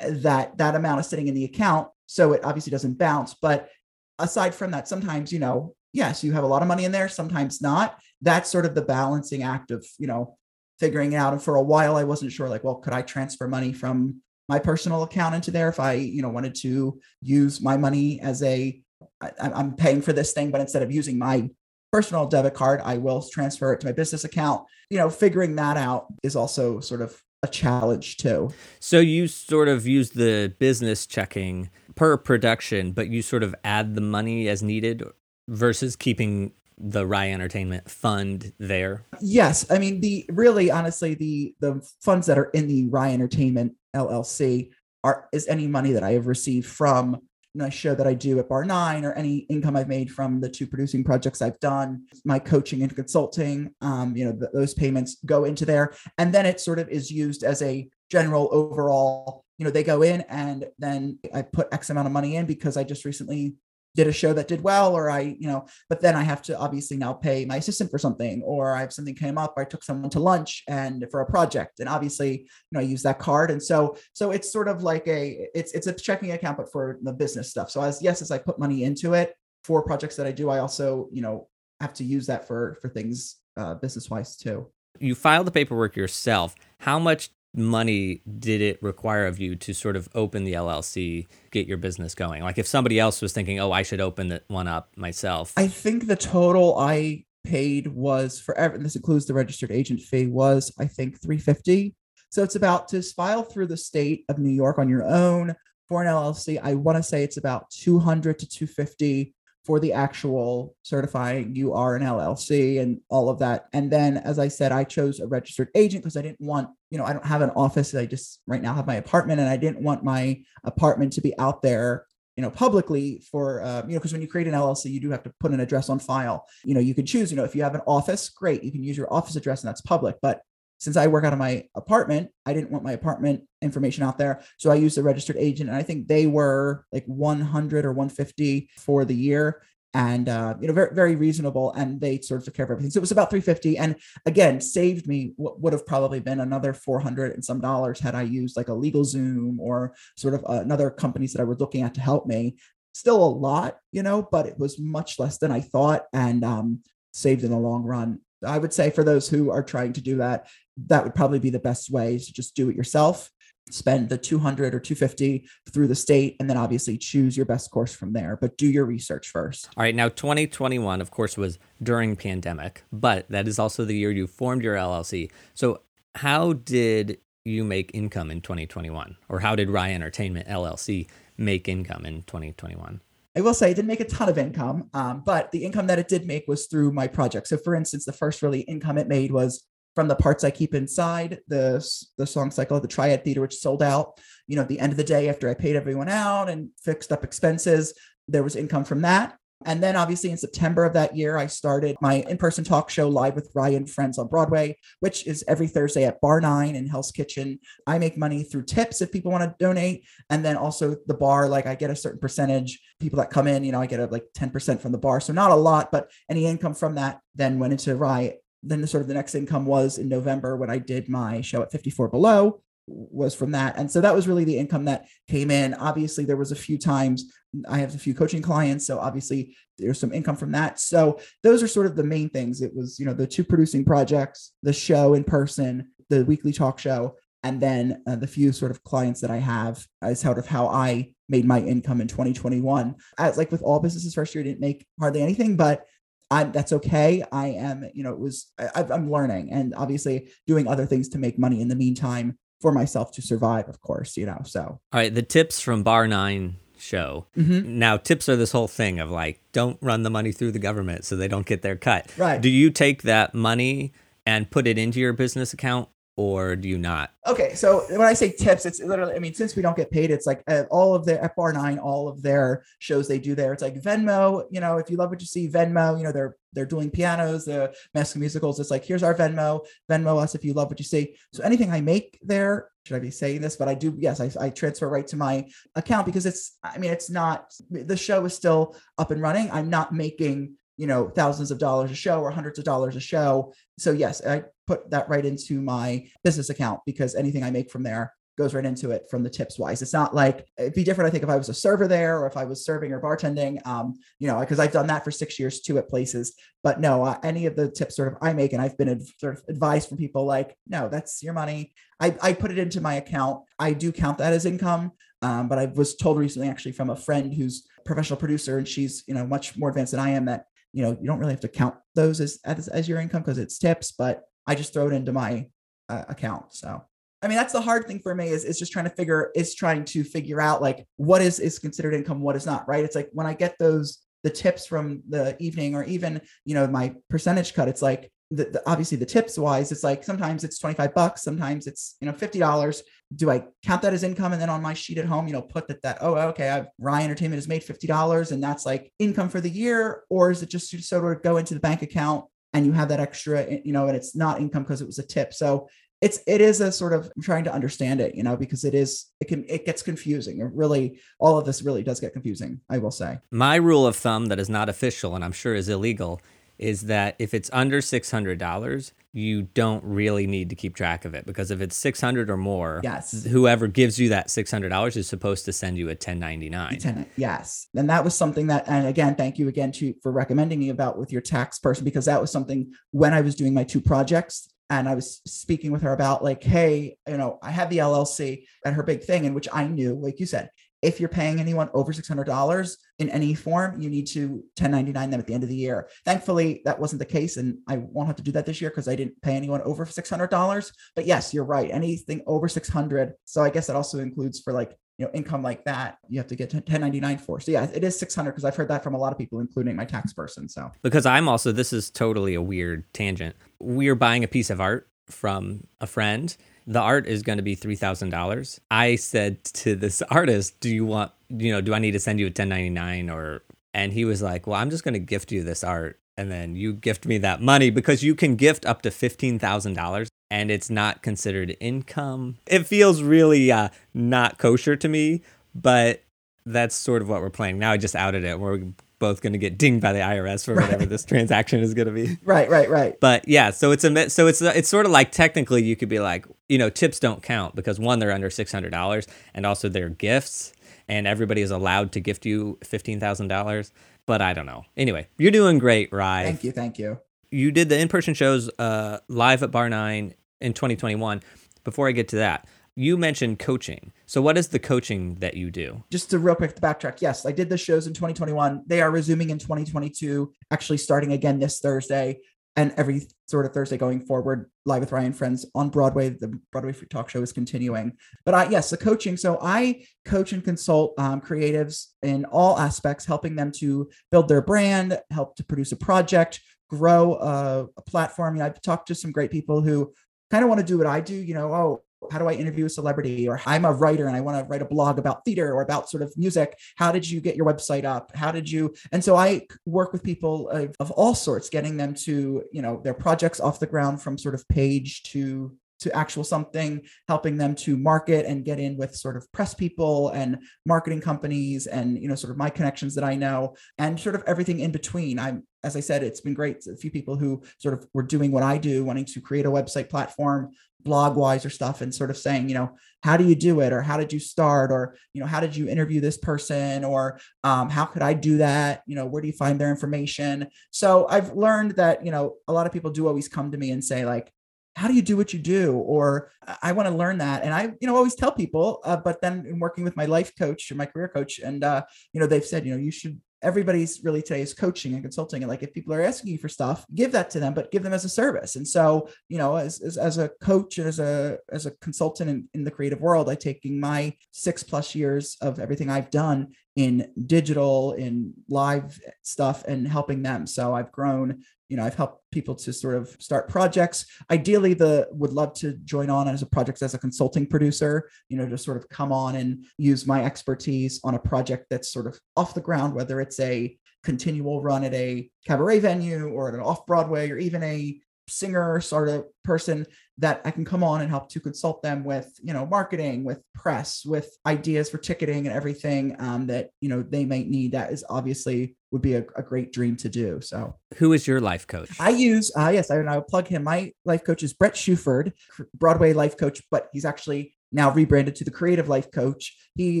that 0.22 0.58
that 0.58 0.74
amount 0.74 1.00
is 1.00 1.06
sitting 1.06 1.28
in 1.28 1.34
the 1.34 1.44
account 1.44 1.88
so 2.06 2.32
it 2.34 2.44
obviously 2.44 2.70
doesn't 2.70 2.98
bounce 2.98 3.34
but 3.40 3.70
aside 4.18 4.54
from 4.54 4.72
that 4.72 4.88
sometimes 4.88 5.32
you 5.32 5.38
know 5.38 5.74
yes 5.92 6.22
you 6.22 6.32
have 6.32 6.44
a 6.44 6.46
lot 6.46 6.62
of 6.62 6.68
money 6.68 6.84
in 6.84 6.92
there 6.92 7.08
sometimes 7.08 7.60
not. 7.60 7.98
That's 8.20 8.50
sort 8.50 8.66
of 8.66 8.74
the 8.74 8.82
balancing 8.82 9.42
act 9.42 9.70
of 9.70 9.86
you 9.98 10.06
know 10.06 10.36
figuring 10.80 11.14
out. 11.14 11.32
And 11.32 11.42
for 11.42 11.56
a 11.56 11.62
while 11.62 11.96
i 11.96 12.04
wasn't 12.04 12.32
sure 12.32 12.48
like 12.48 12.64
well 12.64 12.76
could 12.76 12.92
i 12.92 13.02
transfer 13.02 13.48
money 13.48 13.72
from 13.72 14.20
my 14.48 14.58
personal 14.58 15.02
account 15.02 15.34
into 15.34 15.50
there 15.50 15.68
if 15.68 15.78
i 15.78 15.92
you 15.92 16.22
know 16.22 16.30
wanted 16.30 16.54
to 16.54 16.98
use 17.20 17.60
my 17.60 17.76
money 17.76 18.20
as 18.20 18.42
a 18.42 18.80
I, 19.20 19.30
i'm 19.38 19.74
paying 19.74 20.02
for 20.02 20.12
this 20.12 20.32
thing 20.32 20.50
but 20.50 20.60
instead 20.60 20.82
of 20.82 20.90
using 20.90 21.18
my 21.18 21.48
personal 21.92 22.26
debit 22.26 22.54
card 22.54 22.80
i 22.84 22.96
will 22.96 23.22
transfer 23.22 23.72
it 23.72 23.80
to 23.80 23.86
my 23.86 23.92
business 23.92 24.24
account. 24.24 24.66
You 24.90 24.98
know 24.98 25.10
figuring 25.10 25.56
that 25.56 25.76
out 25.76 26.06
is 26.22 26.34
also 26.34 26.80
sort 26.80 27.02
of 27.02 27.22
a 27.44 27.46
challenge 27.46 28.16
too. 28.16 28.52
So 28.80 28.98
you 28.98 29.28
sort 29.28 29.68
of 29.68 29.86
use 29.86 30.10
the 30.10 30.52
business 30.58 31.06
checking 31.06 31.70
per 31.94 32.16
production 32.16 32.92
but 32.92 33.08
you 33.08 33.22
sort 33.22 33.42
of 33.42 33.54
add 33.64 33.94
the 33.94 34.00
money 34.00 34.48
as 34.48 34.62
needed 34.62 35.02
versus 35.48 35.96
keeping 35.96 36.52
the 36.76 37.04
Rye 37.06 37.32
Entertainment 37.32 37.90
fund 37.90 38.52
there? 38.58 39.04
Yes, 39.20 39.68
I 39.70 39.78
mean 39.78 40.00
the 40.00 40.24
really 40.28 40.70
honestly 40.70 41.14
the 41.14 41.54
the 41.60 41.86
funds 42.00 42.26
that 42.28 42.38
are 42.38 42.50
in 42.50 42.68
the 42.68 42.86
Rye 42.86 43.12
Entertainment 43.12 43.72
LLC 43.96 44.70
are 45.02 45.28
is 45.32 45.48
any 45.48 45.66
money 45.66 45.92
that 45.92 46.04
I 46.04 46.12
have 46.12 46.26
received 46.26 46.66
from 46.66 47.20
my 47.54 47.70
show 47.70 47.94
that 47.94 48.06
I 48.06 48.14
do 48.14 48.38
at 48.38 48.48
Bar 48.48 48.64
Nine 48.64 49.04
or 49.04 49.12
any 49.14 49.38
income 49.50 49.74
I've 49.74 49.88
made 49.88 50.10
from 50.10 50.40
the 50.40 50.48
two 50.48 50.66
producing 50.66 51.02
projects 51.02 51.42
I've 51.42 51.58
done, 51.60 52.04
my 52.24 52.38
coaching 52.38 52.82
and 52.82 52.94
consulting, 52.94 53.74
um, 53.80 54.14
you 54.16 54.26
know, 54.26 54.32
th- 54.32 54.50
those 54.52 54.74
payments 54.74 55.16
go 55.26 55.44
into 55.44 55.64
there. 55.64 55.94
And 56.18 56.32
then 56.32 56.46
it 56.46 56.60
sort 56.60 56.78
of 56.78 56.88
is 56.88 57.10
used 57.10 57.42
as 57.42 57.62
a 57.62 57.88
general 58.10 58.48
overall, 58.52 59.44
you 59.58 59.64
know, 59.64 59.70
they 59.70 59.82
go 59.82 60.02
in 60.02 60.20
and 60.28 60.66
then 60.78 61.18
I 61.34 61.42
put 61.42 61.68
X 61.72 61.90
amount 61.90 62.06
of 62.06 62.12
money 62.12 62.36
in 62.36 62.46
because 62.46 62.76
I 62.76 62.84
just 62.84 63.04
recently 63.04 63.54
did 63.98 64.06
a 64.06 64.12
show 64.12 64.32
that 64.32 64.46
did 64.46 64.60
well 64.60 64.94
or 64.94 65.10
i 65.10 65.36
you 65.40 65.48
know 65.48 65.66
but 65.88 66.00
then 66.00 66.14
i 66.14 66.22
have 66.22 66.40
to 66.40 66.56
obviously 66.56 66.96
now 66.96 67.12
pay 67.12 67.44
my 67.44 67.56
assistant 67.56 67.90
for 67.90 67.98
something 67.98 68.40
or 68.44 68.76
i 68.76 68.78
have 68.78 68.92
something 68.92 69.12
came 69.12 69.36
up 69.36 69.54
i 69.56 69.64
took 69.64 69.82
someone 69.82 70.08
to 70.08 70.20
lunch 70.20 70.62
and 70.68 71.04
for 71.10 71.20
a 71.20 71.26
project 71.26 71.80
and 71.80 71.88
obviously 71.88 72.42
you 72.42 72.70
know 72.70 72.78
i 72.78 72.82
use 72.84 73.02
that 73.02 73.18
card 73.18 73.50
and 73.50 73.60
so 73.60 73.96
so 74.12 74.30
it's 74.30 74.52
sort 74.52 74.68
of 74.68 74.84
like 74.84 75.04
a 75.08 75.48
it's 75.52 75.72
it's 75.72 75.88
a 75.88 75.92
checking 75.92 76.30
account 76.30 76.56
but 76.56 76.70
for 76.70 77.00
the 77.02 77.12
business 77.12 77.50
stuff. 77.50 77.70
So 77.70 77.82
as 77.82 78.00
yes 78.00 78.22
as 78.22 78.30
i 78.30 78.38
put 78.38 78.60
money 78.60 78.84
into 78.84 79.14
it 79.14 79.34
for 79.64 79.82
projects 79.82 80.14
that 80.14 80.28
i 80.28 80.30
do 80.30 80.48
i 80.48 80.60
also 80.60 81.08
you 81.10 81.20
know 81.20 81.48
have 81.80 81.92
to 81.94 82.04
use 82.04 82.26
that 82.26 82.46
for 82.46 82.78
for 82.80 82.88
things 82.88 83.38
uh, 83.56 83.74
business 83.74 84.08
wise 84.08 84.36
too. 84.36 84.68
You 85.00 85.14
filed 85.14 85.46
the 85.46 85.50
paperwork 85.50 85.96
yourself. 85.96 86.54
How 86.78 86.98
much 86.98 87.30
money 87.54 88.22
did 88.38 88.60
it 88.60 88.82
require 88.82 89.26
of 89.26 89.38
you 89.38 89.56
to 89.56 89.74
sort 89.74 89.96
of 89.96 90.08
open 90.14 90.44
the 90.44 90.52
LLC, 90.52 91.26
get 91.50 91.66
your 91.66 91.78
business 91.78 92.14
going? 92.14 92.42
Like 92.42 92.58
if 92.58 92.66
somebody 92.66 92.98
else 92.98 93.20
was 93.20 93.32
thinking, 93.32 93.58
"Oh, 93.58 93.72
I 93.72 93.82
should 93.82 94.00
open 94.00 94.28
that 94.28 94.44
one 94.48 94.68
up 94.68 94.90
myself." 94.96 95.52
I 95.56 95.68
think 95.68 96.06
the 96.06 96.16
total 96.16 96.78
I 96.78 97.24
paid 97.44 97.86
was 97.88 98.38
for 98.38 98.56
every, 98.56 98.78
this 98.78 98.96
includes 98.96 99.26
the 99.26 99.34
registered 99.34 99.70
agent 99.70 100.00
fee 100.00 100.26
was 100.26 100.72
I 100.78 100.86
think 100.86 101.20
350. 101.20 101.94
So 102.30 102.42
it's 102.42 102.56
about 102.56 102.88
to 102.88 103.02
file 103.02 103.42
through 103.42 103.68
the 103.68 103.76
state 103.76 104.24
of 104.28 104.38
New 104.38 104.50
York 104.50 104.78
on 104.78 104.88
your 104.88 105.04
own 105.04 105.54
for 105.88 106.02
an 106.02 106.08
LLC. 106.08 106.60
I 106.62 106.74
want 106.74 106.96
to 106.96 107.02
say 107.02 107.24
it's 107.24 107.38
about 107.38 107.70
200 107.70 108.38
to 108.40 108.46
250 108.46 109.34
for 109.64 109.80
the 109.80 109.92
actual 109.92 110.74
certifying 110.82 111.54
you 111.54 111.74
are 111.74 111.94
an 111.96 112.02
LLC 112.02 112.80
and 112.80 113.00
all 113.10 113.28
of 113.28 113.38
that. 113.38 113.66
And 113.72 113.90
then, 113.90 114.16
as 114.18 114.38
I 114.38 114.48
said, 114.48 114.72
I 114.72 114.84
chose 114.84 115.20
a 115.20 115.26
registered 115.26 115.68
agent 115.74 116.02
because 116.02 116.16
I 116.16 116.22
didn't 116.22 116.40
want, 116.40 116.70
you 116.90 116.98
know, 116.98 117.04
I 117.04 117.12
don't 117.12 117.26
have 117.26 117.42
an 117.42 117.50
office. 117.50 117.94
I 117.94 118.06
just 118.06 118.40
right 118.46 118.62
now 118.62 118.74
have 118.74 118.86
my 118.86 118.96
apartment 118.96 119.40
and 119.40 119.48
I 119.48 119.56
didn't 119.56 119.82
want 119.82 120.04
my 120.04 120.42
apartment 120.64 121.12
to 121.14 121.20
be 121.20 121.38
out 121.38 121.62
there 121.62 122.06
you 122.36 122.42
know 122.42 122.50
publicly 122.50 123.20
for 123.30 123.62
uh, 123.62 123.82
you 123.86 123.94
know 123.94 123.98
because 123.98 124.12
when 124.12 124.22
you 124.22 124.28
create 124.28 124.46
an 124.46 124.54
llc 124.54 124.88
you 124.88 125.00
do 125.00 125.10
have 125.10 125.24
to 125.24 125.32
put 125.40 125.50
an 125.50 125.58
address 125.58 125.88
on 125.88 125.98
file 125.98 126.46
you 126.64 126.72
know 126.72 126.78
you 126.78 126.94
can 126.94 127.04
choose 127.04 127.32
you 127.32 127.36
know 127.36 127.42
if 127.42 127.56
you 127.56 127.64
have 127.64 127.74
an 127.74 127.80
office 127.84 128.28
great 128.28 128.62
you 128.62 128.70
can 128.70 128.84
use 128.84 128.96
your 128.96 129.12
office 129.12 129.34
address 129.34 129.62
and 129.62 129.68
that's 129.68 129.80
public 129.80 130.14
but 130.22 130.40
since 130.78 130.96
I 130.96 131.08
work 131.08 131.24
out 131.24 131.32
of 131.32 131.38
my 131.38 131.64
apartment, 131.74 132.30
I 132.46 132.52
didn't 132.52 132.70
want 132.70 132.84
my 132.84 132.92
apartment 132.92 133.42
information 133.60 134.04
out 134.04 134.16
there. 134.16 134.42
So 134.58 134.70
I 134.70 134.76
used 134.76 134.96
a 134.96 135.02
registered 135.02 135.36
agent 135.36 135.68
and 135.68 135.76
I 135.76 135.82
think 135.82 136.06
they 136.06 136.26
were 136.26 136.84
like 136.92 137.04
100 137.06 137.84
or 137.84 137.92
150 137.92 138.70
for 138.78 139.04
the 139.04 139.14
year 139.14 139.62
and 139.94 140.28
uh, 140.28 140.54
you 140.60 140.68
know 140.68 140.74
very 140.74 140.94
very 140.94 141.16
reasonable 141.16 141.72
and 141.72 142.00
they 142.00 142.20
sort 142.20 142.40
of 142.40 142.44
took 142.44 142.54
care 142.54 142.64
of 142.64 142.70
everything. 142.70 142.90
So 142.90 142.98
it 142.98 143.00
was 143.00 143.12
about 143.12 143.30
350 143.30 143.78
and 143.78 143.96
again 144.26 144.60
saved 144.60 145.06
me 145.06 145.32
what 145.36 145.60
would 145.60 145.72
have 145.72 145.86
probably 145.86 146.20
been 146.20 146.40
another 146.40 146.72
400 146.72 147.32
and 147.32 147.44
some 147.44 147.60
dollars 147.60 148.00
had 148.00 148.14
i 148.14 148.22
used 148.22 148.56
like 148.56 148.68
a 148.68 148.72
LegalZoom 148.72 149.58
or 149.58 149.94
sort 150.16 150.34
of 150.34 150.44
uh, 150.44 150.60
another 150.60 150.90
companies 150.90 151.32
that 151.32 151.40
i 151.40 151.44
was 151.44 151.60
looking 151.60 151.82
at 151.82 151.94
to 151.94 152.00
help 152.00 152.26
me. 152.26 152.56
Still 152.92 153.22
a 153.22 153.28
lot 153.28 153.78
you 153.92 154.02
know 154.02 154.28
but 154.30 154.46
it 154.46 154.58
was 154.58 154.78
much 154.78 155.18
less 155.18 155.38
than 155.38 155.52
i 155.52 155.60
thought 155.60 156.04
and 156.12 156.44
um, 156.44 156.80
saved 157.12 157.44
in 157.44 157.50
the 157.50 157.58
long 157.58 157.82
run. 157.82 158.20
I 158.44 158.58
would 158.58 158.72
say 158.72 158.90
for 158.90 159.02
those 159.02 159.28
who 159.28 159.50
are 159.50 159.62
trying 159.62 159.92
to 159.94 160.00
do 160.00 160.16
that, 160.18 160.48
that 160.86 161.02
would 161.04 161.14
probably 161.14 161.40
be 161.40 161.50
the 161.50 161.58
best 161.58 161.90
way 161.90 162.18
to 162.18 162.32
just 162.32 162.54
do 162.54 162.70
it 162.70 162.76
yourself. 162.76 163.30
Spend 163.70 164.08
the 164.08 164.18
200 164.18 164.74
or 164.74 164.80
250 164.80 165.48
through 165.72 165.88
the 165.88 165.94
state, 165.94 166.36
and 166.40 166.48
then 166.48 166.56
obviously 166.56 166.96
choose 166.98 167.36
your 167.36 167.46
best 167.46 167.70
course 167.70 167.94
from 167.94 168.12
there. 168.12 168.38
But 168.40 168.56
do 168.56 168.66
your 168.66 168.84
research 168.84 169.28
first. 169.28 169.68
All 169.76 169.82
right. 169.82 169.94
Now, 169.94 170.08
2021, 170.08 171.00
of 171.00 171.10
course, 171.10 171.36
was 171.36 171.58
during 171.82 172.16
pandemic, 172.16 172.84
but 172.92 173.28
that 173.30 173.48
is 173.48 173.58
also 173.58 173.84
the 173.84 173.96
year 173.96 174.10
you 174.10 174.26
formed 174.26 174.62
your 174.62 174.76
LLC. 174.76 175.30
So, 175.54 175.82
how 176.14 176.54
did 176.54 177.18
you 177.44 177.64
make 177.64 177.90
income 177.94 178.30
in 178.30 178.40
2021, 178.40 179.16
or 179.28 179.40
how 179.40 179.56
did 179.56 179.70
Rye 179.70 179.92
Entertainment 179.92 180.48
LLC 180.48 181.08
make 181.36 181.68
income 181.68 182.04
in 182.04 182.22
2021? 182.22 183.00
I 183.36 183.40
will 183.40 183.54
say 183.54 183.70
it 183.70 183.74
didn't 183.74 183.88
make 183.88 184.00
a 184.00 184.04
ton 184.04 184.28
of 184.28 184.36
income, 184.36 184.90
um, 184.94 185.22
but 185.24 185.52
the 185.52 185.64
income 185.64 185.86
that 185.86 185.98
it 185.98 186.08
did 186.08 186.26
make 186.26 186.48
was 186.48 186.66
through 186.66 186.92
my 186.92 187.06
project. 187.06 187.46
So, 187.46 187.56
for 187.56 187.74
instance, 187.74 188.04
the 188.04 188.12
first 188.12 188.42
really 188.42 188.60
income 188.62 188.98
it 188.98 189.06
made 189.06 189.30
was 189.30 189.64
from 189.98 190.06
the 190.06 190.14
parts 190.14 190.44
I 190.44 190.52
keep 190.52 190.76
inside 190.76 191.40
the 191.48 191.84
the 192.18 192.24
song 192.24 192.52
cycle, 192.52 192.78
the 192.78 192.86
Triad 192.86 193.24
Theater, 193.24 193.40
which 193.40 193.56
sold 193.56 193.82
out. 193.82 194.16
You 194.46 194.54
know, 194.54 194.62
at 194.62 194.68
the 194.68 194.78
end 194.78 194.92
of 194.92 194.96
the 194.96 195.02
day, 195.02 195.28
after 195.28 195.50
I 195.50 195.54
paid 195.54 195.74
everyone 195.74 196.08
out 196.08 196.48
and 196.48 196.70
fixed 196.80 197.10
up 197.10 197.24
expenses, 197.24 197.94
there 198.28 198.44
was 198.44 198.54
income 198.54 198.84
from 198.84 199.02
that. 199.02 199.36
And 199.64 199.82
then 199.82 199.96
obviously 199.96 200.30
in 200.30 200.36
September 200.36 200.84
of 200.84 200.92
that 200.92 201.16
year, 201.16 201.36
I 201.36 201.48
started 201.48 201.96
my 202.00 202.22
in-person 202.28 202.62
talk 202.62 202.90
show 202.90 203.08
live 203.08 203.34
with 203.34 203.50
Rye 203.56 203.70
and 203.70 203.90
Friends 203.90 204.16
on 204.16 204.28
Broadway, 204.28 204.78
which 205.00 205.26
is 205.26 205.42
every 205.48 205.66
Thursday 205.66 206.04
at 206.04 206.20
Bar 206.20 206.40
Nine 206.40 206.76
in 206.76 206.86
Hell's 206.86 207.10
Kitchen. 207.10 207.58
I 207.84 207.98
make 207.98 208.16
money 208.16 208.44
through 208.44 208.66
tips 208.66 209.02
if 209.02 209.10
people 209.10 209.32
want 209.32 209.42
to 209.42 209.56
donate. 209.58 210.04
And 210.30 210.44
then 210.44 210.56
also 210.56 210.94
the 211.08 211.14
bar, 211.14 211.48
like 211.48 211.66
I 211.66 211.74
get 211.74 211.90
a 211.90 211.96
certain 211.96 212.20
percentage. 212.20 212.78
People 213.00 213.16
that 213.16 213.30
come 213.30 213.48
in, 213.48 213.64
you 213.64 213.72
know, 213.72 213.80
I 213.80 213.86
get 213.86 213.98
a 213.98 214.06
like 214.06 214.26
10% 214.36 214.80
from 214.80 214.92
the 214.92 214.98
bar. 214.98 215.20
So 215.20 215.32
not 215.32 215.50
a 215.50 215.56
lot, 215.56 215.90
but 215.90 216.08
any 216.30 216.46
income 216.46 216.74
from 216.74 216.94
that 216.94 217.18
then 217.34 217.58
went 217.58 217.72
into 217.72 217.96
Rye. 217.96 218.36
Then 218.68 218.80
the 218.80 218.86
sort 218.86 219.02
of 219.02 219.08
the 219.08 219.14
next 219.14 219.34
income 219.34 219.66
was 219.66 219.98
in 219.98 220.08
November 220.08 220.56
when 220.56 220.70
I 220.70 220.78
did 220.78 221.08
my 221.08 221.40
show 221.40 221.62
at 221.62 221.72
54 221.72 222.08
Below 222.08 222.62
was 222.86 223.34
from 223.34 223.52
that. 223.52 223.76
And 223.76 223.90
so 223.90 224.00
that 224.00 224.14
was 224.14 224.26
really 224.26 224.44
the 224.44 224.58
income 224.58 224.86
that 224.86 225.06
came 225.28 225.50
in. 225.50 225.74
Obviously, 225.74 226.24
there 226.24 226.36
was 226.36 226.52
a 226.52 226.56
few 226.56 226.78
times 226.78 227.30
I 227.68 227.78
have 227.78 227.94
a 227.94 227.98
few 227.98 228.14
coaching 228.14 228.42
clients. 228.42 228.86
So 228.86 228.98
obviously 228.98 229.56
there's 229.78 229.98
some 229.98 230.12
income 230.12 230.36
from 230.36 230.52
that. 230.52 230.80
So 230.80 231.20
those 231.42 231.62
are 231.62 231.68
sort 231.68 231.86
of 231.86 231.96
the 231.96 232.04
main 232.04 232.28
things. 232.28 232.62
It 232.62 232.74
was, 232.74 232.98
you 232.98 233.06
know, 233.06 233.14
the 233.14 233.26
two 233.26 233.44
producing 233.44 233.84
projects, 233.84 234.52
the 234.62 234.72
show 234.72 235.14
in 235.14 235.24
person, 235.24 235.88
the 236.10 236.24
weekly 236.24 236.52
talk 236.52 236.78
show, 236.78 237.16
and 237.42 237.60
then 237.60 238.02
uh, 238.06 238.16
the 238.16 238.26
few 238.26 238.52
sort 238.52 238.70
of 238.70 238.82
clients 238.82 239.20
that 239.20 239.30
I 239.30 239.36
have 239.36 239.84
is 240.02 240.20
sort 240.20 240.38
of 240.38 240.46
how 240.46 240.68
I 240.68 241.14
made 241.28 241.44
my 241.44 241.60
income 241.60 242.00
in 242.00 242.08
2021. 242.08 242.96
As 243.18 243.38
like 243.38 243.52
with 243.52 243.62
all 243.62 243.80
businesses, 243.80 244.14
first 244.14 244.34
year 244.34 244.44
didn't 244.44 244.60
make 244.60 244.86
hardly 244.98 245.22
anything, 245.22 245.56
but 245.56 245.84
I'm, 246.30 246.52
that's 246.52 246.72
okay. 246.72 247.24
I 247.32 247.48
am, 247.48 247.88
you 247.94 248.02
know, 248.02 248.12
it 248.12 248.18
was, 248.18 248.52
I, 248.58 248.84
I'm 248.90 249.10
learning 249.10 249.50
and 249.52 249.74
obviously 249.74 250.28
doing 250.46 250.68
other 250.68 250.86
things 250.86 251.08
to 251.10 251.18
make 251.18 251.38
money 251.38 251.60
in 251.60 251.68
the 251.68 251.76
meantime 251.76 252.36
for 252.60 252.72
myself 252.72 253.12
to 253.12 253.22
survive, 253.22 253.68
of 253.68 253.80
course, 253.80 254.16
you 254.16 254.26
know. 254.26 254.40
So, 254.44 254.60
all 254.60 254.80
right, 254.92 255.14
the 255.14 255.22
tips 255.22 255.60
from 255.60 255.82
Bar 255.82 256.06
Nine 256.06 256.56
show. 256.76 257.26
Mm-hmm. 257.36 257.78
Now, 257.78 257.96
tips 257.96 258.28
are 258.28 258.36
this 258.36 258.52
whole 258.52 258.68
thing 258.68 259.00
of 259.00 259.10
like, 259.10 259.40
don't 259.52 259.78
run 259.80 260.02
the 260.02 260.10
money 260.10 260.32
through 260.32 260.52
the 260.52 260.58
government 260.58 261.04
so 261.04 261.16
they 261.16 261.28
don't 261.28 261.46
get 261.46 261.62
their 261.62 261.76
cut. 261.76 262.12
Right. 262.16 262.40
Do 262.40 262.48
you 262.48 262.70
take 262.70 263.02
that 263.02 263.34
money 263.34 263.92
and 264.26 264.50
put 264.50 264.66
it 264.66 264.78
into 264.78 265.00
your 265.00 265.12
business 265.12 265.52
account 265.52 265.88
or 266.18 266.56
do 266.56 266.68
you 266.68 266.78
not? 266.78 267.12
Okay, 267.28 267.54
so 267.54 267.84
when 267.90 268.00
I 268.00 268.12
say 268.12 268.32
tips, 268.32 268.66
it's 268.66 268.82
literally, 268.82 269.14
I 269.14 269.20
mean, 269.20 269.34
since 269.34 269.54
we 269.54 269.62
don't 269.62 269.76
get 269.76 269.92
paid, 269.92 270.10
it's 270.10 270.26
like 270.26 270.42
uh, 270.48 270.64
all 270.68 270.92
of 270.92 271.06
their 271.06 271.22
at 271.22 271.36
Bar 271.36 271.52
Nine, 271.52 271.78
all 271.78 272.08
of 272.08 272.22
their 272.22 272.64
shows 272.80 273.06
they 273.06 273.20
do 273.20 273.36
there. 273.36 273.52
It's 273.52 273.62
like 273.62 273.80
Venmo, 273.80 274.42
you 274.50 274.58
know, 274.60 274.78
if 274.78 274.90
you 274.90 274.96
love 274.96 275.10
what 275.10 275.20
you 275.20 275.28
see, 275.28 275.48
Venmo, 275.48 275.96
you 275.96 276.02
know, 276.02 276.10
they're 276.10 276.36
they're 276.54 276.66
doing 276.66 276.90
pianos, 276.90 277.44
the 277.44 277.72
musicals. 278.16 278.58
It's 278.58 278.70
like 278.70 278.84
here's 278.84 279.04
our 279.04 279.14
Venmo, 279.14 279.64
Venmo 279.88 280.20
us 280.20 280.34
if 280.34 280.44
you 280.44 280.54
love 280.54 280.70
what 280.70 280.80
you 280.80 280.84
see. 280.84 281.14
So 281.32 281.44
anything 281.44 281.70
I 281.70 281.82
make 281.82 282.18
there, 282.24 282.68
should 282.84 282.96
I 282.96 283.00
be 283.00 283.12
saying 283.12 283.40
this? 283.40 283.54
But 283.54 283.68
I 283.68 283.74
do, 283.74 283.94
yes, 283.96 284.20
I, 284.20 284.46
I 284.46 284.50
transfer 284.50 284.88
right 284.88 285.06
to 285.06 285.16
my 285.16 285.46
account 285.76 286.04
because 286.04 286.26
it's, 286.26 286.58
I 286.64 286.78
mean, 286.78 286.90
it's 286.90 287.10
not 287.10 287.52
the 287.70 287.96
show 287.96 288.24
is 288.24 288.34
still 288.34 288.74
up 288.98 289.12
and 289.12 289.22
running. 289.22 289.52
I'm 289.52 289.70
not 289.70 289.94
making 289.94 290.56
you 290.78 290.86
know 290.86 291.10
thousands 291.10 291.50
of 291.50 291.58
dollars 291.58 291.90
a 291.90 291.94
show 291.94 292.22
or 292.22 292.30
hundreds 292.30 292.58
of 292.58 292.64
dollars 292.64 292.96
a 292.96 293.00
show 293.00 293.52
so 293.78 293.92
yes 293.92 294.24
i 294.26 294.42
put 294.66 294.90
that 294.90 295.08
right 295.08 295.24
into 295.24 295.60
my 295.60 296.06
business 296.24 296.50
account 296.50 296.80
because 296.86 297.14
anything 297.14 297.42
i 297.42 297.50
make 297.50 297.70
from 297.70 297.82
there 297.82 298.12
goes 298.38 298.54
right 298.54 298.64
into 298.64 298.92
it 298.92 299.04
from 299.10 299.24
the 299.24 299.28
tips 299.28 299.58
wise. 299.58 299.82
It's 299.82 299.92
not 299.92 300.14
like 300.14 300.46
it'd 300.56 300.72
be 300.72 300.84
different 300.84 301.08
i 301.08 301.10
think 301.10 301.24
if 301.24 301.28
i 301.28 301.36
was 301.36 301.48
a 301.48 301.54
server 301.54 301.88
there 301.88 302.20
or 302.20 302.26
if 302.26 302.36
i 302.36 302.44
was 302.44 302.64
serving 302.64 302.92
or 302.92 303.00
bartending 303.00 303.66
um 303.66 303.94
you 304.20 304.28
know 304.28 304.38
because 304.38 304.60
i've 304.60 304.72
done 304.72 304.86
that 304.86 305.04
for 305.04 305.10
six 305.10 305.38
years 305.38 305.60
too 305.60 305.76
at 305.76 305.88
places. 305.88 306.34
But 306.62 306.80
no 306.80 307.02
uh, 307.02 307.18
any 307.22 307.46
of 307.46 307.56
the 307.56 307.70
tips 307.70 307.96
sort 307.96 308.12
of 308.12 308.18
i 308.22 308.32
make 308.32 308.52
and 308.52 308.62
i've 308.62 308.78
been 308.78 309.04
sort 309.18 309.34
of 309.34 309.42
advised 309.48 309.88
from 309.88 309.98
people 309.98 310.24
like 310.24 310.56
no 310.66 310.88
that's 310.88 311.22
your 311.22 311.34
money. 311.34 311.74
I, 312.00 312.16
I 312.22 312.32
put 312.32 312.52
it 312.52 312.58
into 312.58 312.80
my 312.80 312.94
account. 312.94 313.42
I 313.58 313.72
do 313.72 313.90
count 313.90 314.18
that 314.18 314.32
as 314.32 314.46
income 314.46 314.92
um, 315.20 315.48
but 315.48 315.58
i 315.58 315.66
was 315.66 315.96
told 315.96 316.16
recently 316.16 316.48
actually 316.48 316.72
from 316.72 316.90
a 316.90 316.96
friend 316.96 317.34
who's 317.34 317.66
professional 317.84 318.18
producer 318.18 318.58
and 318.58 318.68
she's 318.68 319.02
you 319.08 319.14
know 319.14 319.26
much 319.26 319.56
more 319.56 319.70
advanced 319.70 319.90
than 319.92 320.00
i 320.00 320.10
am 320.10 320.26
that 320.26 320.44
you 320.72 320.82
know, 320.82 320.96
you 321.00 321.06
don't 321.06 321.18
really 321.18 321.32
have 321.32 321.40
to 321.40 321.48
count 321.48 321.74
those 321.94 322.20
as 322.20 322.38
as, 322.44 322.68
as 322.68 322.88
your 322.88 323.00
income 323.00 323.22
because 323.22 323.38
it's 323.38 323.58
tips, 323.58 323.92
but 323.92 324.22
I 324.46 324.54
just 324.54 324.72
throw 324.72 324.88
it 324.88 324.92
into 324.92 325.12
my 325.12 325.46
uh, 325.88 326.04
account. 326.08 326.54
So, 326.54 326.82
I 327.22 327.28
mean, 327.28 327.36
that's 327.36 327.52
the 327.52 327.60
hard 327.60 327.86
thing 327.86 328.00
for 328.00 328.14
me 328.14 328.28
is 328.28 328.44
is 328.44 328.58
just 328.58 328.72
trying 328.72 328.84
to 328.84 328.94
figure 328.94 329.30
is 329.34 329.54
trying 329.54 329.84
to 329.86 330.04
figure 330.04 330.40
out 330.40 330.62
like 330.62 330.86
what 330.96 331.22
is 331.22 331.40
is 331.40 331.58
considered 331.58 331.94
income, 331.94 332.20
what 332.20 332.36
is 332.36 332.46
not. 332.46 332.68
Right? 332.68 332.84
It's 332.84 332.96
like 332.96 333.08
when 333.12 333.26
I 333.26 333.34
get 333.34 333.56
those 333.58 333.98
the 334.24 334.30
tips 334.30 334.66
from 334.66 335.02
the 335.08 335.36
evening 335.38 335.74
or 335.74 335.84
even 335.84 336.20
you 336.44 336.54
know 336.54 336.66
my 336.66 336.94
percentage 337.08 337.54
cut 337.54 337.68
it's 337.68 337.82
like 337.82 338.10
the, 338.30 338.44
the, 338.44 338.62
obviously 338.66 338.96
the 338.98 339.06
tips 339.06 339.38
wise, 339.38 339.72
it's 339.72 339.84
like 339.84 340.04
sometimes 340.04 340.44
it's 340.44 340.58
25 340.58 340.94
bucks, 340.94 341.22
sometimes 341.22 341.66
it's, 341.66 341.96
you 342.00 342.06
know, 342.06 342.12
$50. 342.12 342.82
Do 343.16 343.30
I 343.30 343.44
count 343.64 343.82
that 343.82 343.94
as 343.94 344.02
income? 344.02 344.32
And 344.32 344.42
then 344.42 344.50
on 344.50 344.62
my 344.62 344.74
sheet 344.74 344.98
at 344.98 345.06
home, 345.06 345.26
you 345.26 345.32
know, 345.32 345.42
put 345.42 345.66
that, 345.68 345.82
that, 345.82 345.98
oh, 346.00 346.14
okay, 346.28 346.50
I've 346.50 346.66
Rye 346.78 347.02
Entertainment 347.02 347.38
has 347.38 347.48
made 347.48 347.62
$50 347.62 348.32
and 348.32 348.42
that's 348.42 348.66
like 348.66 348.92
income 348.98 349.30
for 349.30 349.40
the 349.40 349.48
year. 349.48 350.02
Or 350.10 350.30
is 350.30 350.42
it 350.42 350.50
just 350.50 350.70
sort 350.84 351.16
of 351.16 351.22
go 351.22 351.38
into 351.38 351.54
the 351.54 351.60
bank 351.60 351.82
account 351.82 352.26
and 352.52 352.66
you 352.66 352.72
have 352.72 352.88
that 352.88 353.00
extra, 353.00 353.42
eh, 353.42 353.60
you 353.64 353.72
know, 353.72 353.86
and 353.86 353.96
it's 353.96 354.14
not 354.14 354.40
income 354.40 354.62
because 354.62 354.82
it 354.82 354.86
was 354.86 354.98
a 354.98 355.06
tip. 355.06 355.32
So 355.32 355.68
it's 356.00 356.20
it 356.26 356.40
is 356.40 356.60
a 356.60 356.70
sort 356.70 356.92
of 356.92 357.10
I'm 357.16 357.22
trying 357.22 357.44
to 357.44 357.52
understand 357.52 358.00
it, 358.00 358.14
you 358.14 358.22
know, 358.22 358.36
because 358.36 358.64
it 358.64 358.74
is 358.74 359.06
it 359.20 359.26
can 359.26 359.44
it 359.48 359.66
gets 359.66 359.82
confusing. 359.82 360.40
It 360.40 360.50
really 360.52 361.00
all 361.18 361.38
of 361.38 361.44
this 361.44 361.62
really 361.62 361.82
does 361.82 361.98
get 361.98 362.12
confusing, 362.12 362.60
I 362.68 362.78
will 362.78 362.90
say. 362.90 363.18
My 363.30 363.56
rule 363.56 363.86
of 363.86 363.96
thumb 363.96 364.26
that 364.26 364.38
is 364.38 364.48
not 364.48 364.68
official 364.68 365.16
and 365.16 365.24
I'm 365.24 365.32
sure 365.32 365.54
is 365.54 365.68
illegal 365.68 366.20
is 366.58 366.82
that 366.82 367.16
if 367.18 367.34
it's 367.34 367.50
under 367.52 367.80
$600, 367.80 368.92
you 369.12 369.42
don't 369.42 369.82
really 369.84 370.26
need 370.26 370.50
to 370.50 370.56
keep 370.56 370.74
track 370.74 371.04
of 371.04 371.14
it 371.14 371.24
because 371.26 371.50
if 371.50 371.60
it's 371.60 371.76
600 371.76 372.30
or 372.30 372.36
more, 372.36 372.80
yes. 372.84 373.24
whoever 373.24 373.66
gives 373.66 373.98
you 373.98 374.10
that 374.10 374.28
$600 374.28 374.96
is 374.96 375.08
supposed 375.08 375.44
to 375.46 375.52
send 375.52 375.78
you 375.78 375.86
a 375.86 375.90
1099. 375.90 376.78
10, 376.78 377.06
yes. 377.16 377.68
And 377.74 377.88
that 377.88 378.04
was 378.04 378.14
something 378.14 378.48
that 378.48 378.68
and 378.68 378.86
again, 378.86 379.14
thank 379.14 379.38
you 379.38 379.48
again 379.48 379.72
to 379.72 379.94
for 380.02 380.12
recommending 380.12 380.58
me 380.58 380.68
about 380.68 380.98
with 380.98 381.12
your 381.12 381.22
tax 381.22 381.58
person 381.58 381.84
because 381.84 382.04
that 382.04 382.20
was 382.20 382.30
something 382.30 382.72
when 382.90 383.14
I 383.14 383.20
was 383.20 383.34
doing 383.34 383.54
my 383.54 383.64
two 383.64 383.80
projects 383.80 384.48
and 384.70 384.88
I 384.88 384.94
was 384.94 385.20
speaking 385.26 385.72
with 385.72 385.82
her 385.82 385.92
about 385.92 386.22
like, 386.22 386.42
hey, 386.42 386.96
you 387.06 387.16
know, 387.16 387.38
I 387.42 387.50
had 387.50 387.70
the 387.70 387.78
LLC 387.78 388.44
and 388.64 388.74
her 388.74 388.82
big 388.82 389.02
thing 389.02 389.24
in 389.24 389.32
which 389.32 389.48
I 389.52 389.66
knew, 389.66 389.94
like 389.94 390.20
you 390.20 390.26
said, 390.26 390.50
if 390.82 391.00
you're 391.00 391.08
paying 391.08 391.40
anyone 391.40 391.68
over 391.74 391.92
$600 391.92 392.76
in 392.98 393.08
any 393.10 393.34
form, 393.34 393.80
you 393.80 393.90
need 393.90 394.06
to 394.08 394.28
1099 394.58 395.10
them 395.10 395.20
at 395.20 395.26
the 395.26 395.34
end 395.34 395.42
of 395.42 395.48
the 395.48 395.56
year. 395.56 395.88
Thankfully, 396.04 396.62
that 396.64 396.78
wasn't 396.78 397.00
the 397.00 397.06
case. 397.06 397.36
And 397.36 397.58
I 397.66 397.78
won't 397.78 398.06
have 398.06 398.16
to 398.16 398.22
do 398.22 398.32
that 398.32 398.46
this 398.46 398.60
year 398.60 398.70
because 398.70 398.88
I 398.88 398.94
didn't 398.94 399.20
pay 399.22 399.34
anyone 399.34 399.62
over 399.62 399.84
$600. 399.84 400.72
But 400.94 401.06
yes, 401.06 401.34
you're 401.34 401.44
right. 401.44 401.70
Anything 401.70 402.22
over 402.26 402.48
600. 402.48 403.14
So 403.24 403.42
I 403.42 403.50
guess 403.50 403.66
that 403.66 403.76
also 403.76 403.98
includes 403.98 404.40
for 404.40 404.52
like 404.52 404.76
you 404.98 405.06
know 405.06 405.10
income 405.14 405.42
like 405.42 405.64
that 405.64 405.98
you 406.08 406.18
have 406.18 406.26
to 406.26 406.34
get 406.34 406.52
1099 406.52 407.18
for 407.18 407.38
so 407.38 407.52
yeah 407.52 407.68
it 407.72 407.84
is 407.84 407.96
600 407.98 408.32
because 408.32 408.44
i've 408.44 408.56
heard 408.56 408.66
that 408.66 408.82
from 408.82 408.94
a 408.94 408.98
lot 408.98 409.12
of 409.12 409.18
people 409.18 409.38
including 409.38 409.76
my 409.76 409.84
tax 409.84 410.12
person 410.12 410.48
so 410.48 410.72
because 410.82 411.06
i'm 411.06 411.28
also 411.28 411.52
this 411.52 411.72
is 411.72 411.88
totally 411.88 412.34
a 412.34 412.42
weird 412.42 412.92
tangent 412.92 413.36
we 413.60 413.86
are 413.88 413.94
buying 413.94 414.24
a 414.24 414.28
piece 414.28 414.50
of 414.50 414.60
art 414.60 414.88
from 415.06 415.64
a 415.80 415.86
friend 415.86 416.36
the 416.68 416.80
art 416.80 417.06
is 417.06 417.22
going 417.22 417.38
to 417.38 417.42
be 417.42 417.56
$3000 417.56 418.58
i 418.70 418.94
said 418.94 419.42
to 419.44 419.74
this 419.74 420.02
artist 420.10 420.60
do 420.60 420.68
you 420.68 420.84
want 420.84 421.10
you 421.28 421.52
know 421.52 421.60
do 421.60 421.74
i 421.74 421.78
need 421.78 421.92
to 421.92 422.00
send 422.00 422.20
you 422.20 422.26
a 422.26 422.28
1099 422.28 423.10
or 423.10 423.42
and 423.74 423.92
he 423.92 424.04
was 424.04 424.22
like 424.22 424.46
well 424.46 424.60
i'm 424.60 424.70
just 424.70 424.84
going 424.84 424.94
to 424.94 425.00
gift 425.00 425.32
you 425.32 425.42
this 425.42 425.64
art 425.64 425.98
and 426.18 426.32
then 426.32 426.56
you 426.56 426.72
gift 426.72 427.06
me 427.06 427.16
that 427.18 427.40
money 427.40 427.70
because 427.70 428.02
you 428.02 428.14
can 428.14 428.34
gift 428.34 428.66
up 428.66 428.82
to 428.82 428.90
$15,000 428.90 430.08
and 430.32 430.50
it's 430.50 430.68
not 430.68 431.00
considered 431.00 431.56
income. 431.60 432.38
It 432.44 432.66
feels 432.66 433.02
really 433.02 433.52
uh, 433.52 433.68
not 433.94 434.36
kosher 434.36 434.74
to 434.74 434.88
me, 434.88 435.22
but 435.54 436.02
that's 436.44 436.74
sort 436.74 437.02
of 437.02 437.08
what 437.08 437.22
we're 437.22 437.30
playing. 437.30 437.60
Now 437.60 437.70
I 437.70 437.76
just 437.76 437.94
outed 437.94 438.24
it. 438.24 438.40
We're 438.40 438.62
both 438.98 439.20
going 439.22 439.32
to 439.32 439.38
get 439.38 439.58
dinged 439.58 439.80
by 439.80 439.92
the 439.92 440.00
IRS 440.00 440.44
for 440.44 440.54
whatever 440.54 440.78
right. 440.78 440.88
this 440.88 441.04
transaction 441.04 441.60
is 441.60 441.74
going 441.74 441.86
to 441.86 441.94
be. 441.94 442.16
Right, 442.24 442.50
right, 442.50 442.68
right. 442.68 442.98
But 443.00 443.26
yeah, 443.28 443.50
so 443.50 443.70
it's 443.70 443.84
a 443.84 444.10
so 444.10 444.26
it's 444.26 444.42
it's 444.42 444.68
sort 444.68 444.86
of 444.86 444.92
like 444.92 445.12
technically 445.12 445.62
you 445.62 445.76
could 445.76 445.88
be 445.88 446.00
like, 446.00 446.26
you 446.48 446.58
know, 446.58 446.68
tips 446.68 446.98
don't 446.98 447.22
count 447.22 447.54
because 447.54 447.78
one 447.78 448.00
they're 448.00 448.12
under 448.12 448.28
$600 448.28 449.06
and 449.34 449.46
also 449.46 449.68
they're 449.68 449.88
gifts 449.88 450.52
and 450.88 451.06
everybody 451.06 451.42
is 451.42 451.50
allowed 451.50 451.92
to 451.92 452.00
gift 452.00 452.26
you 452.26 452.58
$15,000 452.62 453.70
but 454.08 454.22
I 454.22 454.32
don't 454.32 454.46
know. 454.46 454.64
Anyway, 454.74 455.06
you're 455.18 455.30
doing 455.30 455.58
great, 455.58 455.92
Rye. 455.92 456.24
Thank 456.24 456.42
you, 456.42 456.50
thank 456.50 456.78
you. 456.78 456.98
You 457.30 457.50
did 457.50 457.68
the 457.68 457.78
in-person 457.78 458.14
shows 458.14 458.48
uh, 458.58 459.00
live 459.08 459.42
at 459.42 459.50
Bar 459.50 459.68
Nine 459.68 460.14
in 460.40 460.54
2021. 460.54 461.20
Before 461.62 461.88
I 461.88 461.92
get 461.92 462.08
to 462.08 462.16
that, 462.16 462.48
you 462.78 462.96
mentioned 462.96 463.40
coaching. 463.40 463.92
So, 464.06 464.22
what 464.22 464.38
is 464.38 464.48
the 464.48 464.60
coaching 464.60 465.16
that 465.16 465.36
you 465.36 465.50
do? 465.50 465.82
Just 465.90 466.10
to 466.10 466.18
real 466.20 466.36
quick 466.36 466.54
to 466.54 466.62
backtrack, 466.62 467.00
yes, 467.00 467.26
I 467.26 467.32
did 467.32 467.50
the 467.50 467.58
shows 467.58 467.88
in 467.88 467.92
2021. 467.92 468.62
They 468.66 468.80
are 468.80 468.90
resuming 468.92 469.30
in 469.30 469.38
2022, 469.38 470.32
actually 470.52 470.78
starting 470.78 471.12
again 471.12 471.40
this 471.40 471.58
Thursday 471.58 472.20
and 472.54 472.72
every 472.76 473.08
sort 473.26 473.46
of 473.46 473.52
Thursday 473.52 473.76
going 473.76 474.00
forward, 474.00 474.48
live 474.64 474.80
with 474.80 474.92
Rye 474.92 475.02
and 475.02 475.16
Friends 475.16 475.44
on 475.56 475.70
Broadway. 475.70 476.10
The 476.10 476.40
Broadway 476.52 476.72
Free 476.72 476.86
Talk 476.86 477.10
Show 477.10 477.20
is 477.20 477.32
continuing. 477.32 477.94
But 478.24 478.34
I, 478.34 478.48
yes, 478.48 478.70
the 478.70 478.76
coaching. 478.76 479.16
So 479.16 479.40
I 479.42 479.84
coach 480.04 480.32
and 480.32 480.44
consult 480.44 480.94
um, 480.98 481.20
creatives 481.20 481.86
in 482.02 482.26
all 482.26 482.58
aspects, 482.58 483.04
helping 483.04 483.34
them 483.34 483.50
to 483.56 483.90
build 484.12 484.28
their 484.28 484.42
brand, 484.42 485.00
help 485.10 485.34
to 485.36 485.44
produce 485.44 485.72
a 485.72 485.76
project, 485.76 486.40
grow 486.70 487.14
a, 487.14 487.66
a 487.76 487.82
platform. 487.82 488.36
You 488.36 488.40
know, 488.40 488.46
I've 488.46 488.62
talked 488.62 488.86
to 488.88 488.94
some 488.94 489.10
great 489.10 489.32
people 489.32 489.62
who 489.62 489.92
kind 490.30 490.44
of 490.44 490.48
want 490.48 490.60
to 490.60 490.66
do 490.66 490.78
what 490.78 490.86
I 490.86 491.00
do. 491.00 491.14
You 491.14 491.34
know, 491.34 491.52
oh, 491.52 491.82
how 492.10 492.18
do 492.18 492.28
I 492.28 492.32
interview 492.32 492.66
a 492.66 492.68
celebrity? 492.68 493.28
Or 493.28 493.40
I'm 493.46 493.64
a 493.64 493.72
writer 493.72 494.06
and 494.06 494.16
I 494.16 494.20
want 494.20 494.38
to 494.38 494.48
write 494.48 494.62
a 494.62 494.66
blog 494.66 494.98
about 494.98 495.24
theater 495.24 495.52
or 495.52 495.62
about 495.62 495.90
sort 495.90 496.02
of 496.02 496.12
music. 496.16 496.58
How 496.76 496.92
did 496.92 497.08
you 497.08 497.20
get 497.20 497.36
your 497.36 497.46
website 497.46 497.84
up? 497.84 498.14
How 498.14 498.30
did 498.30 498.50
you? 498.50 498.74
And 498.92 499.02
so 499.02 499.16
I 499.16 499.46
work 499.66 499.92
with 499.92 500.02
people 500.02 500.48
of, 500.50 500.74
of 500.80 500.90
all 500.92 501.14
sorts, 501.14 501.48
getting 501.48 501.76
them 501.76 501.94
to, 501.94 502.42
you 502.52 502.62
know, 502.62 502.80
their 502.82 502.94
projects 502.94 503.40
off 503.40 503.60
the 503.60 503.66
ground 503.66 504.02
from 504.02 504.18
sort 504.18 504.34
of 504.34 504.46
page 504.48 505.02
to 505.04 505.56
to 505.80 505.96
actual 505.96 506.24
something, 506.24 506.82
helping 507.06 507.36
them 507.36 507.54
to 507.54 507.76
market 507.76 508.26
and 508.26 508.44
get 508.44 508.58
in 508.58 508.76
with 508.76 508.96
sort 508.96 509.16
of 509.16 509.30
press 509.32 509.54
people 509.54 510.08
and 510.10 510.38
marketing 510.66 511.00
companies 511.00 511.66
and 511.66 512.00
you 512.00 512.08
know 512.08 512.14
sort 512.14 512.30
of 512.30 512.36
my 512.36 512.50
connections 512.50 512.94
that 512.94 513.04
I 513.04 513.14
know 513.14 513.54
and 513.78 513.98
sort 513.98 514.14
of 514.14 514.24
everything 514.26 514.60
in 514.60 514.72
between. 514.72 515.18
I'm 515.18 515.44
as 515.64 515.74
I 515.74 515.80
said, 515.80 516.04
it's 516.04 516.20
been 516.20 516.34
great. 516.34 516.64
A 516.66 516.76
few 516.76 516.90
people 516.90 517.16
who 517.16 517.42
sort 517.58 517.74
of 517.74 517.86
were 517.92 518.04
doing 518.04 518.30
what 518.30 518.44
I 518.44 518.58
do, 518.58 518.84
wanting 518.84 519.04
to 519.06 519.20
create 519.20 519.44
a 519.44 519.50
website 519.50 519.90
platform, 519.90 520.52
blog 520.80 521.16
wise 521.16 521.44
or 521.44 521.50
stuff, 521.50 521.80
and 521.80 521.94
sort 521.94 522.10
of 522.10 522.16
saying, 522.16 522.48
you 522.48 522.54
know, 522.54 522.76
how 523.02 523.16
do 523.16 523.24
you 523.24 523.34
do 523.34 523.60
it, 523.60 523.72
or 523.72 523.82
how 523.82 523.96
did 523.96 524.12
you 524.12 524.18
start, 524.18 524.70
or 524.72 524.96
you 525.12 525.20
know, 525.20 525.26
how 525.26 525.40
did 525.40 525.54
you 525.56 525.68
interview 525.68 526.00
this 526.00 526.18
person, 526.18 526.84
or 526.84 527.20
um, 527.44 527.68
how 527.68 527.84
could 527.84 528.02
I 528.02 528.14
do 528.14 528.38
that? 528.38 528.82
You 528.86 528.96
know, 528.96 529.06
where 529.06 529.22
do 529.22 529.28
you 529.28 529.34
find 529.34 529.60
their 529.60 529.70
information? 529.70 530.48
So 530.70 531.06
I've 531.08 531.32
learned 531.32 531.72
that 531.72 532.04
you 532.04 532.10
know 532.10 532.36
a 532.46 532.52
lot 532.52 532.66
of 532.66 532.72
people 532.72 532.90
do 532.90 533.06
always 533.06 533.28
come 533.28 533.52
to 533.52 533.58
me 533.58 533.70
and 533.70 533.84
say 533.84 534.04
like, 534.04 534.32
how 534.76 534.86
do 534.86 534.94
you 534.94 535.02
do 535.02 535.16
what 535.16 535.32
you 535.32 535.40
do? 535.40 535.74
or 535.74 536.30
i 536.62 536.72
want 536.72 536.88
to 536.88 536.94
learn 536.94 537.18
that. 537.18 537.42
And 537.42 537.52
i 537.52 537.72
you 537.80 537.86
know 537.88 537.96
always 537.96 538.14
tell 538.14 538.32
people 538.32 538.80
uh, 538.84 538.96
but 538.96 539.20
then 539.20 539.44
in 539.46 539.58
working 539.58 539.84
with 539.84 539.96
my 539.96 540.06
life 540.06 540.32
coach 540.38 540.70
or 540.70 540.76
my 540.76 540.86
career 540.86 541.08
coach 541.08 541.38
and 541.38 541.64
uh, 541.64 541.82
you 542.12 542.20
know 542.20 542.26
they've 542.26 542.44
said 542.44 542.64
you 542.64 542.72
know 542.72 542.80
you 542.80 542.90
should 542.90 543.20
everybody's 543.42 544.02
really 544.02 544.22
today 544.22 544.40
is 544.40 544.54
coaching 544.54 544.94
and 544.94 545.02
consulting. 545.02 545.42
And 545.42 545.50
like 545.50 545.62
if 545.62 545.72
people 545.72 545.94
are 545.94 546.02
asking 546.02 546.32
you 546.32 546.38
for 546.38 546.48
stuff 546.48 546.84
give 546.94 547.12
that 547.12 547.30
to 547.30 547.40
them 547.40 547.54
but 547.54 547.70
give 547.70 547.82
them 547.82 547.92
as 547.92 548.04
a 548.04 548.08
service. 548.08 548.56
And 548.56 548.66
so 548.66 549.08
you 549.28 549.38
know 549.38 549.56
as, 549.56 549.80
as, 549.80 549.96
as 549.96 550.18
a 550.18 550.30
coach 550.40 550.78
and 550.78 550.86
as 550.86 550.98
a 550.98 551.38
as 551.50 551.66
a 551.66 551.70
consultant 551.72 552.30
in, 552.30 552.48
in 552.54 552.64
the 552.64 552.70
creative 552.70 553.00
world 553.00 553.28
i 553.28 553.34
taking 553.34 553.78
my 553.80 554.14
six 554.30 554.62
plus 554.62 554.94
years 554.94 555.36
of 555.40 555.58
everything 555.58 555.90
i've 555.90 556.10
done 556.10 556.48
in 556.78 557.10
digital 557.26 557.92
in 557.94 558.32
live 558.48 559.00
stuff 559.22 559.64
and 559.64 559.86
helping 559.86 560.22
them. 560.22 560.46
So 560.46 560.72
i've 560.76 560.92
grown 560.92 561.42
you 561.68 561.76
know 561.76 561.84
i've 561.84 561.96
helped 561.96 562.22
people 562.30 562.54
to 562.54 562.72
sort 562.72 562.94
of 562.94 563.08
start 563.18 563.48
projects. 563.48 564.06
Ideally 564.30 564.74
the 564.74 565.08
would 565.10 565.32
love 565.32 565.54
to 565.54 565.72
join 565.84 566.08
on 566.08 566.28
as 566.28 566.42
a 566.42 566.46
project 566.46 566.80
as 566.82 566.94
a 566.94 566.98
consulting 566.98 567.46
producer 567.48 568.08
you 568.28 568.36
know 568.36 568.48
to 568.48 568.56
sort 568.56 568.76
of 568.76 568.88
come 568.88 569.10
on 569.10 569.34
and 569.34 569.66
use 569.76 570.06
my 570.06 570.24
expertise 570.24 571.00
on 571.02 571.16
a 571.16 571.18
project 571.18 571.66
that's 571.68 571.92
sort 571.92 572.06
of 572.06 572.16
off 572.36 572.54
the 572.54 572.60
ground 572.60 572.94
whether 572.94 573.20
it's 573.20 573.40
a 573.40 573.76
continual 574.04 574.62
run 574.62 574.84
at 574.84 574.94
a 574.94 575.28
cabaret 575.48 575.80
venue 575.80 576.28
or 576.28 576.48
at 576.48 576.54
an 576.54 576.60
off 576.60 576.86
broadway 576.86 577.28
or 577.28 577.38
even 577.38 577.60
a 577.64 578.00
singer 578.28 578.80
sort 578.80 579.08
of 579.08 579.24
person 579.44 579.86
that 580.18 580.40
I 580.44 580.50
can 580.50 580.64
come 580.64 580.82
on 580.82 581.00
and 581.00 581.08
help 581.08 581.28
to 581.30 581.40
consult 581.40 581.82
them 581.82 582.04
with, 582.04 582.32
you 582.42 582.52
know, 582.52 582.66
marketing, 582.66 583.24
with 583.24 583.40
press, 583.54 584.04
with 584.04 584.36
ideas 584.46 584.90
for 584.90 584.98
ticketing 584.98 585.46
and 585.46 585.54
everything 585.54 586.16
um, 586.18 586.46
that, 586.48 586.70
you 586.80 586.88
know, 586.88 587.02
they 587.02 587.24
might 587.24 587.48
need. 587.48 587.72
That 587.72 587.92
is 587.92 588.04
obviously 588.10 588.76
would 588.90 589.02
be 589.02 589.14
a, 589.14 589.24
a, 589.36 589.42
great 589.42 589.72
dream 589.72 589.96
to 589.96 590.08
do. 590.08 590.40
So 590.40 590.74
who 590.96 591.12
is 591.12 591.26
your 591.26 591.40
life 591.40 591.66
coach? 591.66 591.90
I 592.00 592.10
use, 592.10 592.50
uh, 592.56 592.70
yes, 592.70 592.90
I, 592.90 592.96
I 592.96 593.16
will 593.16 593.22
plug 593.22 593.46
him. 593.46 593.64
My 593.64 593.92
life 594.04 594.24
coach 594.24 594.42
is 594.42 594.54
Brett 594.54 594.74
Shuford, 594.74 595.32
Broadway 595.74 596.14
life 596.14 596.38
coach, 596.38 596.62
but 596.70 596.88
he's 596.92 597.04
actually 597.04 597.54
now 597.70 597.92
rebranded 597.92 598.34
to 598.36 598.44
the 598.44 598.50
creative 598.50 598.88
life 598.88 599.10
coach. 599.12 599.56
He 599.74 600.00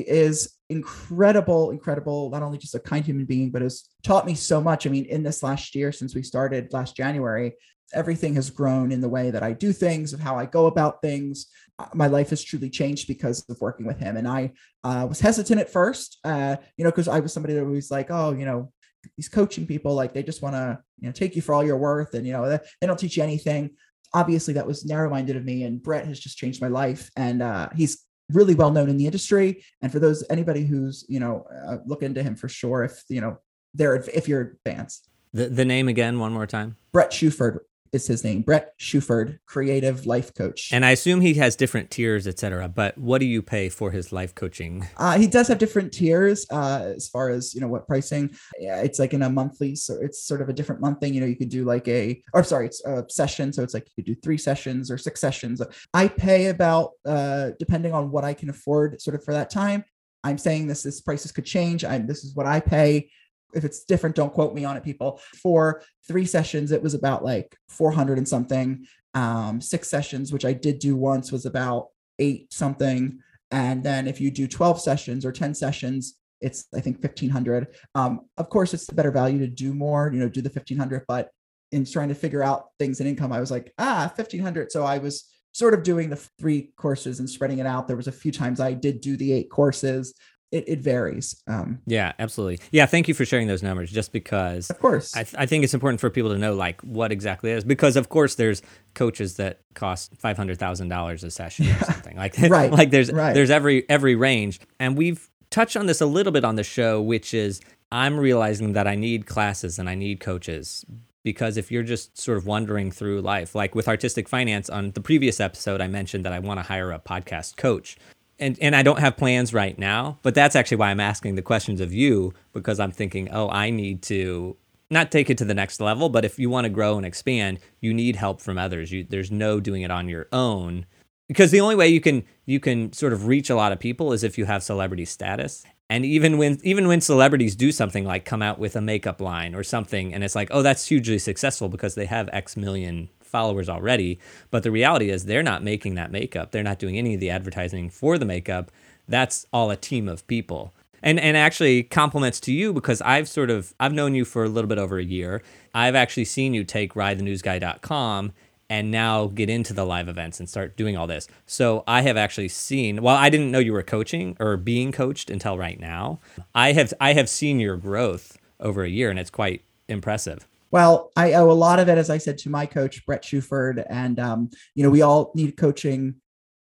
is 0.00 0.54
incredible, 0.70 1.70
incredible, 1.70 2.30
not 2.30 2.42
only 2.42 2.58
just 2.58 2.74
a 2.74 2.80
kind 2.80 3.04
human 3.04 3.26
being, 3.26 3.50
but 3.50 3.62
has 3.62 3.88
taught 4.02 4.26
me 4.26 4.34
so 4.34 4.60
much. 4.60 4.86
I 4.86 4.90
mean, 4.90 5.04
in 5.04 5.22
this 5.22 5.42
last 5.42 5.74
year, 5.74 5.92
since 5.92 6.14
we 6.14 6.22
started 6.22 6.72
last 6.72 6.96
January, 6.96 7.54
everything 7.92 8.34
has 8.34 8.50
grown 8.50 8.92
in 8.92 9.00
the 9.00 9.08
way 9.08 9.30
that 9.30 9.42
I 9.42 9.52
do 9.52 9.72
things, 9.72 10.12
of 10.12 10.20
how 10.20 10.36
I 10.38 10.46
go 10.46 10.66
about 10.66 11.00
things. 11.02 11.46
Uh, 11.78 11.86
my 11.94 12.06
life 12.06 12.30
has 12.30 12.42
truly 12.42 12.70
changed 12.70 13.08
because 13.08 13.44
of 13.48 13.60
working 13.60 13.86
with 13.86 13.98
him. 13.98 14.16
And 14.16 14.26
I 14.26 14.52
uh, 14.84 15.06
was 15.08 15.20
hesitant 15.20 15.60
at 15.60 15.70
first, 15.70 16.18
uh, 16.24 16.56
you 16.76 16.84
know, 16.84 16.90
because 16.90 17.08
I 17.08 17.20
was 17.20 17.32
somebody 17.32 17.54
that 17.54 17.64
was 17.64 17.90
like, 17.90 18.10
oh, 18.10 18.32
you 18.32 18.44
know, 18.44 18.72
these 19.16 19.28
coaching 19.28 19.66
people, 19.66 19.94
like 19.94 20.12
they 20.12 20.22
just 20.22 20.42
want 20.42 20.54
to, 20.54 20.78
you 20.98 21.06
know, 21.06 21.12
take 21.12 21.36
you 21.36 21.42
for 21.42 21.54
all 21.54 21.64
your 21.64 21.78
worth, 21.78 22.14
and 22.14 22.26
you 22.26 22.32
know, 22.32 22.48
they, 22.48 22.58
they 22.80 22.86
don't 22.86 22.98
teach 22.98 23.16
you 23.16 23.22
anything. 23.22 23.70
Obviously, 24.12 24.54
that 24.54 24.66
was 24.66 24.84
narrow-minded 24.84 25.36
of 25.36 25.44
me, 25.44 25.62
and 25.64 25.82
Brett 25.82 26.06
has 26.06 26.18
just 26.18 26.36
changed 26.36 26.60
my 26.60 26.68
life, 26.68 27.10
and 27.16 27.42
uh, 27.42 27.68
he's 27.74 28.04
really 28.32 28.54
well 28.54 28.70
known 28.70 28.88
in 28.88 28.96
the 28.96 29.06
industry. 29.06 29.64
And 29.80 29.90
for 29.92 29.98
those 29.98 30.24
anybody 30.28 30.64
who's, 30.64 31.04
you 31.08 31.20
know, 31.20 31.46
uh, 31.66 31.78
look 31.86 32.02
into 32.02 32.22
him 32.22 32.34
for 32.34 32.48
sure 32.48 32.84
if 32.84 33.02
you 33.08 33.20
know 33.20 33.38
they're 33.74 33.96
if 33.96 34.28
you're 34.28 34.56
fans. 34.64 35.02
The 35.32 35.48
the 35.48 35.64
name 35.64 35.88
again, 35.88 36.18
one 36.18 36.32
more 36.32 36.46
time. 36.46 36.76
Brett 36.92 37.12
Shuford 37.12 37.60
is 37.92 38.06
his 38.06 38.24
name, 38.24 38.42
Brett 38.42 38.78
Shuford, 38.78 39.38
creative 39.46 40.06
life 40.06 40.34
coach. 40.34 40.70
And 40.72 40.84
I 40.84 40.90
assume 40.90 41.20
he 41.20 41.34
has 41.34 41.56
different 41.56 41.90
tiers, 41.90 42.26
etc. 42.26 42.68
But 42.68 42.96
what 42.98 43.18
do 43.18 43.26
you 43.26 43.42
pay 43.42 43.68
for 43.68 43.90
his 43.90 44.12
life 44.12 44.34
coaching? 44.34 44.88
Uh, 44.96 45.18
he 45.18 45.26
does 45.26 45.48
have 45.48 45.58
different 45.58 45.92
tiers 45.92 46.46
uh, 46.50 46.92
as 46.96 47.08
far 47.08 47.30
as 47.30 47.54
you 47.54 47.60
know 47.60 47.68
what 47.68 47.86
pricing. 47.86 48.34
Yeah, 48.58 48.80
it's 48.80 48.98
like 48.98 49.14
in 49.14 49.22
a 49.22 49.30
monthly, 49.30 49.74
so 49.74 49.94
it's 50.00 50.22
sort 50.22 50.42
of 50.42 50.48
a 50.48 50.52
different 50.52 50.80
month 50.80 51.00
thing. 51.00 51.14
You 51.14 51.20
know, 51.20 51.26
you 51.26 51.36
could 51.36 51.48
do 51.48 51.64
like 51.64 51.86
a, 51.88 52.22
or 52.34 52.44
sorry, 52.44 52.66
it's 52.66 52.84
a 52.84 53.04
session. 53.08 53.52
So 53.52 53.62
it's 53.62 53.74
like 53.74 53.86
you 53.86 54.02
could 54.02 54.14
do 54.14 54.20
three 54.20 54.38
sessions 54.38 54.90
or 54.90 54.98
six 54.98 55.20
sessions. 55.20 55.62
I 55.94 56.08
pay 56.08 56.46
about, 56.46 56.92
uh, 57.04 57.50
depending 57.58 57.92
on 57.92 58.10
what 58.10 58.24
I 58.24 58.34
can 58.34 58.50
afford, 58.50 59.00
sort 59.00 59.14
of 59.14 59.24
for 59.24 59.34
that 59.34 59.50
time. 59.50 59.84
I'm 60.24 60.38
saying 60.38 60.66
this, 60.66 60.82
this 60.82 61.00
prices 61.00 61.32
could 61.32 61.44
change. 61.44 61.84
I'm 61.84 62.06
this 62.06 62.24
is 62.24 62.34
what 62.34 62.46
I 62.46 62.60
pay 62.60 63.10
if 63.54 63.64
it's 63.64 63.84
different, 63.84 64.16
don't 64.16 64.32
quote 64.32 64.54
me 64.54 64.64
on 64.64 64.76
it, 64.76 64.84
people. 64.84 65.20
For 65.42 65.82
three 66.06 66.26
sessions, 66.26 66.72
it 66.72 66.82
was 66.82 66.94
about 66.94 67.24
like 67.24 67.56
400 67.68 68.18
and 68.18 68.28
something. 68.28 68.86
Um, 69.14 69.60
six 69.60 69.88
sessions, 69.88 70.32
which 70.32 70.44
I 70.44 70.52
did 70.52 70.78
do 70.78 70.96
once, 70.96 71.32
was 71.32 71.46
about 71.46 71.88
eight 72.18 72.52
something. 72.52 73.20
And 73.50 73.82
then 73.82 74.06
if 74.06 74.20
you 74.20 74.30
do 74.30 74.46
12 74.46 74.80
sessions 74.80 75.24
or 75.24 75.32
10 75.32 75.54
sessions, 75.54 76.18
it's 76.40 76.66
I 76.74 76.80
think 76.80 77.02
1500. 77.02 77.68
Um, 77.94 78.20
of 78.36 78.48
course, 78.48 78.74
it's 78.74 78.86
the 78.86 78.94
better 78.94 79.10
value 79.10 79.38
to 79.38 79.46
do 79.46 79.74
more, 79.74 80.10
you 80.12 80.20
know, 80.20 80.28
do 80.28 80.42
the 80.42 80.50
1500. 80.50 81.04
But 81.08 81.30
in 81.72 81.84
trying 81.84 82.08
to 82.08 82.14
figure 82.14 82.42
out 82.42 82.66
things 82.78 83.00
in 83.00 83.06
income, 83.06 83.32
I 83.32 83.40
was 83.40 83.50
like, 83.50 83.72
ah, 83.78 84.12
1500. 84.14 84.70
So 84.70 84.84
I 84.84 84.98
was 84.98 85.28
sort 85.52 85.74
of 85.74 85.82
doing 85.82 86.10
the 86.10 86.16
three 86.38 86.70
courses 86.76 87.18
and 87.18 87.28
spreading 87.28 87.58
it 87.58 87.66
out. 87.66 87.88
There 87.88 87.96
was 87.96 88.06
a 88.06 88.12
few 88.12 88.30
times 88.30 88.60
I 88.60 88.74
did 88.74 89.00
do 89.00 89.16
the 89.16 89.32
eight 89.32 89.50
courses 89.50 90.14
it, 90.50 90.68
it 90.68 90.78
varies. 90.80 91.42
Um, 91.46 91.80
yeah, 91.86 92.12
absolutely. 92.18 92.60
Yeah, 92.70 92.86
thank 92.86 93.08
you 93.08 93.14
for 93.14 93.24
sharing 93.24 93.48
those 93.48 93.62
numbers. 93.62 93.90
Just 93.90 94.12
because, 94.12 94.70
of 94.70 94.78
course, 94.78 95.14
I, 95.14 95.24
th- 95.24 95.34
I 95.36 95.46
think 95.46 95.64
it's 95.64 95.74
important 95.74 96.00
for 96.00 96.10
people 96.10 96.30
to 96.30 96.38
know 96.38 96.54
like 96.54 96.80
what 96.82 97.12
exactly 97.12 97.50
it 97.50 97.58
is. 97.58 97.64
Because 97.64 97.96
of 97.96 98.08
course, 98.08 98.36
there's 98.36 98.62
coaches 98.94 99.36
that 99.36 99.60
cost 99.74 100.16
five 100.18 100.36
hundred 100.36 100.58
thousand 100.58 100.88
dollars 100.88 101.22
a 101.22 101.30
session 101.30 101.68
or 101.68 101.78
something 101.80 102.16
like 102.16 102.36
right. 102.48 102.70
like 102.72 102.90
there's 102.90 103.12
right. 103.12 103.34
there's 103.34 103.50
every 103.50 103.88
every 103.90 104.14
range, 104.14 104.60
and 104.80 104.96
we've 104.96 105.28
touched 105.50 105.76
on 105.76 105.86
this 105.86 106.00
a 106.00 106.06
little 106.06 106.32
bit 106.32 106.44
on 106.44 106.56
the 106.56 106.64
show, 106.64 107.00
which 107.00 107.34
is 107.34 107.60
I'm 107.92 108.18
realizing 108.18 108.72
that 108.72 108.86
I 108.86 108.94
need 108.94 109.26
classes 109.26 109.78
and 109.78 109.88
I 109.88 109.94
need 109.94 110.20
coaches 110.20 110.84
because 111.24 111.58
if 111.58 111.70
you're 111.70 111.82
just 111.82 112.18
sort 112.18 112.38
of 112.38 112.46
wandering 112.46 112.90
through 112.90 113.20
life, 113.20 113.54
like 113.54 113.74
with 113.74 113.86
artistic 113.86 114.28
finance 114.28 114.70
on 114.70 114.92
the 114.92 115.00
previous 115.00 115.40
episode, 115.40 115.80
I 115.82 115.86
mentioned 115.86 116.24
that 116.24 116.32
I 116.32 116.38
want 116.38 116.58
to 116.58 116.64
hire 116.64 116.90
a 116.90 116.98
podcast 116.98 117.56
coach 117.56 117.98
and 118.38 118.58
and 118.60 118.76
I 118.76 118.82
don't 118.82 118.98
have 119.00 119.16
plans 119.16 119.52
right 119.52 119.78
now, 119.78 120.18
but 120.22 120.34
that's 120.34 120.56
actually 120.56 120.78
why 120.78 120.90
I'm 120.90 121.00
asking 121.00 121.34
the 121.34 121.42
questions 121.42 121.80
of 121.80 121.92
you 121.92 122.34
because 122.52 122.80
I'm 122.80 122.92
thinking, 122.92 123.28
oh, 123.30 123.48
I 123.50 123.70
need 123.70 124.02
to 124.04 124.56
not 124.90 125.10
take 125.10 125.28
it 125.28 125.38
to 125.38 125.44
the 125.44 125.54
next 125.54 125.80
level, 125.80 126.08
but 126.08 126.24
if 126.24 126.38
you 126.38 126.48
want 126.48 126.64
to 126.64 126.70
grow 126.70 126.96
and 126.96 127.04
expand, 127.04 127.58
you 127.80 127.92
need 127.92 128.16
help 128.16 128.40
from 128.40 128.56
others. 128.56 128.90
You, 128.90 129.04
there's 129.04 129.30
no 129.30 129.60
doing 129.60 129.82
it 129.82 129.90
on 129.90 130.08
your 130.08 130.28
own 130.32 130.86
because 131.28 131.50
the 131.50 131.60
only 131.60 131.76
way 131.76 131.88
you 131.88 132.00
can 132.00 132.24
you 132.46 132.58
can 132.58 132.92
sort 132.92 133.12
of 133.12 133.26
reach 133.26 133.50
a 133.50 133.54
lot 133.54 133.72
of 133.72 133.78
people 133.78 134.12
is 134.12 134.24
if 134.24 134.38
you 134.38 134.46
have 134.46 134.62
celebrity 134.62 135.04
status. 135.04 135.64
And 135.90 136.04
even 136.04 136.36
when 136.36 136.58
even 136.62 136.88
when 136.88 137.00
celebrities 137.00 137.54
do 137.54 137.72
something 137.72 138.04
like 138.04 138.24
come 138.24 138.42
out 138.42 138.58
with 138.58 138.76
a 138.76 138.80
makeup 138.80 139.20
line 139.20 139.54
or 139.54 139.62
something, 139.62 140.12
and 140.12 140.24
it's 140.24 140.34
like, 140.34 140.48
oh, 140.50 140.62
that's 140.62 140.86
hugely 140.86 141.18
successful 141.18 141.68
because 141.68 141.94
they 141.94 142.06
have 142.06 142.28
X 142.32 142.56
million 142.56 143.08
followers 143.28 143.68
already. 143.68 144.18
But 144.50 144.62
the 144.62 144.70
reality 144.70 145.10
is 145.10 145.24
they're 145.24 145.42
not 145.42 145.62
making 145.62 145.94
that 145.94 146.10
makeup. 146.10 146.50
They're 146.50 146.62
not 146.62 146.78
doing 146.78 146.98
any 146.98 147.14
of 147.14 147.20
the 147.20 147.30
advertising 147.30 147.90
for 147.90 148.18
the 148.18 148.24
makeup. 148.24 148.70
That's 149.06 149.46
all 149.52 149.70
a 149.70 149.76
team 149.76 150.08
of 150.08 150.26
people. 150.26 150.72
And 151.02 151.20
and 151.20 151.36
actually 151.36 151.84
compliments 151.84 152.40
to 152.40 152.52
you 152.52 152.72
because 152.72 153.00
I've 153.02 153.28
sort 153.28 153.50
of 153.50 153.72
I've 153.78 153.92
known 153.92 154.14
you 154.14 154.24
for 154.24 154.44
a 154.44 154.48
little 154.48 154.68
bit 154.68 154.78
over 154.78 154.98
a 154.98 155.04
year. 155.04 155.42
I've 155.74 155.94
actually 155.94 156.24
seen 156.24 156.54
you 156.54 156.64
take 156.64 156.94
ryethenewsguy.com 156.94 158.32
and 158.70 158.90
now 158.90 159.26
get 159.26 159.48
into 159.48 159.72
the 159.72 159.86
live 159.86 160.08
events 160.08 160.40
and 160.40 160.48
start 160.48 160.76
doing 160.76 160.96
all 160.96 161.06
this. 161.06 161.26
So 161.46 161.84
I 161.86 162.02
have 162.02 162.16
actually 162.16 162.48
seen 162.48 163.02
well 163.02 163.16
I 163.16 163.30
didn't 163.30 163.50
know 163.50 163.60
you 163.60 163.72
were 163.72 163.82
coaching 163.82 164.36
or 164.40 164.56
being 164.56 164.90
coached 164.90 165.30
until 165.30 165.56
right 165.56 165.78
now. 165.78 166.18
I 166.54 166.72
have 166.72 166.92
I 167.00 167.12
have 167.12 167.28
seen 167.28 167.60
your 167.60 167.76
growth 167.76 168.36
over 168.58 168.82
a 168.82 168.88
year 168.88 169.10
and 169.10 169.18
it's 169.18 169.30
quite 169.30 169.62
impressive. 169.88 170.48
Well, 170.70 171.10
I 171.16 171.32
owe 171.34 171.50
a 171.50 171.52
lot 171.52 171.78
of 171.78 171.88
it, 171.88 171.98
as 171.98 172.10
I 172.10 172.18
said, 172.18 172.38
to 172.38 172.50
my 172.50 172.66
coach, 172.66 173.04
Brett 173.06 173.22
Shuford. 173.22 173.84
And, 173.88 174.20
um, 174.20 174.50
you 174.74 174.82
know, 174.82 174.90
we 174.90 175.02
all 175.02 175.32
need 175.34 175.56
coaching 175.56 176.16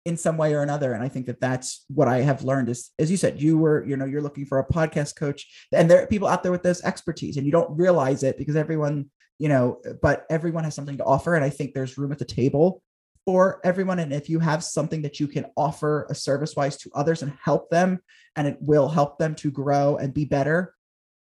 in 0.05 0.15
some 0.15 0.37
way 0.37 0.53
or 0.53 0.61
another. 0.61 0.93
And 0.93 1.03
I 1.03 1.09
think 1.09 1.25
that 1.25 1.41
that's 1.41 1.83
what 1.89 2.07
I 2.07 2.21
have 2.21 2.43
learned 2.43 2.69
is, 2.69 2.91
as 2.97 3.11
you 3.11 3.17
said, 3.17 3.41
you 3.41 3.57
were, 3.57 3.85
you 3.85 3.97
know, 3.97 4.05
you're 4.05 4.21
looking 4.21 4.45
for 4.45 4.59
a 4.59 4.65
podcast 4.65 5.17
coach 5.17 5.67
and 5.73 5.91
there 5.91 6.01
are 6.01 6.07
people 6.07 6.29
out 6.29 6.43
there 6.43 6.51
with 6.51 6.63
this 6.63 6.83
expertise 6.85 7.35
and 7.35 7.45
you 7.45 7.51
don't 7.51 7.77
realize 7.77 8.23
it 8.23 8.37
because 8.37 8.55
everyone, 8.55 9.09
you 9.37 9.49
know, 9.49 9.81
but 10.01 10.25
everyone 10.29 10.63
has 10.63 10.75
something 10.75 10.97
to 10.97 11.03
offer. 11.03 11.35
And 11.35 11.43
I 11.43 11.49
think 11.49 11.73
there's 11.73 11.97
room 11.97 12.13
at 12.13 12.19
the 12.19 12.25
table 12.25 12.81
for 13.25 13.59
everyone. 13.65 13.99
And 13.99 14.13
if 14.13 14.29
you 14.29 14.39
have 14.39 14.63
something 14.63 15.01
that 15.01 15.19
you 15.19 15.27
can 15.27 15.47
offer 15.57 16.07
a 16.09 16.15
service 16.15 16.55
wise 16.55 16.77
to 16.77 16.91
others 16.95 17.21
and 17.21 17.33
help 17.43 17.69
them, 17.69 17.99
and 18.37 18.47
it 18.47 18.57
will 18.61 18.87
help 18.87 19.17
them 19.17 19.35
to 19.35 19.51
grow 19.51 19.97
and 19.97 20.13
be 20.13 20.23
better, 20.23 20.73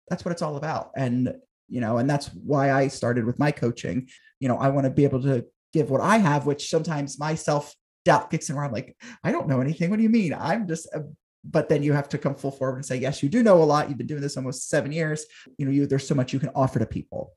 that's 0.09 0.25
what 0.25 0.33
it's 0.33 0.41
all 0.41 0.57
about. 0.57 0.93
And 0.97 1.35
you 1.71 1.81
know, 1.81 1.99
and 1.99 2.11
that's 2.11 2.27
why 2.29 2.73
I 2.73 2.89
started 2.89 3.25
with 3.25 3.39
my 3.39 3.51
coaching. 3.51 4.09
You 4.41 4.49
know, 4.49 4.57
I 4.57 4.69
want 4.69 4.85
to 4.85 4.91
be 4.91 5.05
able 5.05 5.23
to 5.23 5.47
give 5.73 5.89
what 5.91 6.01
I 6.01 6.19
have, 6.19 6.47
which 6.47 6.69
sometimes 6.69 7.19
my 7.19 7.35
self 7.35 7.75
doubt 8.05 8.31
kicks 8.31 8.51
in 8.51 8.57
where 8.57 8.65
I'm 8.65 8.73
like, 8.73 8.97
I 9.25 9.33
don't 9.33 9.49
know 9.49 9.61
anything. 9.61 9.91
What 9.91 9.97
do 9.97 10.03
you 10.03 10.09
mean? 10.09 10.35
I'm 10.35 10.67
just 10.67 10.87
a 10.93 11.05
but 11.45 11.69
then 11.69 11.83
you 11.83 11.93
have 11.93 12.09
to 12.11 12.19
come 12.19 12.35
full 12.35 12.51
forward 12.51 12.77
and 12.77 12.85
say, 12.85 12.97
yes, 12.97 13.23
you 13.23 13.29
do 13.29 13.43
know 13.43 13.63
a 13.63 13.65
lot. 13.65 13.89
You've 13.89 13.99
been 13.99 14.07
doing 14.07 14.21
this 14.21 14.37
almost 14.37 14.69
seven 14.69 14.93
years. 14.93 15.25
You 15.57 15.67
know, 15.67 15.73
you 15.73 15.87
there's 15.87 16.07
so 16.07 16.15
much 16.15 16.33
you 16.33 16.39
can 16.39 16.51
offer 16.55 16.79
to 16.79 16.87
people. 16.87 17.35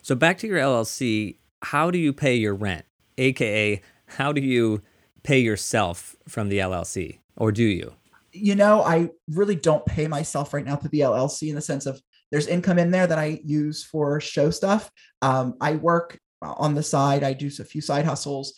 So 0.00 0.14
back 0.14 0.38
to 0.38 0.46
your 0.46 0.58
LLC, 0.58 1.36
how 1.62 1.90
do 1.90 1.98
you 1.98 2.12
pay 2.12 2.34
your 2.34 2.54
rent? 2.54 2.86
AKA, 3.18 3.82
how 4.06 4.32
do 4.32 4.40
you 4.40 4.80
pay 5.22 5.38
yourself 5.38 6.16
from 6.26 6.48
the 6.48 6.58
LLC? 6.58 7.18
Or 7.36 7.52
do 7.52 7.64
you? 7.64 7.94
You 8.32 8.54
know, 8.54 8.82
I 8.82 9.10
really 9.28 9.56
don't 9.56 9.84
pay 9.84 10.08
myself 10.08 10.54
right 10.54 10.64
now 10.64 10.76
through 10.76 10.90
the 10.90 11.00
LLC 11.00 11.50
in 11.50 11.54
the 11.54 11.60
sense 11.60 11.84
of 11.84 12.00
there's 12.32 12.48
income 12.48 12.78
in 12.78 12.90
there 12.90 13.06
that 13.06 13.18
I 13.18 13.40
use 13.44 13.84
for 13.84 14.20
show 14.20 14.50
stuff. 14.50 14.90
Um, 15.20 15.54
I 15.60 15.76
work 15.76 16.18
on 16.42 16.74
the 16.74 16.82
side. 16.82 17.22
I 17.22 17.34
do 17.34 17.46
a 17.46 17.64
few 17.64 17.80
side 17.80 18.04
hustles 18.04 18.54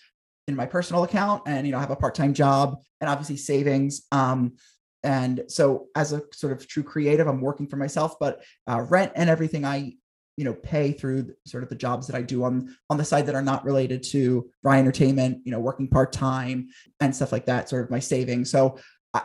in 0.46 0.56
my 0.56 0.64
personal 0.64 1.04
account, 1.04 1.42
and 1.46 1.66
you 1.66 1.72
know, 1.72 1.78
I 1.78 1.82
have 1.82 1.90
a 1.90 1.96
part-time 1.96 2.32
job 2.32 2.78
and 3.00 3.10
obviously 3.10 3.36
savings. 3.36 4.06
Um, 4.12 4.54
and 5.02 5.42
so, 5.48 5.88
as 5.94 6.12
a 6.12 6.22
sort 6.32 6.52
of 6.52 6.66
true 6.66 6.82
creative, 6.84 7.26
I'm 7.26 7.40
working 7.40 7.66
for 7.66 7.76
myself, 7.76 8.14
but 8.18 8.42
uh, 8.66 8.80
rent 8.88 9.12
and 9.16 9.28
everything 9.28 9.64
I 9.64 9.94
you 10.36 10.44
know 10.44 10.54
pay 10.54 10.90
through 10.90 11.32
sort 11.46 11.62
of 11.62 11.68
the 11.68 11.76
jobs 11.76 12.06
that 12.08 12.16
I 12.16 12.22
do 12.22 12.44
on 12.44 12.74
on 12.90 12.96
the 12.96 13.04
side 13.04 13.26
that 13.26 13.34
are 13.34 13.42
not 13.42 13.64
related 13.64 14.02
to 14.04 14.50
Rye 14.62 14.78
Entertainment, 14.78 15.40
you 15.44 15.52
know, 15.52 15.60
working 15.60 15.88
part 15.88 16.12
time 16.12 16.68
and 17.00 17.14
stuff 17.14 17.32
like 17.32 17.46
that. 17.46 17.68
Sort 17.68 17.84
of 17.84 17.90
my 17.90 18.00
savings. 18.00 18.50
So 18.50 18.78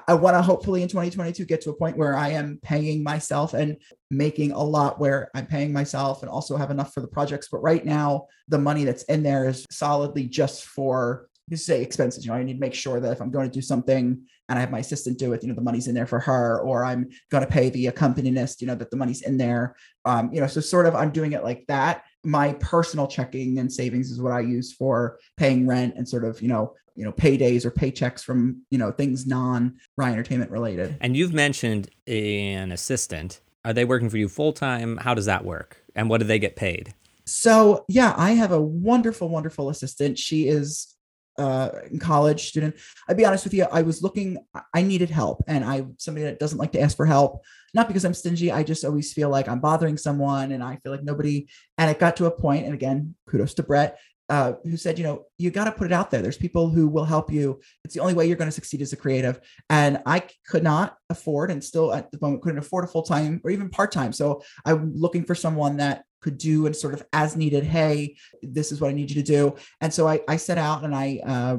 I, 0.07 0.13
want 0.13 0.35
to 0.35 0.41
hopefully 0.41 0.83
in 0.83 0.87
2022 0.87 1.45
get 1.45 1.61
to 1.61 1.71
a 1.71 1.75
point 1.75 1.97
where 1.97 2.15
I 2.15 2.29
am 2.29 2.59
paying 2.61 3.01
myself 3.03 3.55
and 3.55 3.77
making 4.11 4.51
a 4.51 4.61
lot 4.61 4.99
where 4.99 5.31
I'm 5.33 5.47
paying 5.47 5.73
myself 5.73 6.21
and 6.21 6.29
also 6.29 6.57
have 6.57 6.69
enough 6.69 6.93
for 6.93 7.01
the 7.01 7.07
projects. 7.07 7.47
But 7.51 7.63
right 7.63 7.83
now, 7.83 8.27
the 8.47 8.59
money 8.59 8.83
that's 8.83 9.03
in 9.03 9.23
there 9.23 9.49
is 9.49 9.65
solidly 9.71 10.25
just 10.25 10.65
for 10.65 11.29
you 11.49 11.57
say 11.57 11.81
expenses. 11.81 12.25
You 12.25 12.31
know, 12.31 12.37
I 12.37 12.43
need 12.43 12.53
to 12.53 12.59
make 12.59 12.75
sure 12.75 12.99
that 12.99 13.11
if 13.11 13.21
I'm 13.21 13.31
going 13.31 13.49
to 13.49 13.53
do 13.53 13.61
something 13.61 14.21
and 14.47 14.57
I 14.57 14.61
have 14.61 14.71
my 14.71 14.79
assistant 14.79 15.17
do 15.17 15.33
it, 15.33 15.41
you 15.41 15.49
know, 15.49 15.55
the 15.55 15.61
money's 15.61 15.87
in 15.87 15.95
there 15.95 16.05
for 16.05 16.19
her, 16.19 16.61
or 16.61 16.85
I'm 16.85 17.09
going 17.31 17.43
to 17.43 17.51
pay 17.51 17.69
the 17.69 17.87
accompanist, 17.87 18.61
you 18.61 18.67
know, 18.67 18.75
that 18.75 18.91
the 18.91 18.97
money's 18.97 19.23
in 19.23 19.37
there. 19.37 19.75
Um, 20.05 20.31
you 20.31 20.41
know, 20.41 20.47
so 20.47 20.61
sort 20.61 20.85
of 20.85 20.95
I'm 20.95 21.11
doing 21.11 21.33
it 21.33 21.43
like 21.43 21.65
that. 21.67 22.03
My 22.23 22.53
personal 22.53 23.07
checking 23.07 23.57
and 23.59 23.71
savings 23.71 24.11
is 24.11 24.21
what 24.21 24.31
I 24.31 24.41
use 24.41 24.73
for 24.73 25.19
paying 25.37 25.65
rent 25.65 25.95
and 25.95 26.07
sort 26.07 26.25
of, 26.25 26.41
you 26.41 26.49
know, 26.49 26.75
you 26.99 27.05
know 27.05 27.13
paydays 27.13 27.63
or 27.63 27.71
paychecks 27.71 28.21
from 28.21 28.61
you 28.69 28.77
know 28.77 28.91
things 28.91 29.25
non 29.25 29.77
Rye 29.95 30.11
Entertainment 30.11 30.51
related. 30.51 30.97
And 30.99 31.15
you've 31.15 31.33
mentioned 31.33 31.89
an 32.07 32.73
assistant. 32.73 33.39
Are 33.63 33.71
they 33.71 33.85
working 33.85 34.09
for 34.09 34.17
you 34.17 34.27
full 34.27 34.51
time? 34.51 34.97
How 34.97 35.13
does 35.13 35.25
that 35.25 35.45
work? 35.45 35.81
And 35.95 36.09
what 36.09 36.19
do 36.19 36.27
they 36.27 36.39
get 36.39 36.57
paid? 36.57 36.93
So 37.25 37.85
yeah, 37.87 38.13
I 38.17 38.31
have 38.31 38.51
a 38.51 38.61
wonderful, 38.61 39.29
wonderful 39.29 39.69
assistant. 39.69 40.19
She 40.19 40.49
is 40.49 40.93
uh, 41.37 41.69
college 42.01 42.49
student. 42.49 42.75
I'd 43.07 43.15
be 43.15 43.25
honest 43.25 43.45
with 43.45 43.53
you, 43.53 43.65
I 43.71 43.81
was 43.81 44.03
looking, 44.03 44.37
I 44.73 44.81
needed 44.81 45.09
help, 45.09 45.41
and 45.47 45.63
I 45.63 45.85
somebody 45.97 46.25
that 46.25 46.37
doesn't 46.37 46.57
like 46.57 46.73
to 46.73 46.81
ask 46.81 46.97
for 46.97 47.05
help. 47.05 47.43
Not 47.73 47.87
because 47.87 48.03
I'm 48.03 48.13
stingy, 48.13 48.51
I 48.51 48.63
just 48.63 48.83
always 48.83 49.13
feel 49.13 49.29
like 49.29 49.47
I'm 49.47 49.61
bothering 49.61 49.95
someone, 49.97 50.51
and 50.51 50.61
I 50.61 50.77
feel 50.83 50.91
like 50.91 51.03
nobody. 51.03 51.47
And 51.77 51.89
it 51.89 51.97
got 51.97 52.17
to 52.17 52.25
a 52.25 52.31
point, 52.31 52.65
and 52.65 52.73
again, 52.73 53.15
kudos 53.29 53.53
to 53.53 53.63
Brett 53.63 53.97
uh, 54.29 54.53
who 54.63 54.77
said, 54.77 54.97
you 54.97 55.03
know, 55.03 55.25
you 55.37 55.51
got 55.51 55.65
to 55.65 55.71
put 55.71 55.87
it 55.87 55.93
out 55.93 56.11
there. 56.11 56.21
There's 56.21 56.37
people 56.37 56.69
who 56.69 56.87
will 56.87 57.05
help 57.05 57.31
you. 57.31 57.59
It's 57.83 57.93
the 57.93 58.01
only 58.01 58.13
way 58.13 58.27
you're 58.27 58.37
going 58.37 58.49
to 58.49 58.51
succeed 58.51 58.81
as 58.81 58.93
a 58.93 58.97
creative. 58.97 59.39
And 59.69 60.01
I 60.05 60.23
could 60.47 60.63
not 60.63 60.97
afford, 61.09 61.51
and 61.51 61.63
still 61.63 61.93
at 61.93 62.11
the 62.11 62.19
moment 62.21 62.43
couldn't 62.43 62.59
afford 62.59 62.83
a 62.85 62.87
full 62.87 63.03
time 63.03 63.41
or 63.43 63.51
even 63.51 63.69
part 63.69 63.91
time. 63.91 64.13
So 64.13 64.41
I'm 64.65 64.93
looking 64.95 65.23
for 65.23 65.35
someone 65.35 65.77
that 65.77 66.03
could 66.21 66.37
do 66.37 66.65
and 66.65 66.75
sort 66.75 66.93
of 66.93 67.03
as 67.13 67.35
needed. 67.35 67.63
Hey, 67.63 68.17
this 68.41 68.71
is 68.71 68.81
what 68.81 68.89
I 68.89 68.93
need 68.93 69.09
you 69.09 69.21
to 69.21 69.27
do. 69.27 69.55
And 69.81 69.93
so 69.93 70.07
I, 70.07 70.21
I 70.27 70.35
set 70.35 70.57
out 70.57 70.83
and 70.83 70.95
I 70.95 71.21
uh, 71.25 71.57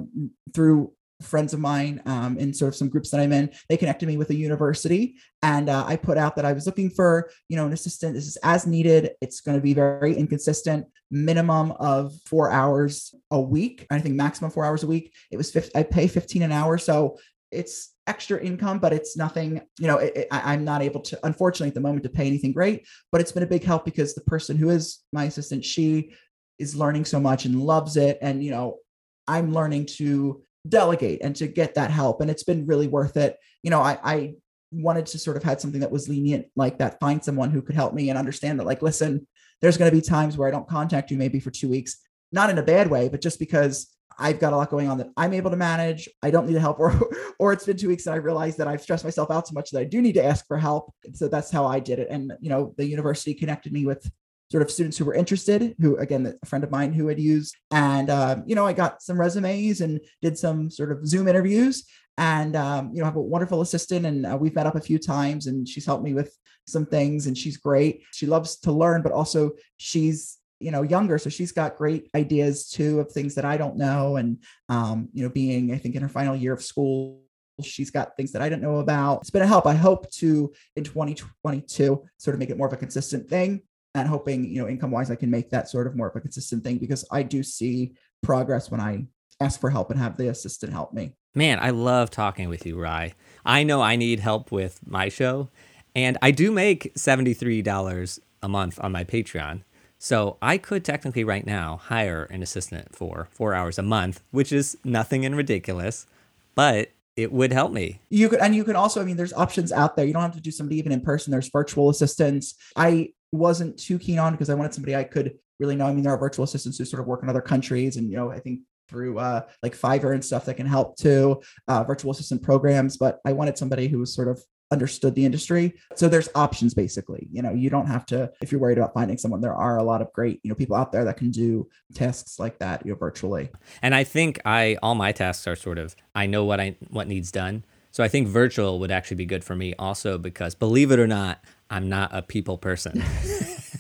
through 0.55 0.93
friends 1.21 1.53
of 1.53 1.61
mine 1.61 2.03
um, 2.07 2.39
in 2.39 2.53
sort 2.53 2.68
of 2.68 2.77
some 2.77 2.89
groups 2.89 3.11
that 3.11 3.21
I'm 3.21 3.33
in, 3.33 3.51
they 3.68 3.77
connected 3.77 4.07
me 4.07 4.16
with 4.16 4.31
a 4.31 4.35
university, 4.35 5.16
and 5.43 5.68
uh, 5.68 5.85
I 5.87 5.97
put 5.97 6.18
out 6.18 6.37
that 6.37 6.45
I 6.45 6.53
was 6.53 6.66
looking 6.66 6.91
for, 6.91 7.31
you 7.49 7.57
know, 7.57 7.66
an 7.66 7.73
assistant. 7.73 8.14
This 8.14 8.27
is 8.27 8.37
as 8.43 8.66
needed. 8.66 9.12
It's 9.21 9.41
going 9.41 9.57
to 9.57 9.62
be 9.62 9.75
very 9.75 10.14
inconsistent, 10.14 10.87
minimum 11.11 11.73
of 11.73 12.12
four 12.25 12.51
hours 12.51 13.14
a 13.31 13.41
week. 13.41 13.87
I 13.91 13.99
think 14.01 14.14
maximum 14.14 14.51
four 14.51 14.64
hours 14.64 14.83
a 14.83 14.87
week. 14.87 15.14
It 15.31 15.37
was 15.37 15.51
50, 15.51 15.77
I 15.77 15.83
pay 15.83 16.07
15 16.07 16.43
an 16.43 16.53
hour, 16.53 16.79
so 16.79 17.18
it's 17.51 17.95
extra 18.07 18.41
income, 18.43 18.79
but 18.79 18.93
it's 18.93 19.16
nothing, 19.16 19.61
you 19.79 19.87
know, 19.87 19.99
it, 19.99 20.16
it, 20.16 20.29
I'm 20.31 20.64
not 20.64 20.83
able 20.83 21.01
to, 21.01 21.18
unfortunately, 21.25 21.68
at 21.68 21.75
the 21.75 21.81
moment 21.81 22.03
to 22.05 22.09
pay 22.09 22.27
anything 22.27 22.53
great, 22.53 22.87
but 23.12 23.21
it's 23.21 23.33
been 23.33 23.43
a 23.43 23.47
big 23.47 23.64
help 23.64 23.85
because 23.85 24.14
the 24.14 24.21
person 24.23 24.57
who 24.57 24.71
is 24.71 25.01
my 25.12 25.25
assistant, 25.25 25.64
she 25.64 26.12
is 26.59 26.77
learning 26.77 27.05
so 27.05 27.18
much 27.18 27.45
and 27.45 27.61
loves 27.61 27.97
it. 27.97 28.18
And, 28.21 28.45
you 28.45 28.51
know, 28.51 28.79
I'm 29.27 29.53
learning 29.53 29.87
to 29.99 30.43
delegate 30.69 31.21
and 31.23 31.35
to 31.37 31.47
get 31.47 31.75
that 31.75 31.91
help. 31.91 32.21
And 32.21 32.31
it's 32.31 32.43
been 32.43 32.67
really 32.67 32.89
worth 32.89 33.17
it. 33.17 33.37
You 33.63 33.71
know, 33.71 33.81
I, 33.81 33.99
I 34.03 34.35
wanted 34.73 35.07
to 35.07 35.19
sort 35.19 35.37
of 35.37 35.43
had 35.43 35.61
something 35.61 35.81
that 35.81 35.91
was 35.91 36.09
lenient 36.09 36.47
like 36.57 36.79
that, 36.79 37.01
find 37.01 37.25
someone 37.25 37.51
who 37.51 37.63
could 37.63 37.75
help 37.75 37.95
me 37.95 38.09
and 38.09 38.19
understand 38.19 38.61
that, 38.61 38.67
like, 38.67 38.83
listen, 38.83 39.27
there's 39.61 39.77
going 39.77 39.91
to 39.91 39.97
be 39.97 40.03
times 40.03 40.37
where 40.37 40.49
I 40.49 40.51
don't 40.51 40.69
contact 40.69 41.11
you 41.11 41.17
maybe 41.17 41.41
for 41.41 41.51
two 41.51 41.69
weeks, 41.69 41.97
not 42.33 42.51
in 42.51 42.59
a 42.59 42.63
bad 42.63 42.91
way, 42.91 43.09
but 43.09 43.21
just 43.21 43.39
because 43.39 43.95
I've 44.19 44.39
got 44.39 44.53
a 44.53 44.57
lot 44.57 44.71
going 44.71 44.89
on 44.89 44.99
that 44.99 45.09
I'm 45.17 45.33
able 45.33 45.51
to 45.51 45.57
manage. 45.57 46.09
I 46.23 46.31
don't 46.31 46.47
need 46.47 46.59
help, 46.59 46.79
or 46.81 46.95
or 47.39 47.53
it's 47.53 47.67
been 47.67 47.77
two 47.77 47.89
weeks 47.89 48.07
and 48.07 48.15
I 48.15 48.19
realized 48.19 48.59
that 48.59 48.69
I've 48.69 48.83
stressed 48.83 49.05
myself 49.05 49.31
out 49.31 49.49
so 49.49 49.55
much 49.55 49.71
that 49.71 49.81
I 49.81 49.85
do 49.85 50.03
need 50.03 50.15
to 50.15 50.25
ask 50.25 50.47
for 50.47 50.59
help. 50.59 50.93
So 51.15 51.27
that's 51.27 51.51
how 51.51 51.67
I 51.67 51.81
did 51.81 51.99
it. 51.99 52.09
And 52.11 52.33
you 52.41 52.51
know, 52.51 52.75
the 52.77 52.87
university 52.87 53.35
connected 53.35 53.73
me 53.73 53.87
with 53.87 54.09
sort 54.51 54.63
of 54.63 54.71
students 54.71 54.99
who 54.99 55.05
were 55.05 55.15
interested, 55.15 55.75
who 55.81 55.97
again, 55.99 56.35
a 56.43 56.47
friend 56.47 56.65
of 56.65 56.71
mine 56.71 56.93
who 56.93 57.07
had 57.07 57.21
used, 57.21 57.57
and 57.71 58.11
um, 58.11 58.43
you 58.47 58.55
know, 58.55 58.67
I 58.67 58.73
got 58.73 59.03
some 59.03 59.19
resumes 59.19 59.81
and 59.81 60.01
did 60.21 60.37
some 60.37 60.71
sort 60.71 60.91
of 60.91 61.07
Zoom 61.07 61.29
interviews, 61.29 61.85
and 62.19 62.57
um, 62.57 62.91
you 62.93 62.99
know, 62.99 63.05
have 63.05 63.17
a 63.17 63.21
wonderful 63.21 63.61
assistant, 63.61 64.07
and 64.07 64.27
uh, 64.27 64.37
we've 64.37 64.55
met 64.55 64.67
up 64.67 64.75
a 64.75 64.81
few 64.81 64.99
times, 64.99 65.47
and 65.47 65.69
she's 65.69 65.87
helped 65.87 66.05
me 66.05 66.15
with 66.15 66.37
some 66.67 66.85
things, 66.85 67.27
and 67.27 67.39
she's 67.39 67.57
great. 67.57 68.03
She 68.13 68.27
loves 68.27 68.59
to 68.61 68.73
learn, 68.73 69.03
but 69.03 69.13
also 69.13 69.53
she's 69.77 70.39
you 70.63 70.71
know 70.71 70.83
younger 70.83 71.17
so 71.17 71.31
she's 71.31 71.53
got 71.53 71.79
great 71.79 72.11
ideas 72.15 72.69
too 72.69 73.01
of 73.01 73.11
things 73.11 73.35
that 73.35 73.47
i 73.47 73.57
don't 73.57 73.77
know. 73.77 74.17
And 74.17 74.43
um, 74.69 75.09
you 75.13 75.23
know 75.23 75.31
being 75.31 75.73
i 75.73 75.79
think 75.79 75.95
in 75.95 76.03
her 76.03 76.09
final 76.09 76.37
year 76.37 76.53
of 76.53 76.63
school 76.63 77.23
she's 77.63 77.91
got 77.91 78.17
things 78.17 78.33
that 78.33 78.43
i 78.43 78.49
don't 78.49 78.63
know 78.63 78.79
about. 78.79 79.21
It's 79.21 79.31
been 79.31 79.43
a 79.43 79.47
help 79.47 79.67
i 79.67 79.75
hope 79.75 80.11
to 80.13 80.53
in 80.77 80.85
2022 80.85 82.05
sort 82.19 82.35
of 82.35 82.39
make 82.39 82.51
it 82.51 82.59
more 82.59 82.67
of 82.67 82.73
a 82.73 82.77
consistent 82.77 83.29
thing 83.29 83.63
and 83.95 84.09
hoping 84.09 84.45
you 84.45 84.61
know 84.61 84.68
income 84.68 84.91
wise 84.91 85.11
i 85.11 85.16
can 85.16 85.30
make 85.30 85.51
that 85.51 85.68
sort 85.68 85.86
of 85.86 85.97
more 85.97 86.09
of 86.09 86.16
a 86.16 86.20
consistent 86.20 86.62
thing 86.64 86.78
because 86.78 87.05
i 87.11 87.22
do 87.22 87.43
see 87.43 87.93
progress 88.22 88.70
when 88.70 88.80
i 88.80 89.05
ask 89.41 89.61
for 89.61 89.70
help 89.70 89.91
and 89.91 89.99
have 89.99 90.16
the 90.16 90.28
assistant 90.28 90.72
help 90.72 90.93
me 90.93 91.12
man 91.34 91.59
i 91.61 91.70
love 91.70 92.11
talking 92.11 92.49
with 92.49 92.66
you 92.66 92.78
rye 92.78 93.12
i 93.45 93.62
know 93.62 93.80
i 93.80 93.97
need 93.97 94.20
help 94.20 94.53
with 94.53 94.80
my 94.86 95.09
show 95.09 95.49
and 95.95 96.16
i 96.22 96.30
do 96.30 96.51
make 96.53 96.95
$73 96.95 98.20
a 98.43 98.49
month 98.49 98.78
on 98.82 98.93
my 98.93 99.05
patreon 99.05 99.62
so 100.03 100.38
I 100.41 100.57
could 100.57 100.82
technically 100.82 101.24
right 101.24 101.45
now 101.45 101.76
hire 101.76 102.24
an 102.24 102.43
assistant 102.43 102.97
for 102.97 103.28
four 103.30 103.53
hours 103.53 103.78
a 103.78 103.82
month, 103.82 104.22
which 104.30 104.51
is 104.51 104.78
nothing 104.82 105.26
and 105.26 105.36
ridiculous, 105.36 106.07
but 106.55 106.93
it 107.16 107.30
would 107.32 107.53
help 107.53 107.70
me. 107.70 108.01
You 108.09 108.30
could, 108.30 108.41
and 108.41 108.55
you 108.55 108.64
can 108.64 108.76
also, 108.76 109.03
I 109.03 109.05
mean, 109.05 109.18
there's 109.18 109.34
options 109.34 109.72
out 109.72 109.97
there. 109.97 110.07
You 110.07 110.14
don't 110.14 110.22
have 110.22 110.34
to 110.34 110.41
do 110.41 110.51
somebody 110.51 110.78
even 110.78 110.91
in 110.91 111.03
person. 111.03 111.30
There's 111.30 111.51
virtual 111.51 111.91
assistants. 111.91 112.55
I 112.76 113.11
wasn't 113.33 113.78
too 113.78 113.99
keen 113.99 114.18
on 114.18 114.33
because 114.33 114.51
I 114.51 114.55
wanted 114.55 114.74
somebody 114.74 114.97
I 114.97 115.05
could 115.05 115.39
really 115.59 115.76
know. 115.76 115.87
I 115.87 115.93
mean, 115.93 116.03
there 116.03 116.12
are 116.12 116.18
virtual 116.18 116.45
assistants 116.45 116.78
who 116.78 116.85
sort 116.85 117.01
of 117.01 117.07
work 117.07 117.22
in 117.22 117.28
other 117.28 117.41
countries, 117.41 117.97
and 117.97 118.11
you 118.11 118.16
know, 118.16 118.31
I 118.31 118.41
think 118.41 118.61
through 118.89 119.18
uh, 119.18 119.43
like 119.62 119.76
Fiverr 119.76 120.14
and 120.14 120.24
stuff 120.24 120.45
that 120.47 120.55
can 120.55 120.66
help 120.66 120.97
too, 120.97 121.41
uh, 121.68 121.85
virtual 121.85 122.11
assistant 122.11 122.43
programs. 122.43 122.97
But 122.97 123.20
I 123.24 123.33
wanted 123.33 123.57
somebody 123.57 123.89
who 123.89 123.99
was 123.99 124.12
sort 124.12 124.28
of 124.28 124.43
understood 124.72 125.14
the 125.14 125.24
industry. 125.24 125.74
So 125.97 126.09
there's 126.09 126.28
options 126.35 126.74
basically. 126.74 127.28
You 127.33 127.43
know, 127.43 127.53
you 127.53 127.70
don't 127.70 127.87
have 127.87 128.07
to 128.07 128.31
if 128.41 128.53
you're 128.53 128.61
worried 128.61 128.78
about 128.78 128.95
finding 128.95 129.18
someone. 129.18 129.41
There 129.41 129.55
are 129.55 129.78
a 129.78 129.83
lot 129.83 130.01
of 130.03 130.12
great, 130.12 130.41
you 130.43 130.49
know, 130.49 130.55
people 130.55 130.76
out 130.76 130.93
there 130.93 131.05
that 131.05 131.16
can 131.16 131.31
do 131.31 131.68
tasks 131.95 132.39
like 132.39 132.59
that, 132.59 132.85
you 132.85 132.93
know, 132.93 132.99
virtually. 132.99 133.51
And 133.83 133.95
I 133.95 134.05
think 134.05 134.41
I 134.45 134.76
all 134.83 134.95
my 134.95 135.12
tasks 135.12 135.47
are 135.47 135.57
sort 135.57 135.78
of 135.78 135.97
I 136.14 136.26
know 136.26 136.45
what 136.45 136.61
I 136.61 136.76
what 136.89 137.09
needs 137.09 137.33
done. 137.33 137.64
So 137.93 138.05
I 138.05 138.09
think 138.09 138.28
virtual 138.28 138.78
would 138.78 138.93
actually 138.93 139.16
be 139.16 139.26
good 139.26 139.43
for 139.43 139.57
me 139.57 139.74
also 139.76 140.16
because 140.16 140.55
believe 140.55 140.93
it 140.93 141.01
or 141.01 141.09
not, 141.09 141.45
I'm 141.71 141.89
not 141.89 142.11
a 142.12 142.23
people 142.23 142.59
person. 142.59 143.03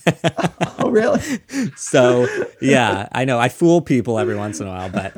oh, 0.78 0.90
really? 0.90 1.20
so, 1.76 2.26
yeah, 2.60 3.08
I 3.12 3.24
know 3.24 3.38
I 3.38 3.48
fool 3.48 3.80
people 3.80 4.18
every 4.18 4.36
once 4.36 4.60
in 4.60 4.66
a 4.66 4.70
while, 4.70 4.88
but 4.88 5.14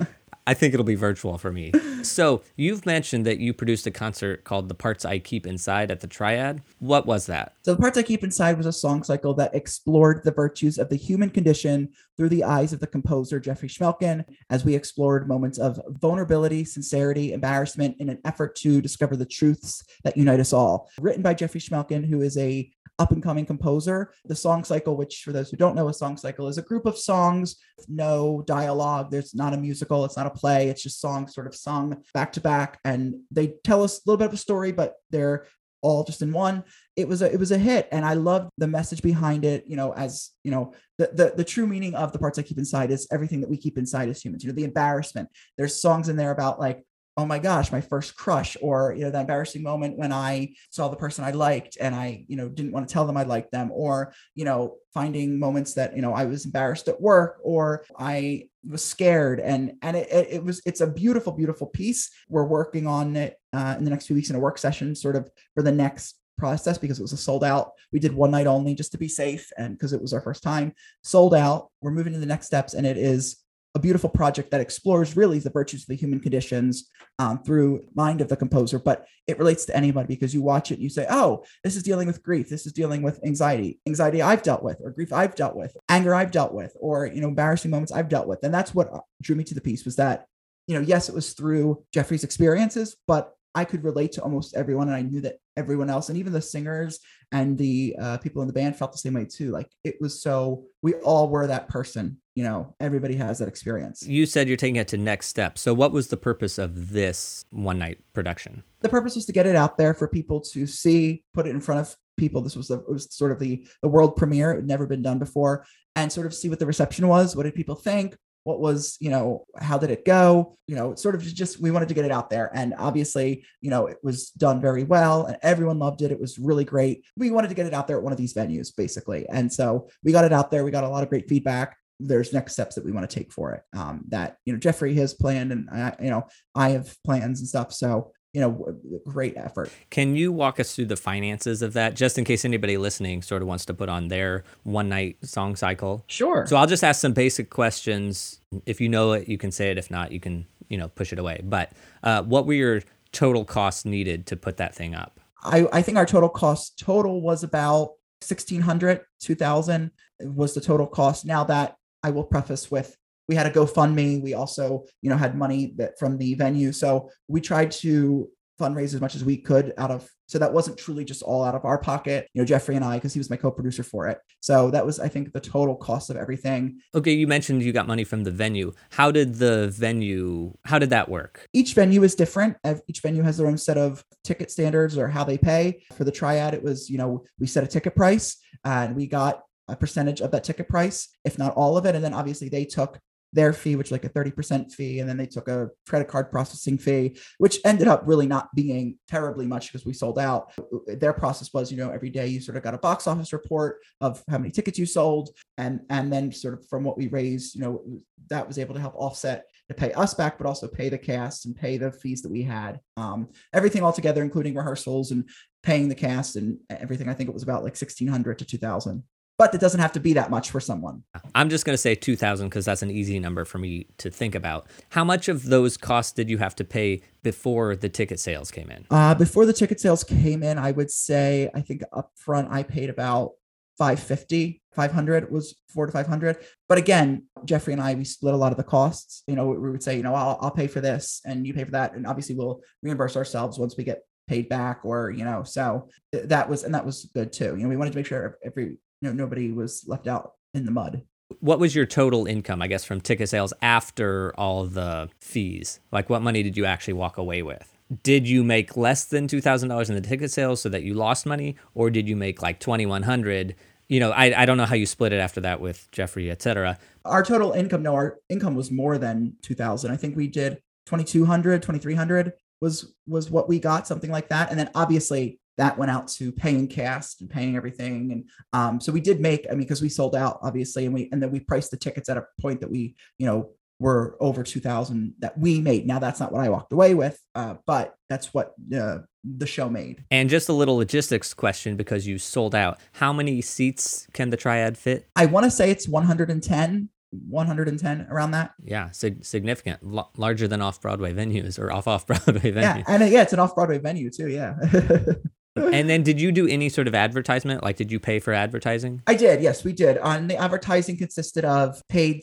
I 0.47 0.55
think 0.55 0.74
it'll 0.74 0.84
be 0.84 0.95
virtual 0.95 1.38
for 1.38 1.53
me. 1.53 1.72
So, 2.03 2.43
you've 2.57 2.84
mentioned 2.84 3.26
that 3.26 3.38
you 3.38 3.55
produced 3.55 3.86
a 3.86 3.93
concert 3.93 4.43
called 4.43 4.68
The 4.68 4.74
Parts 4.74 5.05
I 5.05 5.20
Keep 5.20 5.47
Inside 5.47 5.93
at 5.93 6.01
the 6.01 6.09
Triad. 6.09 6.62
What 6.80 7.07
was 7.07 7.26
that? 7.26 7.55
So, 7.62 7.74
The 7.74 7.80
Parts 7.80 7.97
I 7.97 8.03
Keep 8.03 8.24
Inside 8.24 8.57
was 8.57 8.66
a 8.66 8.72
song 8.72 9.05
cycle 9.05 9.34
that 9.34 9.55
explored 9.55 10.24
the 10.24 10.32
virtues 10.32 10.78
of 10.78 10.88
the 10.88 10.97
human 10.97 11.30
condition 11.30 11.90
through 12.16 12.30
the 12.30 12.43
eyes 12.43 12.72
of 12.72 12.80
the 12.80 12.88
composer 12.88 13.38
Jeffrey 13.38 13.68
Schmelken, 13.68 14.24
as 14.51 14.64
we 14.64 14.74
explored 14.74 15.28
moments 15.28 15.59
of 15.59 15.80
vulnerability, 15.90 16.64
sincerity, 16.64 17.32
embarrassment 17.32 17.97
in 18.01 18.09
an 18.09 18.18
effort 18.24 18.57
to 18.57 18.80
discover 18.80 19.16
the 19.16 19.26
truths 19.26 19.84
that 20.03 20.16
unite 20.16 20.40
us 20.40 20.53
all. 20.53 20.90
Written 21.01 21.22
by 21.22 21.34
Jeffrey 21.34 21.61
Schmelken, 21.61 22.05
who 22.05 22.20
is 22.20 22.36
a 22.36 22.68
up 22.99 23.12
and 23.12 23.22
coming 23.22 23.47
composer. 23.47 24.12
The 24.24 24.36
song 24.36 24.64
cycle, 24.64 24.97
which 24.97 25.22
for 25.24 25.32
those 25.32 25.51
who 25.51 25.57
don't 25.57 25.74
know, 25.74 25.88
a 25.88 25.95
song 25.95 26.16
cycle 26.16 26.49
is 26.49 26.59
a 26.59 26.62
group 26.62 26.86
of 26.86 26.99
songs, 26.99 27.57
no 27.88 28.43
dialogue. 28.47 29.11
There's 29.11 29.34
not 29.34 29.55
a 29.55 29.57
musical, 29.57 30.05
it's 30.05 30.16
not 30.16 30.26
a 30.26 30.30
play, 30.30 30.68
it's 30.68 30.82
just 30.82 31.01
songs 31.01 31.34
sort 31.34 31.47
of 31.47 31.55
sung 31.55 32.03
back 32.14 32.32
to 32.34 32.40
back. 32.40 32.78
And 32.84 33.16
they 33.30 33.55
tell 33.64 33.82
us 33.82 33.99
a 33.99 34.03
little 34.07 34.18
bit 34.18 34.28
of 34.28 34.34
a 34.34 34.38
story, 34.38 34.72
but 34.72 34.95
they're 35.11 35.47
all 35.82 36.05
just 36.05 36.22
in 36.22 36.32
one 36.32 36.62
it 36.97 37.07
was 37.09 37.22
a 37.22 37.32
it 37.32 37.38
was 37.38 37.51
a 37.51 37.59
hit 37.59 37.88
and 37.90 38.05
i 38.05 38.14
loved 38.14 38.49
the 38.57 38.68
message 38.68 39.03
behind 39.03 39.45
it 39.45 39.64
you 39.66 39.76
know 39.76 39.93
as 39.95 40.30
you 40.45 40.51
know 40.51 40.72
the, 40.99 41.11
the 41.12 41.32
the 41.36 41.45
true 41.45 41.66
meaning 41.66 41.95
of 41.95 42.12
the 42.12 42.18
parts 42.18 42.38
i 42.38 42.43
keep 42.43 42.57
inside 42.57 42.90
is 42.90 43.09
everything 43.11 43.40
that 43.40 43.51
we 43.51 43.57
keep 43.57 43.76
inside 43.76 44.09
as 44.09 44.24
humans 44.24 44.45
you 44.45 44.49
know 44.49 44.55
the 44.55 44.64
embarrassment 44.64 45.28
there's 45.59 45.80
songs 45.82 46.09
in 46.09 46.16
there 46.16 46.30
about 46.30 46.61
like 46.61 46.84
oh 47.17 47.27
my 47.27 47.39
gosh, 47.39 47.71
my 47.71 47.81
first 47.81 48.17
crush, 48.17 48.57
or 48.63 48.95
you 48.95 49.05
know, 49.05 49.11
the 49.11 49.21
embarrassing 49.21 49.63
moment 49.63 49.99
when 49.99 50.13
I 50.13 50.55
saw 50.71 50.89
the 50.89 50.97
person 50.97 51.25
I 51.25 51.33
liked 51.33 51.77
and 51.81 51.95
I, 51.95 52.25
you 52.29 52.37
know, 52.37 52.49
didn't 52.49 52.73
want 52.73 52.89
to 52.89 52.93
tell 52.93 53.07
them 53.07 53.17
I 53.17 53.25
liked 53.25 53.53
them, 53.53 53.71
or 53.73 54.15
you 54.35 54.45
know, 54.45 54.77
finding 54.95 55.39
moments 55.39 55.75
that 55.75 55.95
you 55.95 56.03
know 56.03 56.15
I 56.15 56.25
was 56.25 56.45
embarrassed 56.47 56.89
at 56.89 57.01
work 57.01 57.39
or 57.43 57.85
I 57.99 58.49
was 58.67 58.85
scared, 58.85 59.41
and 59.41 59.75
and 59.83 59.97
it, 59.97 60.09
it 60.11 60.45
was 60.45 60.63
it's 60.65 60.81
a 60.81 60.87
beautiful, 60.87 61.33
beautiful 61.33 61.67
piece. 61.67 62.11
We're 62.29 62.45
working 62.47 62.87
on 62.87 63.17
it 63.17 63.37
uh, 63.53 63.75
in 63.79 63.85
the 63.85 63.91
next 63.91 64.07
few 64.07 64.17
weeks 64.17 64.31
in 64.31 64.37
a 64.37 64.41
work 64.41 64.59
session, 64.59 64.95
sort 64.95 65.17
of 65.17 65.31
for 65.55 65.63
the 65.63 65.73
next 65.73 66.17
process 66.39 66.79
because 66.79 66.99
it 66.99 67.03
was 67.03 67.13
a 67.13 67.17
sold 67.17 67.45
out. 67.45 67.73
We 67.93 68.01
did 68.01 68.15
one 68.15 68.31
night 68.31 68.47
only 68.47 68.75
just 68.75 68.93
to 68.93 68.99
be 68.99 69.09
safe 69.09 69.53
and 69.59 69.77
because 69.77 69.93
it 69.93 70.01
was 70.01 70.13
our 70.13 70.21
first 70.21 70.43
time. 70.43 70.73
Sold 71.03 71.35
out. 71.35 71.69
We're 71.83 71.91
moving 71.91 72.15
to 72.15 72.19
the 72.19 72.27
next 72.27 72.47
steps, 72.47 72.75
and 72.75 72.87
it 72.87 72.97
is 72.97 73.41
a 73.75 73.79
beautiful 73.79 74.11
project 74.11 74.51
that 74.51 74.61
explores 74.61 75.16
really 75.16 75.39
the 75.39 75.51
virtues 75.51 75.83
of 75.83 75.87
the 75.89 75.97
human 75.97 76.20
conditions 76.20 76.91
um, 77.18 77.43
through 77.43 77.85
mind 77.95 78.20
of 78.20 78.29
the 78.29 78.37
composer 78.37 78.79
but 78.79 79.07
it 79.27 79.39
relates 79.39 79.64
to 79.64 79.77
anybody 79.77 80.07
because 80.07 80.35
you 80.35 80.43
watch 80.43 80.70
it 80.70 80.75
and 80.75 80.83
you 80.83 80.91
say 80.91 81.07
oh 81.11 81.45
this 81.64 81.77
is 81.77 81.83
dealing 81.83 82.07
with 82.07 82.23
grief 82.23 82.49
this 82.49 82.66
is 82.66 82.73
dealing 82.73 83.03
with 83.03 83.25
anxiety 83.25 83.81
anxiety 83.87 84.20
i've 84.20 84.43
dealt 84.43 84.62
with 84.62 84.81
or 84.83 84.91
grief 84.91 85.12
i've 85.12 85.35
dealt 85.35 85.57
with 85.57 85.77
anger 85.89 86.14
i've 86.14 86.31
dealt 86.31 86.53
with 86.53 86.77
or 86.81 87.07
you 87.07 87.20
know 87.20 87.29
embarrassing 87.29 87.70
moments 87.70 87.93
i've 87.93 88.09
dealt 88.09 88.27
with 88.27 88.43
and 88.43 88.53
that's 88.53 88.75
what 88.75 88.91
drew 89.23 89.37
me 89.37 89.45
to 89.45 89.55
the 89.55 89.61
piece 89.61 89.85
was 89.85 89.97
that 89.97 90.27
you 90.66 90.75
know 90.75 90.85
yes 90.85 91.09
it 91.09 91.14
was 91.14 91.33
through 91.33 91.83
jeffrey's 91.93 92.25
experiences 92.25 92.97
but 93.07 93.35
I 93.55 93.64
could 93.64 93.85
relate 93.85 94.12
to 94.12 94.23
almost 94.23 94.57
everyone, 94.57 94.89
and 94.89 94.97
I 94.97 95.03
knew 95.03 95.20
that 95.23 95.37
everyone 95.57 95.91
else, 95.91 96.09
and 96.09 96.16
even 96.16 96.33
the 96.33 96.41
singers 96.41 97.01
and 97.33 97.59
the 97.59 97.95
uh, 98.01 98.16
people 98.18 98.41
in 98.43 98.49
the 98.49 98.55
band, 98.55 98.77
felt 98.77 98.93
the 98.93 98.99
same 98.99 99.14
way 99.14 99.27
too. 99.27 99.51
Like 99.51 99.70
it 99.85 99.97
was 100.01 100.23
so 100.23 100.64
we 100.83 100.95
all 100.95 101.29
were 101.29 101.47
that 101.47 101.68
person. 101.68 102.18
You 102.35 102.45
know, 102.45 102.74
everybody 102.80 103.14
has 103.16 103.39
that 103.39 103.49
experience. 103.49 104.07
You 104.07 104.24
said 104.24 104.49
you're 104.49 104.57
taking 104.57 104.76
it 104.76 104.89
to 104.89 104.97
next 104.97 105.26
step. 105.26 105.59
So, 105.59 105.74
what 105.74 105.93
was 105.93 106.09
the 106.09 106.16
purpose 106.16 106.59
of 106.59 106.91
this 106.91 107.45
one 107.51 107.78
night 107.78 107.99
production? 108.14 108.62
The 108.80 108.89
purpose 108.89 109.14
was 109.14 109.26
to 109.26 109.33
get 109.33 109.47
it 109.47 109.57
out 109.57 109.76
there 109.76 109.93
for 109.95 110.09
people 110.09 110.41
to 110.41 110.66
see, 110.66 111.22
put 111.35 111.47
it 111.47 111.51
in 111.51 111.61
front 111.61 111.83
of 111.83 111.97
people. 112.16 112.41
This 112.41 112.57
was 112.57 112.68
the 112.68 112.78
it 112.78 112.89
was 112.91 113.14
sort 113.14 113.33
of 113.33 113.39
the 113.39 113.66
the 113.83 113.89
world 113.89 114.16
premiere. 114.16 114.53
It 114.53 114.57
had 114.57 114.66
never 114.66 114.87
been 114.87 115.03
done 115.03 115.18
before, 115.18 115.66
and 115.95 116.11
sort 116.11 116.26
of 116.26 116.35
see 116.35 116.49
what 116.49 116.59
the 116.59 116.66
reception 116.66 117.07
was. 117.09 117.37
What 117.37 117.43
did 117.43 117.55
people 117.55 117.74
think? 117.74 118.16
what 118.45 118.61
was 118.61 118.97
you 119.01 119.11
know 119.11 119.45
how 119.59 119.78
did 119.78 119.91
it 119.91 120.05
go 120.05 120.57
you 120.66 120.74
know 120.74 120.95
sort 120.95 121.14
of 121.14 121.22
just 121.22 121.61
we 121.61 121.70
wanted 121.70 121.89
to 121.89 121.95
get 121.95 122.05
it 122.05 122.11
out 122.11 122.30
there 122.30 122.51
and 122.55 122.74
obviously 122.78 123.45
you 123.61 123.70
know 123.70 123.87
it 123.87 123.99
was 124.03 124.30
done 124.30 124.61
very 124.61 124.85
well 124.85 125.26
and 125.26 125.37
everyone 125.43 125.78
loved 125.78 126.03
it 126.03 126.11
it 126.11 126.20
was 126.20 126.39
really 126.39 126.64
great 126.64 127.05
we 127.16 127.30
wanted 127.30 127.49
to 127.49 127.55
get 127.55 127.66
it 127.66 127.74
out 127.74 127.87
there 127.87 127.99
at 127.99 128.03
one 128.03 128.12
of 128.12 128.18
these 128.18 128.35
venues 128.35 128.74
basically 128.74 129.26
and 129.28 129.53
so 129.53 129.89
we 130.03 130.12
got 130.12 130.24
it 130.24 130.33
out 130.33 130.51
there 130.51 130.64
we 130.64 130.70
got 130.70 130.85
a 130.85 130.89
lot 130.89 131.03
of 131.03 131.09
great 131.09 131.28
feedback 131.28 131.76
there's 132.07 132.33
next 132.33 132.53
steps 132.53 132.75
that 132.75 132.85
we 132.85 132.93
want 132.93 133.09
to 133.09 133.15
take 133.15 133.33
for 133.33 133.53
it 133.53 133.63
um, 133.77 134.03
that 134.09 134.37
you 134.45 134.53
know 134.53 134.59
jeffrey 134.59 134.95
has 134.95 135.15
planned 135.15 135.53
and 135.53 135.69
I, 135.71 135.95
you 136.01 136.11
know 136.11 136.27
i 136.55 136.71
have 136.71 136.97
plans 137.05 137.41
and 137.41 137.49
stuff 137.49 137.73
so 137.73 138.13
you 138.33 138.41
know, 138.41 138.79
great 139.07 139.37
effort. 139.37 139.71
Can 139.91 140.17
you 140.17 140.33
walk 140.33 140.59
us 140.59 140.75
through 140.75 140.87
the 140.87 140.97
finances 140.97 141.61
of 141.61 141.75
that, 141.75 141.95
just 141.95 142.17
in 142.17 142.25
case 142.25 142.45
anybody 142.47 142.79
listening 142.79 143.21
sort 143.21 143.43
of 143.43 143.49
wants 143.49 143.67
to 143.67 143.75
put 143.75 143.91
on 143.91 144.09
their 144.09 144.45
one 144.63 144.89
night 144.89 145.19
song 145.23 145.55
cycle? 145.55 146.05
Sure. 146.07 146.47
So 146.47 146.57
I'll 146.57 146.67
just 146.67 146.83
ask 146.83 147.01
some 147.01 147.13
basic 147.13 147.51
questions. 147.51 148.41
If 148.65 148.81
you 148.81 148.89
know 148.89 149.13
it, 149.13 149.29
you 149.29 149.37
can 149.37 149.53
say 149.53 149.71
it. 149.71 149.77
If 149.77 149.91
not, 149.91 150.13
you 150.13 150.21
can 150.21 150.47
you 150.69 150.79
know 150.79 150.89
push 150.89 151.13
it 151.13 151.19
away. 151.19 151.43
But 151.45 151.73
uh, 152.03 152.23
what 152.23 152.47
were 152.47 152.55
your 152.55 152.83
total 153.13 153.45
costs 153.45 153.85
needed 153.85 154.27
to 154.29 154.37
put 154.37 154.57
that 154.57 154.75
thing 154.75 154.95
up? 154.95 155.21
I, 155.45 155.67
I 155.71 155.83
think 155.83 155.99
our 155.99 156.07
total 156.07 156.31
cost 156.31 156.79
total 156.79 157.21
was 157.21 157.43
about 157.43 157.97
1600 158.27 159.01
2000 159.21 159.91
was 160.21 160.55
the 160.55 160.61
total 160.61 160.87
cost 160.87 161.27
now 161.27 161.43
that 161.43 161.75
i 162.03 162.11
will 162.11 162.25
preface 162.25 162.71
with 162.71 162.97
we 163.29 163.35
had 163.35 163.47
a 163.47 163.51
gofundme. 163.51 164.23
We 164.23 164.35
also 164.35 164.85
you 165.01 165.11
know 165.11 165.17
had 165.17 165.37
money 165.37 165.73
that 165.77 165.99
from 165.99 166.19
the 166.19 166.35
venue. 166.35 166.73
So 166.73 167.11
we 167.29 167.41
tried 167.41 167.71
to 167.83 168.29
fundraise 168.61 168.95
as 168.95 169.01
much 169.01 169.15
as 169.15 169.25
we 169.25 169.37
could 169.39 169.73
out 169.79 169.91
of 169.91 170.09
so 170.27 170.39
that 170.39 170.53
wasn't 170.53 170.79
truly 170.79 171.05
just 171.05 171.23
all 171.23 171.43
out 171.43 171.55
of 171.55 171.65
our 171.65 171.79
pocket 171.79 172.29
you 172.33 172.41
know 172.41 172.45
jeffrey 172.45 172.77
and 172.77 172.85
i 172.85 172.97
because 172.97 173.13
he 173.13 173.19
was 173.19 173.31
my 173.31 173.37
co-producer 173.37 173.83
for 173.83 174.07
it. 174.09 174.19
So 174.41 174.71
that 174.71 174.85
was 174.85 175.01
i 175.01 175.09
think 175.09 175.33
the 175.33 175.41
total 175.41 175.75
cost 175.75 176.11
of 176.11 176.17
everything. 176.17 176.81
Okay 176.95 177.13
you 177.13 177.27
mentioned 177.27 177.63
you 177.63 177.73
got 177.73 177.87
money 177.87 178.05
from 178.05 178.25
the 178.25 178.31
venue. 178.31 178.73
How 178.91 179.11
did 179.11 179.37
the 179.37 179.69
venue 179.69 180.53
how 180.65 180.79
did 180.79 180.91
that 180.91 181.09
work? 181.09 181.49
Each 181.53 181.75
venue 181.75 182.03
is 182.03 182.15
different. 182.15 182.57
Each 182.87 183.01
venue 183.01 183.23
has 183.23 183.39
their 183.39 183.47
own 183.47 183.59
set 183.59 183.79
of 183.79 184.05
ticket 184.25 184.51
standards 184.51 184.99
or 184.99 185.09
how 185.09 185.25
they 185.25 185.39
pay. 185.39 185.83
For 185.97 186.05
the 186.05 186.13
triad 186.13 186.55
it 186.55 186.63
was 186.63 186.91
you 186.91 186.99
know 186.99 187.25
we 187.41 187.47
set 187.47 187.65
a 187.65 187.67
ticket 187.67 187.97
price 187.97 188.37
uh, 188.65 188.85
and 188.87 188.95
we 188.95 189.07
got 189.07 189.43
a 189.73 189.77
percentage 189.77 190.20
of 190.20 190.31
that 190.31 190.45
ticket 190.45 190.68
price 190.68 191.09
if 191.25 191.39
not 191.39 191.55
all 191.55 191.77
of 191.77 191.87
it 191.87 191.95
and 191.95 192.05
then 192.05 192.14
obviously 192.14 192.49
they 192.49 192.64
took 192.64 193.01
their 193.33 193.53
fee, 193.53 193.77
which 193.77 193.91
like 193.91 194.05
a 194.05 194.09
30% 194.09 194.73
fee. 194.73 195.01
And 195.01 195.09
then 195.09 195.16
they 195.16 195.27
took 195.27 195.49
a 195.49 195.70
credit 195.89 196.09
card 196.09 196.31
processing 196.31 196.79
fee, 196.79 197.16
which 197.39 197.59
ended 197.64 197.89
up 197.89 198.03
really 198.05 198.27
not 198.27 198.55
being 198.55 198.99
terribly 199.09 199.47
much 199.47 199.73
because 199.73 199.87
we 199.87 199.95
sold 199.95 200.18
out. 200.18 200.53
Their 200.87 201.12
process 201.12 201.53
was, 201.53 201.70
you 201.70 201.79
know, 201.79 201.91
every 201.91 202.11
day 202.11 202.27
you 202.27 202.41
sort 202.41 202.57
of 202.57 202.62
got 202.62 202.75
a 202.75 202.79
box 202.79 203.07
office 203.07 203.33
report 203.33 203.81
of 204.01 204.23
how 204.29 204.39
many 204.39 204.51
tickets 204.51 204.79
you 204.79 204.87
sold. 204.87 205.31
And, 205.57 205.81
and 205.89 206.12
then 206.12 206.31
sort 206.33 206.55
of 206.55 206.68
from 206.68 206.85
what 206.85 206.99
we 206.99 207.09
raised, 207.09 207.55
you 207.55 207.62
know, 207.62 207.83
that 208.29 208.47
was 208.47 208.59
able 208.59 208.75
to 208.75 208.81
help 208.81 208.95
offset 208.97 209.45
to 209.68 209.75
pay 209.75 209.93
us 209.93 210.12
back, 210.12 210.37
but 210.37 210.47
also 210.47 210.68
pay 210.68 210.89
the 210.89 210.99
cast 210.99 211.47
and 211.47 211.57
pay 211.57 211.79
the 211.79 211.91
fees 211.91 212.23
that 212.23 212.31
we 212.31 212.43
had. 212.43 212.81
Um, 212.97 213.29
everything 213.53 213.83
all 213.83 213.93
together, 213.93 214.23
including 214.23 214.55
rehearsals 214.55 215.11
and 215.11 215.29
paying 215.62 215.89
the 215.89 215.95
cast 215.95 216.37
and 216.37 216.59
everything. 216.68 217.09
I 217.09 217.14
think 217.14 217.31
it 217.31 217.35
was 217.35 217.43
about 217.43 217.62
like 217.62 217.73
1600 217.73 218.39
to 218.39 218.45
2000 218.45 219.03
but 219.43 219.53
it 219.57 219.61
doesn't 219.61 219.80
have 219.80 219.90
to 219.90 219.99
be 219.99 220.12
that 220.12 220.30
much 220.30 220.53
for 220.53 220.61
someone. 220.61 221.03
I'm 221.34 221.49
just 221.49 221.64
going 221.64 221.74
to 221.74 221.78
say 221.78 221.97
2000 221.97 222.49
because 222.49 222.64
that's 222.64 222.82
an 222.82 222.93
easy 222.93 223.18
number 223.18 223.45
for 223.45 223.59
me 223.59 223.88
to 223.99 224.09
think 224.09 224.36
about. 224.36 224.68
How 224.90 225.03
much 225.03 225.26
of 225.26 225.47
those 225.47 225.76
costs 225.76 226.12
did 226.12 226.30
you 226.30 226.38
have 226.38 226.55
to 226.57 226.64
pay 226.64 227.03
before 227.24 227.74
the 227.74 227.88
ticket 227.88 228.20
sales 228.20 228.53
came 228.53 228.70
in? 228.70 228.86
Uh, 228.88 229.16
before 229.16 229.45
the 229.45 229.53
ticket 229.53 229.80
sales 229.80 230.05
came 230.05 230.45
in, 230.45 230.59
I 230.59 230.70
would 230.70 230.93
say 230.93 231.51
I 231.57 231.61
think 231.61 231.82
upfront 231.93 232.53
I 232.53 232.62
paid 232.62 232.88
about 232.88 233.32
550 233.78 234.62
500 234.76 235.32
was 235.32 235.57
four 235.68 235.86
to 235.86 235.93
500 235.93 236.36
but 236.68 236.76
again 236.76 237.24
jeffrey 237.47 237.72
and 237.72 237.80
i 237.82 237.95
we 237.95 238.05
split 238.05 238.34
a 238.34 238.36
lot 238.36 238.53
of 238.53 238.59
the 238.59 238.62
costs 238.62 239.22
you 239.26 239.34
know 239.34 239.47
we 239.47 239.70
would 239.70 239.82
say 239.82 239.97
you 239.97 240.03
know 240.03 240.14
I'll, 240.14 240.38
I'll 240.43 240.51
pay 240.51 240.66
for 240.66 240.82
this 240.82 241.22
and 241.24 241.47
you 241.47 241.55
pay 241.55 241.64
for 241.64 241.70
that 241.70 241.95
and 241.95 242.07
obviously 242.07 242.34
we'll 242.34 242.61
reimburse 242.82 243.16
ourselves 243.16 243.59
once 243.59 243.78
we 243.78 243.84
get 243.84 244.03
paid 244.28 244.51
back 244.51 244.80
or 244.84 245.11
you 245.11 245.24
know 245.24 245.43
so 245.43 245.88
that 246.12 246.51
was 246.51 246.64
and 246.64 246.74
that 246.74 246.84
was 246.84 247.11
good 247.14 247.32
too 247.32 247.57
you 247.57 247.62
know 247.62 247.68
we 247.68 247.76
wanted 247.76 247.93
to 247.93 247.97
make 247.97 248.07
sure 248.07 248.38
every 248.45 248.76
know 249.03 249.13
nobody 249.13 249.53
was 249.53 249.85
left 249.87 250.07
out 250.07 250.35
in 250.55 250.65
the 250.65 250.71
mud. 250.71 251.03
What 251.41 251.59
was 251.59 251.75
your 251.75 251.87
total 251.87 252.27
income 252.27 252.61
i 252.63 252.67
guess 252.67 252.85
from 252.85 253.01
ticket 253.01 253.29
sales 253.29 253.53
after 253.63 254.35
all 254.37 254.65
the 254.67 255.09
fees? 255.21 255.81
Like 255.91 256.11
what 256.11 256.23
money 256.23 256.43
did 256.43 256.57
you 256.57 256.65
actually 256.65 256.95
walk 256.95 257.19
away 257.19 257.43
with? 257.43 257.69
Did 258.03 258.27
you 258.27 258.43
make 258.43 258.77
less 258.77 259.05
than 259.05 259.29
$2000 259.29 259.89
in 259.89 259.95
the 259.95 260.01
ticket 260.01 260.31
sales 260.31 260.63
so 260.63 260.71
that 260.71 260.83
you 260.83 260.95
lost 260.95 261.27
money 261.27 261.57
or 261.75 261.91
did 261.91 262.09
you 262.09 262.17
make 262.17 262.41
like 262.43 262.61
2100 262.61 263.55
you 263.89 264.01
know 264.01 264.13
I, 264.13 264.43
I 264.43 264.47
don't 264.47 264.57
know 264.57 264.65
how 264.65 264.75
you 264.75 264.87
split 264.87 265.13
it 265.13 265.19
after 265.19 265.41
that 265.43 265.61
with 265.61 265.91
jeffrey 265.91 266.31
etc 266.31 266.79
our 267.05 267.23
total 267.23 267.53
income 267.53 267.83
no 267.83 267.93
our 267.95 268.21
income 268.31 268.55
was 268.55 268.71
more 268.71 268.97
than 268.97 269.35
2000 269.43 269.91
i 269.91 269.97
think 269.97 270.17
we 270.17 270.29
did 270.29 270.63
2200 270.87 271.63
2300 271.63 272.33
was 272.63 272.95
was 273.09 273.29
what 273.29 273.49
we 273.49 273.59
got 273.59 273.87
something 273.87 274.11
like 274.11 274.29
that. 274.29 274.49
And 274.49 274.59
then 274.59 274.71
obviously 274.75 275.41
that 275.59 275.79
went 275.79 275.91
out 275.91 276.09
to 276.09 276.33
paying 276.33 276.67
cast 276.67 277.21
and 277.21 277.31
paying 277.31 277.57
everything 277.57 278.13
and 278.13 278.25
um, 278.53 278.81
so 278.81 278.93
we 278.93 279.01
did 279.01 279.21
make 279.21 279.47
i 279.49 279.53
mean 279.53 279.61
because 279.61 279.83
we 279.83 279.89
sold 279.89 280.15
out 280.15 280.39
obviously 280.43 280.85
and 280.85 280.95
we 280.95 281.09
and 281.13 281.23
then 281.23 281.31
we 281.31 281.41
priced 281.41 281.71
the 281.71 281.77
tickets 281.77 282.09
at 282.09 282.17
a 282.17 282.25
point 282.41 282.61
that 282.61 282.71
we 282.71 282.95
you 283.19 283.27
know 283.27 283.51
were 283.79 284.17
over 284.21 284.45
2000 284.45 285.15
that 285.19 285.37
we 285.37 285.61
made 285.61 285.87
now 285.87 285.99
that's 285.99 286.21
not 286.21 286.33
what 286.33 286.43
i 286.43 286.49
walked 286.49 286.73
away 286.73 286.95
with 286.95 287.19
uh, 287.35 287.55
but 287.67 287.95
that's 288.09 288.33
what 288.33 288.53
uh, 288.77 288.99
the 289.25 289.47
show 289.47 289.69
made 289.69 290.05
and 290.11 290.31
just 290.31 290.49
a 290.49 290.53
little 290.53 290.77
logistics 290.77 291.35
question 291.35 291.77
because 291.77 292.07
you 292.07 292.19
sold 292.19 292.55
out 292.55 292.79
how 292.93 293.13
many 293.13 293.41
seats 293.41 294.07
can 294.13 294.31
the 294.31 294.37
triad 294.37 294.79
fit 294.79 295.09
i 295.17 295.27
want 295.27 295.45
to 295.45 295.51
say 295.51 295.71
it's 295.71 295.89
110 295.89 296.89
110 297.29 298.07
around 298.11 298.31
that. 298.31 298.53
Yeah, 298.65 298.91
sig- 298.91 299.25
significant, 299.25 299.81
L- 299.85 300.11
larger 300.17 300.49
than 300.49 300.63
off 300.63 300.81
Broadway 300.81 301.13
venues 301.13 301.59
or 301.59 301.71
off 301.71 301.87
off 301.87 302.07
Broadway 302.07 302.53
venues. 302.53 302.63
Yeah, 302.63 302.83
and 302.87 303.03
uh, 303.03 303.07
yeah, 303.07 303.23
it's 303.23 303.33
an 303.33 303.39
off 303.39 303.55
Broadway 303.55 303.79
venue 303.79 304.11
too. 304.11 304.29
Yeah. 304.29 304.57
and 305.57 305.89
then 305.89 306.03
did 306.03 306.21
you 306.21 306.33
do 306.33 306.47
any 306.47 306.69
sort 306.69 306.89
of 306.89 306.95
advertisement? 306.95 307.63
Like, 307.63 307.77
did 307.77 307.93
you 307.93 308.01
pay 308.01 308.19
for 308.19 308.33
advertising? 308.33 309.03
I 309.07 309.15
did. 309.15 309.43
Yes, 309.43 309.65
we 309.65 309.73
did. 309.73 309.99
On 309.99 310.29
the 310.29 310.37
advertising 310.37 310.97
consisted 310.97 311.45
of 311.45 311.83
paid 311.89 312.23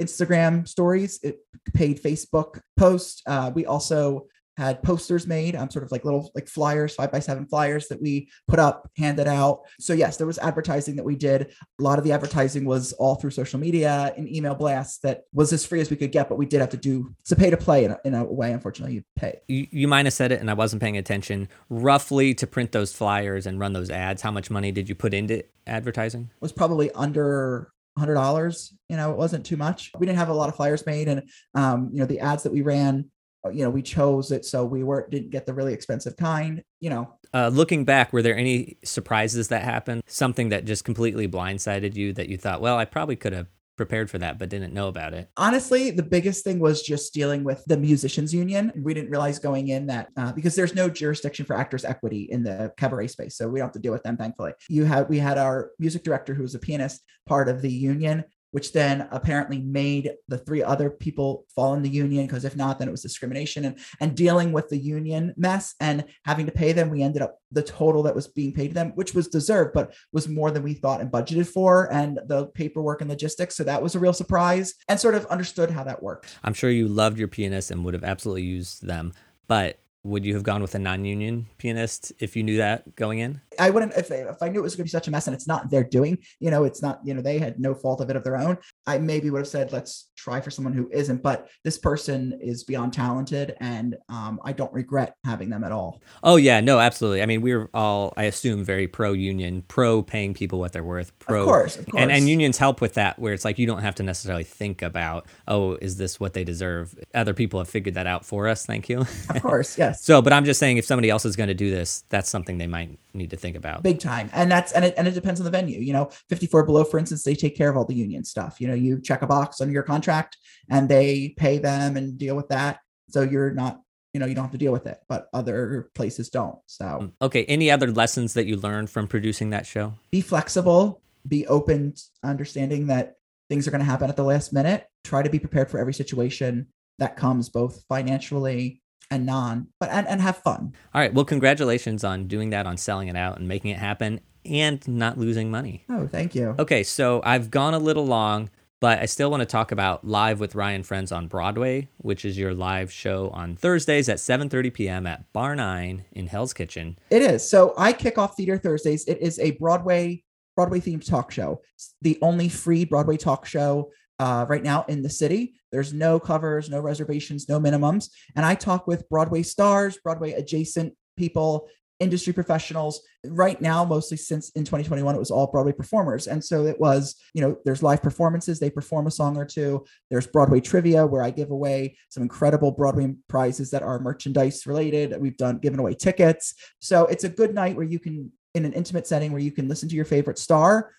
Instagram 0.00 0.66
stories, 0.66 1.20
it 1.22 1.38
paid 1.74 2.02
Facebook 2.02 2.60
posts. 2.76 3.22
Uh, 3.26 3.50
we 3.54 3.66
also 3.66 4.26
had 4.56 4.82
posters 4.82 5.26
made. 5.26 5.56
Um, 5.56 5.70
sort 5.70 5.84
of 5.84 5.92
like 5.92 6.04
little 6.04 6.30
like 6.34 6.48
flyers 6.48 6.94
five 6.94 7.10
by 7.10 7.20
seven 7.20 7.46
flyers 7.46 7.88
that 7.88 8.00
we 8.00 8.30
put 8.48 8.58
up 8.58 8.90
handed 8.96 9.26
out. 9.26 9.62
So 9.80 9.92
yes 9.92 10.16
there 10.16 10.26
was 10.26 10.38
advertising 10.38 10.96
that 10.96 11.04
we 11.04 11.16
did. 11.16 11.52
A 11.80 11.82
lot 11.82 11.98
of 11.98 12.04
the 12.04 12.12
advertising 12.12 12.64
was 12.64 12.92
all 12.94 13.14
through 13.14 13.30
social 13.30 13.58
media 13.58 14.12
and 14.16 14.28
email 14.28 14.54
blasts 14.54 14.98
that 14.98 15.22
was 15.32 15.52
as 15.52 15.64
free 15.64 15.80
as 15.80 15.90
we 15.90 15.96
could 15.96 16.12
get 16.12 16.28
but 16.28 16.36
we 16.36 16.46
did 16.46 16.60
have 16.60 16.70
to 16.70 16.76
do 16.76 17.14
it's 17.20 17.32
a 17.32 17.36
pay 17.36 17.50
to 17.50 17.56
play 17.56 17.84
in 17.84 17.92
a, 17.92 18.00
in 18.04 18.14
a 18.14 18.24
way 18.24 18.52
unfortunately 18.52 18.94
you 18.94 19.04
pay. 19.16 19.40
You, 19.48 19.66
you 19.70 19.88
might 19.88 20.06
have 20.06 20.12
said 20.12 20.32
it 20.32 20.40
and 20.40 20.50
i 20.50 20.54
wasn't 20.54 20.82
paying 20.82 20.96
attention. 20.96 21.48
Roughly 21.68 22.34
to 22.34 22.46
print 22.46 22.72
those 22.72 22.92
flyers 22.92 23.46
and 23.46 23.58
run 23.58 23.72
those 23.72 23.90
ads 23.90 24.22
how 24.22 24.30
much 24.30 24.50
money 24.50 24.72
did 24.72 24.88
you 24.88 24.94
put 24.94 25.14
into 25.14 25.44
advertising? 25.66 26.30
It 26.34 26.42
was 26.42 26.52
probably 26.52 26.90
under 26.92 27.72
hundred 27.98 28.14
dollars. 28.14 28.74
You 28.88 28.96
know, 28.96 29.10
it 29.10 29.16
wasn't 29.16 29.44
too 29.44 29.56
much. 29.56 29.90
We 29.98 30.06
didn't 30.06 30.18
have 30.18 30.28
a 30.28 30.34
lot 30.34 30.48
of 30.48 30.56
flyers 30.56 30.86
made, 30.86 31.08
and 31.08 31.28
um, 31.54 31.90
you 31.92 32.00
know, 32.00 32.06
the 32.06 32.20
ads 32.20 32.42
that 32.44 32.52
we 32.52 32.62
ran 32.62 33.10
you 33.50 33.64
know 33.64 33.70
we 33.70 33.82
chose 33.82 34.30
it 34.30 34.44
so 34.44 34.64
we 34.64 34.82
weren't 34.82 35.10
didn't 35.10 35.30
get 35.30 35.46
the 35.46 35.54
really 35.54 35.72
expensive 35.72 36.16
kind 36.16 36.62
you 36.80 36.90
know. 36.90 37.14
Uh, 37.34 37.48
looking 37.48 37.84
back 37.84 38.12
were 38.12 38.22
there 38.22 38.36
any 38.36 38.76
surprises 38.84 39.48
that 39.48 39.62
happened? 39.62 40.02
Something 40.06 40.50
that 40.50 40.64
just 40.64 40.84
completely 40.84 41.26
blindsided 41.26 41.94
you 41.94 42.12
that 42.14 42.28
you 42.28 42.36
thought 42.36 42.60
well 42.60 42.76
i 42.76 42.84
probably 42.84 43.16
could 43.16 43.32
have 43.32 43.46
prepared 43.76 44.10
for 44.10 44.18
that 44.18 44.38
but 44.38 44.50
didn't 44.50 44.74
know 44.74 44.86
about 44.86 45.14
it 45.14 45.30
honestly 45.36 45.90
the 45.90 46.02
biggest 46.02 46.44
thing 46.44 46.60
was 46.60 46.82
just 46.82 47.14
dealing 47.14 47.42
with 47.42 47.64
the 47.66 47.76
musicians 47.76 48.32
union. 48.34 48.70
We 48.76 48.92
didn't 48.92 49.10
realize 49.10 49.38
going 49.38 49.68
in 49.68 49.86
that 49.86 50.08
uh, 50.16 50.32
because 50.32 50.54
there's 50.54 50.74
no 50.74 50.90
jurisdiction 50.90 51.46
for 51.46 51.56
actors 51.56 51.84
equity 51.84 52.28
in 52.30 52.42
the 52.42 52.72
cabaret 52.76 53.08
space 53.08 53.36
so 53.36 53.48
we 53.48 53.58
don't 53.58 53.68
have 53.68 53.72
to 53.72 53.78
deal 53.78 53.92
with 53.92 54.02
them 54.02 54.16
thankfully. 54.16 54.52
You 54.68 54.84
had 54.84 55.08
we 55.08 55.18
had 55.18 55.38
our 55.38 55.70
music 55.78 56.04
director 56.04 56.34
who 56.34 56.42
was 56.42 56.54
a 56.54 56.58
pianist 56.58 57.02
part 57.26 57.48
of 57.48 57.62
the 57.62 57.72
union 57.72 58.24
which 58.52 58.72
then 58.72 59.08
apparently 59.10 59.58
made 59.58 60.12
the 60.28 60.38
three 60.38 60.62
other 60.62 60.88
people 60.88 61.44
fall 61.54 61.74
in 61.74 61.82
the 61.82 61.88
union 61.88 62.26
because 62.26 62.44
if 62.44 62.56
not 62.56 62.78
then 62.78 62.88
it 62.88 62.92
was 62.92 63.02
discrimination 63.02 63.64
and 63.64 63.78
and 64.00 64.16
dealing 64.16 64.52
with 64.52 64.68
the 64.68 64.78
union 64.78 65.34
mess 65.36 65.74
and 65.80 66.04
having 66.24 66.46
to 66.46 66.52
pay 66.52 66.72
them 66.72 66.88
we 66.88 67.02
ended 67.02 67.22
up 67.22 67.38
the 67.50 67.62
total 67.62 68.02
that 68.02 68.14
was 68.14 68.28
being 68.28 68.52
paid 68.52 68.68
to 68.68 68.74
them 68.74 68.92
which 68.94 69.14
was 69.14 69.28
deserved 69.28 69.72
but 69.74 69.92
was 70.12 70.28
more 70.28 70.50
than 70.50 70.62
we 70.62 70.74
thought 70.74 71.00
and 71.00 71.10
budgeted 71.10 71.46
for 71.46 71.92
and 71.92 72.20
the 72.26 72.46
paperwork 72.48 73.00
and 73.00 73.10
logistics 73.10 73.56
so 73.56 73.64
that 73.64 73.82
was 73.82 73.94
a 73.94 73.98
real 73.98 74.12
surprise 74.12 74.74
and 74.88 75.00
sort 75.00 75.14
of 75.14 75.26
understood 75.26 75.70
how 75.70 75.82
that 75.82 76.02
worked 76.02 76.38
i'm 76.44 76.54
sure 76.54 76.70
you 76.70 76.86
loved 76.88 77.18
your 77.18 77.28
pianists 77.28 77.70
and 77.70 77.84
would 77.84 77.94
have 77.94 78.04
absolutely 78.04 78.42
used 78.42 78.86
them 78.86 79.12
but 79.48 79.78
would 80.04 80.24
you 80.24 80.34
have 80.34 80.42
gone 80.42 80.62
with 80.62 80.74
a 80.74 80.78
non-union 80.78 81.46
pianist 81.58 82.12
if 82.18 82.34
you 82.34 82.42
knew 82.42 82.56
that 82.56 82.96
going 82.96 83.20
in? 83.20 83.40
I 83.62 83.70
wouldn't 83.70 83.92
if, 83.96 84.10
if 84.10 84.42
I 84.42 84.48
knew 84.48 84.58
it 84.58 84.62
was 84.62 84.74
going 84.74 84.82
to 84.82 84.84
be 84.84 84.90
such 84.90 85.06
a 85.06 85.12
mess 85.12 85.28
and 85.28 85.34
it's 85.34 85.46
not 85.46 85.70
their 85.70 85.84
doing, 85.84 86.18
you 86.40 86.50
know, 86.50 86.64
it's 86.64 86.82
not, 86.82 86.98
you 87.04 87.14
know, 87.14 87.22
they 87.22 87.38
had 87.38 87.60
no 87.60 87.76
fault 87.76 88.00
of 88.00 88.10
it 88.10 88.16
of 88.16 88.24
their 88.24 88.36
own. 88.36 88.58
I 88.88 88.98
maybe 88.98 89.30
would 89.30 89.38
have 89.38 89.46
said, 89.46 89.72
let's 89.72 90.10
try 90.16 90.40
for 90.40 90.50
someone 90.50 90.72
who 90.72 90.90
isn't, 90.92 91.22
but 91.22 91.48
this 91.62 91.78
person 91.78 92.36
is 92.42 92.64
beyond 92.64 92.92
talented 92.92 93.54
and 93.60 93.96
um, 94.08 94.40
I 94.44 94.52
don't 94.52 94.72
regret 94.72 95.14
having 95.24 95.48
them 95.48 95.62
at 95.62 95.70
all. 95.70 96.02
Oh 96.24 96.36
yeah, 96.36 96.60
no, 96.60 96.80
absolutely. 96.80 97.22
I 97.22 97.26
mean, 97.26 97.40
we're 97.40 97.70
all, 97.72 98.12
I 98.16 98.24
assume, 98.24 98.64
very 98.64 98.88
pro 98.88 99.12
union, 99.12 99.62
pro 99.68 100.02
paying 100.02 100.34
people 100.34 100.58
what 100.58 100.72
they're 100.72 100.82
worth, 100.82 101.16
pro. 101.20 101.42
Of 101.42 101.46
course, 101.46 101.76
of 101.76 101.86
course. 101.86 102.02
And, 102.02 102.10
and 102.10 102.28
unions 102.28 102.58
help 102.58 102.80
with 102.80 102.94
that 102.94 103.16
where 103.16 103.32
it's 103.32 103.44
like 103.44 103.60
you 103.60 103.66
don't 103.68 103.82
have 103.82 103.94
to 103.96 104.02
necessarily 104.02 104.44
think 104.44 104.82
about, 104.82 105.28
oh, 105.46 105.74
is 105.74 105.98
this 105.98 106.18
what 106.18 106.32
they 106.32 106.42
deserve? 106.42 106.98
Other 107.14 107.32
people 107.32 107.60
have 107.60 107.68
figured 107.68 107.94
that 107.94 108.08
out 108.08 108.24
for 108.24 108.48
us. 108.48 108.66
Thank 108.66 108.88
you. 108.88 109.00
Of 109.00 109.40
course, 109.40 109.78
yes. 109.78 110.02
so, 110.04 110.20
but 110.20 110.32
I'm 110.32 110.44
just 110.44 110.58
saying 110.58 110.78
if 110.78 110.84
somebody 110.84 111.10
else 111.10 111.24
is 111.24 111.36
going 111.36 111.48
to 111.48 111.54
do 111.54 111.70
this, 111.70 112.02
that's 112.08 112.28
something 112.28 112.58
they 112.58 112.66
might 112.66 112.98
need 113.14 113.30
to 113.30 113.36
think 113.36 113.56
about. 113.56 113.82
Big 113.82 114.00
time. 114.00 114.30
And 114.32 114.50
that's 114.50 114.72
and 114.72 114.84
it 114.84 114.94
and 114.96 115.06
it 115.06 115.12
depends 115.14 115.40
on 115.40 115.44
the 115.44 115.50
venue. 115.50 115.80
You 115.80 115.92
know, 115.92 116.10
54 116.28 116.64
below, 116.64 116.84
for 116.84 116.98
instance, 116.98 117.22
they 117.22 117.34
take 117.34 117.56
care 117.56 117.70
of 117.70 117.76
all 117.76 117.84
the 117.84 117.94
union 117.94 118.24
stuff. 118.24 118.60
You 118.60 118.68
know, 118.68 118.74
you 118.74 119.00
check 119.00 119.22
a 119.22 119.26
box 119.26 119.60
on 119.60 119.70
your 119.70 119.82
contract 119.82 120.36
and 120.70 120.88
they 120.88 121.34
pay 121.36 121.58
them 121.58 121.96
and 121.96 122.18
deal 122.18 122.36
with 122.36 122.48
that. 122.48 122.80
So 123.08 123.22
you're 123.22 123.52
not 123.52 123.80
you 124.12 124.20
know 124.20 124.26
you 124.26 124.34
don't 124.34 124.44
have 124.44 124.52
to 124.52 124.58
deal 124.58 124.72
with 124.72 124.86
it 124.86 125.00
but 125.08 125.28
other 125.32 125.90
places 125.94 126.28
don't 126.28 126.58
so 126.66 126.84
mm, 126.84 127.12
okay 127.22 127.44
any 127.44 127.70
other 127.70 127.90
lessons 127.90 128.34
that 128.34 128.46
you 128.46 128.56
learned 128.56 128.90
from 128.90 129.08
producing 129.08 129.50
that 129.50 129.66
show 129.66 129.94
be 130.10 130.20
flexible 130.20 131.00
be 131.26 131.46
open 131.46 131.94
understanding 132.22 132.88
that 132.88 133.14
things 133.48 133.66
are 133.66 133.70
going 133.70 133.80
to 133.80 133.86
happen 133.86 134.10
at 134.10 134.16
the 134.16 134.22
last 134.22 134.52
minute 134.52 134.86
try 135.02 135.22
to 135.22 135.30
be 135.30 135.38
prepared 135.38 135.70
for 135.70 135.78
every 135.78 135.94
situation 135.94 136.66
that 136.98 137.16
comes 137.16 137.48
both 137.48 137.84
financially 137.88 138.81
and 139.10 139.26
non, 139.26 139.68
but 139.78 139.90
and, 139.90 140.06
and 140.06 140.20
have 140.20 140.38
fun. 140.38 140.74
All 140.94 141.00
right. 141.00 141.12
Well, 141.12 141.24
congratulations 141.24 142.04
on 142.04 142.26
doing 142.26 142.50
that, 142.50 142.66
on 142.66 142.76
selling 142.76 143.08
it 143.08 143.16
out 143.16 143.38
and 143.38 143.48
making 143.48 143.70
it 143.70 143.78
happen 143.78 144.20
and 144.44 144.86
not 144.88 145.18
losing 145.18 145.50
money. 145.50 145.84
Oh, 145.88 146.06
thank 146.06 146.34
you. 146.34 146.54
Okay, 146.58 146.82
so 146.82 147.20
I've 147.24 147.50
gone 147.50 147.74
a 147.74 147.78
little 147.78 148.06
long, 148.06 148.50
but 148.80 148.98
I 148.98 149.06
still 149.06 149.30
want 149.30 149.42
to 149.42 149.46
talk 149.46 149.70
about 149.70 150.04
Live 150.06 150.40
with 150.40 150.54
Rye 150.54 150.72
and 150.72 150.84
Friends 150.84 151.12
on 151.12 151.28
Broadway, 151.28 151.88
which 151.98 152.24
is 152.24 152.36
your 152.36 152.54
live 152.54 152.90
show 152.90 153.30
on 153.30 153.54
Thursdays 153.54 154.08
at 154.08 154.18
7:30 154.18 154.74
p.m. 154.74 155.06
at 155.06 155.32
Bar 155.32 155.54
9 155.54 156.04
in 156.12 156.26
Hell's 156.26 156.52
Kitchen. 156.52 156.98
It 157.10 157.22
is. 157.22 157.48
So 157.48 157.74
I 157.78 157.92
kick 157.92 158.18
off 158.18 158.36
Theater 158.36 158.58
Thursdays. 158.58 159.04
It 159.06 159.18
is 159.20 159.38
a 159.38 159.52
Broadway 159.52 160.24
Broadway 160.56 160.80
themed 160.80 161.08
talk 161.08 161.30
show. 161.30 161.62
It's 161.76 161.94
the 162.02 162.18
only 162.20 162.48
free 162.48 162.84
Broadway 162.84 163.16
talk 163.16 163.46
show 163.46 163.90
uh, 164.18 164.46
right 164.48 164.62
now 164.62 164.84
in 164.88 165.02
the 165.02 165.10
city. 165.10 165.54
There's 165.72 165.92
no 165.92 166.20
covers, 166.20 166.70
no 166.70 166.80
reservations, 166.80 167.48
no 167.48 167.58
minimums. 167.58 168.10
And 168.36 168.44
I 168.44 168.54
talk 168.54 168.86
with 168.86 169.08
Broadway 169.08 169.42
stars, 169.42 169.98
Broadway 170.02 170.32
adjacent 170.32 170.94
people, 171.16 171.68
industry 172.02 172.32
professionals. 172.32 173.00
Right 173.24 173.60
now, 173.60 173.84
mostly 173.84 174.16
since 174.16 174.50
in 174.50 174.64
2021, 174.64 175.14
it 175.14 175.18
was 175.18 175.30
all 175.30 175.46
Broadway 175.46 175.72
performers. 175.72 176.26
And 176.26 176.44
so 176.44 176.66
it 176.66 176.78
was, 176.78 177.16
you 177.32 177.40
know, 177.40 177.56
there's 177.64 177.82
live 177.82 178.02
performances, 178.02 178.58
they 178.58 178.70
perform 178.70 179.06
a 179.06 179.10
song 179.10 179.36
or 179.36 179.44
two. 179.44 179.84
There's 180.10 180.26
Broadway 180.26 180.60
trivia 180.60 181.06
where 181.06 181.22
I 181.22 181.30
give 181.30 181.50
away 181.50 181.96
some 182.08 182.22
incredible 182.22 182.72
Broadway 182.72 183.14
prizes 183.28 183.70
that 183.70 183.82
are 183.82 184.00
merchandise 184.00 184.66
related. 184.66 185.18
We've 185.20 185.36
done 185.36 185.58
given 185.58 185.78
away 185.78 185.94
tickets. 185.94 186.54
So 186.80 187.06
it's 187.06 187.24
a 187.24 187.28
good 187.28 187.54
night 187.54 187.76
where 187.76 187.86
you 187.86 188.00
can, 188.00 188.32
in 188.54 188.64
an 188.64 188.72
intimate 188.72 189.06
setting, 189.06 189.32
where 189.32 189.40
you 189.40 189.52
can 189.52 189.68
listen 189.68 189.88
to 189.88 189.96
your 189.96 190.04
favorite 190.04 190.38
star 190.38 190.90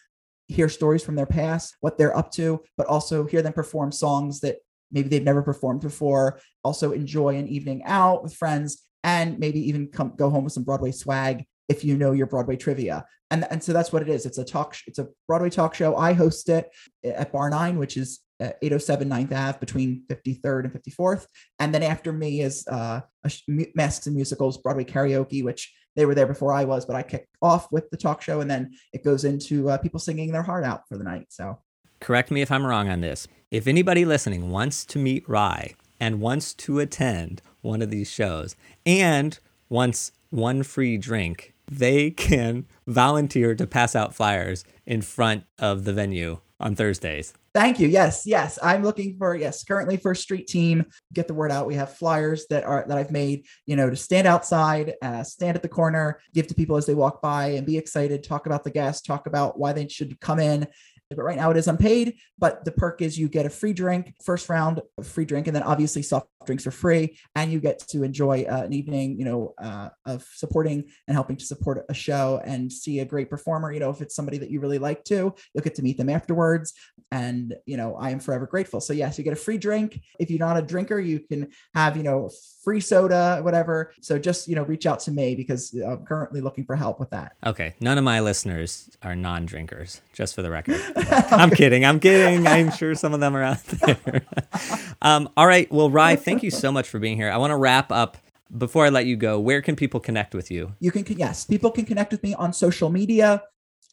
hear 0.54 0.70
stories 0.70 1.04
from 1.04 1.16
their 1.16 1.26
past, 1.26 1.76
what 1.82 1.98
they're 1.98 2.16
up 2.16 2.32
to, 2.32 2.62
but 2.78 2.88
also 2.88 3.26
hear 3.26 3.42
them 3.42 3.54
perform 3.54 3.92
songs 3.92 4.40
that 4.42 4.58
maybe 4.92 5.10
they've 5.10 5.24
never 5.24 5.42
performed 5.42 5.82
before. 5.82 6.40
Also 6.64 6.92
enjoy 6.92 7.36
an 7.36 7.48
evening 7.48 7.82
out 7.86 8.24
with 8.24 8.36
friends 8.36 8.84
and 9.04 9.40
maybe 9.40 9.60
even 9.68 9.88
come 9.88 10.14
go 10.16 10.30
home 10.30 10.44
with 10.44 10.54
some 10.54 10.64
Broadway 10.64 10.92
swag 10.92 11.46
if 11.68 11.84
you 11.84 11.98
know 11.98 12.12
your 12.12 12.28
Broadway 12.28 12.56
trivia. 12.56 13.06
And, 13.32 13.48
and 13.50 13.64
so 13.64 13.74
that's 13.74 13.92
what 13.92 14.04
it 14.04 14.10
is. 14.10 14.26
It's 14.26 14.38
a 14.38 14.46
talk, 14.46 14.78
it's 14.86 15.00
a 15.00 15.08
Broadway 15.28 15.50
talk 15.50 15.74
show. 15.74 15.96
I 15.96 16.14
host 16.14 16.50
it 16.50 16.70
at 17.04 17.32
Bar 17.32 17.50
9, 17.50 17.78
which 17.78 17.98
is 17.98 18.20
807 18.40 19.10
9th 19.10 19.32
Ave 19.32 19.60
between 19.60 20.04
53rd 20.10 20.66
and 20.66 20.74
54th. 20.74 21.26
And 21.60 21.74
then 21.74 21.84
after 21.84 22.14
me 22.14 22.42
is 22.42 22.68
uh, 22.68 23.02
Masks 23.48 24.08
and 24.08 24.16
Musicals 24.16 24.58
Broadway 24.58 24.84
Karaoke, 24.84 25.44
which 25.44 25.74
they 25.96 26.06
were 26.06 26.16
there 26.16 26.26
before 26.26 26.54
I 26.54 26.66
was, 26.66 26.86
but 26.86 26.96
I 26.96 27.04
kick 27.04 27.28
off 27.42 27.72
with 27.72 27.90
the 27.90 27.98
talk 27.98 28.22
show 28.22 28.42
and 28.42 28.50
then 28.50 28.72
it 28.94 29.04
goes 29.04 29.26
into 29.26 29.70
uh, 29.70 29.78
people 29.78 30.00
singing 30.00 30.32
their 30.32 30.44
heart 30.44 30.64
out 30.64 30.88
for 30.88 30.98
the 30.98 31.04
night. 31.04 31.28
So 31.30 31.60
correct 32.00 32.32
me 32.32 32.42
if 32.42 32.52
I'm 32.52 32.66
wrong 32.66 32.90
on 32.90 33.02
this. 33.02 33.28
If 33.52 33.68
anybody 33.68 34.06
listening 34.06 34.50
wants 34.50 34.86
to 34.86 35.00
meet 35.00 35.28
Rye 35.30 35.76
and 36.00 36.20
wants 36.20 36.54
to 36.56 36.80
attend 36.80 37.42
one 37.62 37.82
of 37.82 37.92
these 37.92 38.12
shows 38.12 38.56
and 38.86 39.38
wants 39.70 40.12
one 40.30 40.64
free 40.64 40.98
drink, 40.98 41.54
they 41.72 42.12
can 42.12 42.66
volunteer 42.88 43.56
to 43.56 43.68
pass 43.68 43.96
out 43.96 44.16
flyers 44.16 44.66
in 44.86 45.02
front 45.02 45.46
of 45.60 45.86
the 45.86 45.94
venue 45.94 46.40
on 46.60 46.76
Thursdays. 46.76 47.34
Thank 47.54 47.80
you. 47.80 47.88
Yes, 47.88 48.26
yes. 48.26 48.58
I'm 48.64 48.82
looking 48.82 49.16
for 49.16 49.36
yes, 49.36 49.64
currently 49.64 49.98
for 49.98 50.16
street 50.16 50.48
team. 50.48 50.86
Get 51.14 51.28
the 51.28 51.36
word 51.36 51.52
out. 51.52 51.68
We 51.68 51.76
have 51.76 51.96
flyers 51.96 52.48
that 52.50 52.64
are 52.64 52.84
that 52.88 52.98
I've 52.98 53.12
made, 53.12 53.46
you 53.68 53.76
know, 53.76 53.92
to 53.92 53.96
stand 53.96 54.26
outside, 54.26 54.96
uh, 55.04 55.24
stand 55.24 55.56
at 55.56 55.62
the 55.62 55.70
corner, 55.70 56.20
give 56.34 56.48
to 56.48 56.56
people 56.56 56.78
as 56.78 56.88
they 56.88 56.96
walk 56.96 57.22
by, 57.22 57.50
and 57.50 57.66
be 57.68 57.78
excited. 57.78 58.24
Talk 58.24 58.48
about 58.48 58.64
the 58.64 58.72
guests. 58.72 59.06
Talk 59.06 59.28
about 59.28 59.60
why 59.60 59.72
they 59.72 59.88
should 59.88 60.20
come 60.20 60.40
in. 60.40 60.68
But 61.16 61.24
right 61.24 61.38
now 61.38 61.52
it 61.52 61.58
is 61.58 61.68
unpaid. 61.68 62.16
But 62.38 62.66
the 62.66 62.72
perk 62.72 63.02
is 63.02 63.18
you 63.18 63.28
get 63.28 63.46
a 63.46 63.50
free 63.50 63.74
drink, 63.74 64.14
first 64.24 64.50
round 64.50 64.82
free 65.02 65.26
drink, 65.26 65.48
and 65.48 65.56
then 65.56 65.64
obviously 65.64 66.02
soft 66.02 66.28
drinks 66.46 66.68
are 66.68 66.72
free, 66.72 67.18
and 67.36 67.52
you 67.52 67.60
get 67.60 67.80
to 67.80 68.04
enjoy 68.04 68.44
uh, 68.44 68.64
an 68.64 68.74
evening, 68.74 69.18
you 69.18 69.26
know, 69.26 69.54
uh, 69.62 69.90
of 70.06 70.26
supporting 70.34 70.86
and 71.08 71.16
helping 71.16 71.38
to 71.38 71.46
support 71.46 71.86
a 71.90 71.94
show 71.94 72.42
and 72.46 72.72
see 72.72 73.00
a 73.00 73.06
great 73.06 73.30
performer. 73.30 73.72
You 73.72 73.80
know, 73.80 73.90
if 73.90 74.02
it's 74.02 74.16
somebody 74.16 74.38
that 74.40 74.50
you 74.50 74.60
really 74.60 74.80
like 74.80 75.04
to, 75.06 75.34
you'll 75.54 75.64
get 75.64 75.76
to 75.76 75.84
meet 75.84 75.98
them 75.98 76.10
afterwards. 76.10 76.74
And 77.12 77.56
you 77.66 77.78
know, 77.78 77.96
I 77.96 78.10
am 78.10 78.20
forever 78.20 78.48
grateful. 78.48 78.82
So 78.82 78.94
yes, 78.94 79.18
you 79.18 79.24
get 79.24 79.34
a 79.34 79.38
free 79.38 79.58
drink. 79.58 80.02
If 80.20 80.30
you're 80.30 80.40
not 80.40 80.58
a 80.58 80.62
drinker, 80.62 81.00
you 81.00 81.20
can 81.20 81.50
have 81.74 81.98
you 81.98 82.04
know 82.04 82.30
free 82.64 82.80
soda, 82.80 83.40
whatever. 83.42 83.94
So 84.02 84.18
just 84.18 84.48
you 84.48 84.56
know, 84.56 84.64
reach 84.64 84.86
out 84.86 85.00
to 85.02 85.12
me 85.12 85.36
because 85.36 85.74
I'm 85.74 86.06
currently 86.06 86.42
looking 86.42 86.66
for 86.66 86.76
help 86.76 87.00
with 87.00 87.10
that. 87.12 87.34
Okay, 87.46 87.76
none 87.80 87.98
of 87.98 88.04
my 88.04 88.20
listeners 88.20 88.90
are 89.02 89.16
non-drinkers, 89.16 90.02
just 90.14 90.36
for 90.36 90.42
the 90.42 90.50
record. 90.50 90.82
I'm 91.32 91.50
kidding. 91.50 91.86
I'm 91.86 92.00
kidding. 92.00 92.48
I'm 92.48 92.72
sure 92.72 92.96
some 92.96 93.14
of 93.14 93.20
them 93.20 93.36
are 93.36 93.44
out 93.44 93.64
there. 93.66 94.26
um, 95.02 95.30
all 95.38 95.48
right. 95.48 95.72
Well, 95.72 95.90
Rye, 95.90 96.16
thank 96.16 96.44
you 96.44 96.52
so 96.52 96.72
much 96.72 96.90
for 96.90 97.00
being 97.00 97.18
here. 97.18 97.32
I 97.32 97.38
want 97.38 97.52
to 97.52 97.58
wrap 97.58 97.92
up 97.92 98.18
before 98.58 98.86
I 98.86 98.90
let 98.90 99.06
you 99.06 99.16
go. 99.16 99.40
Where 99.40 99.62
can 99.62 99.76
people 99.76 100.00
connect 100.00 100.36
with 100.36 100.52
you? 100.52 100.74
You 100.80 100.92
can, 100.92 101.06
yes, 101.18 101.46
people 101.46 101.72
can 101.72 101.86
connect 101.86 102.12
with 102.12 102.24
me 102.24 102.34
on 102.36 102.54
social 102.54 102.90
media 102.90 103.44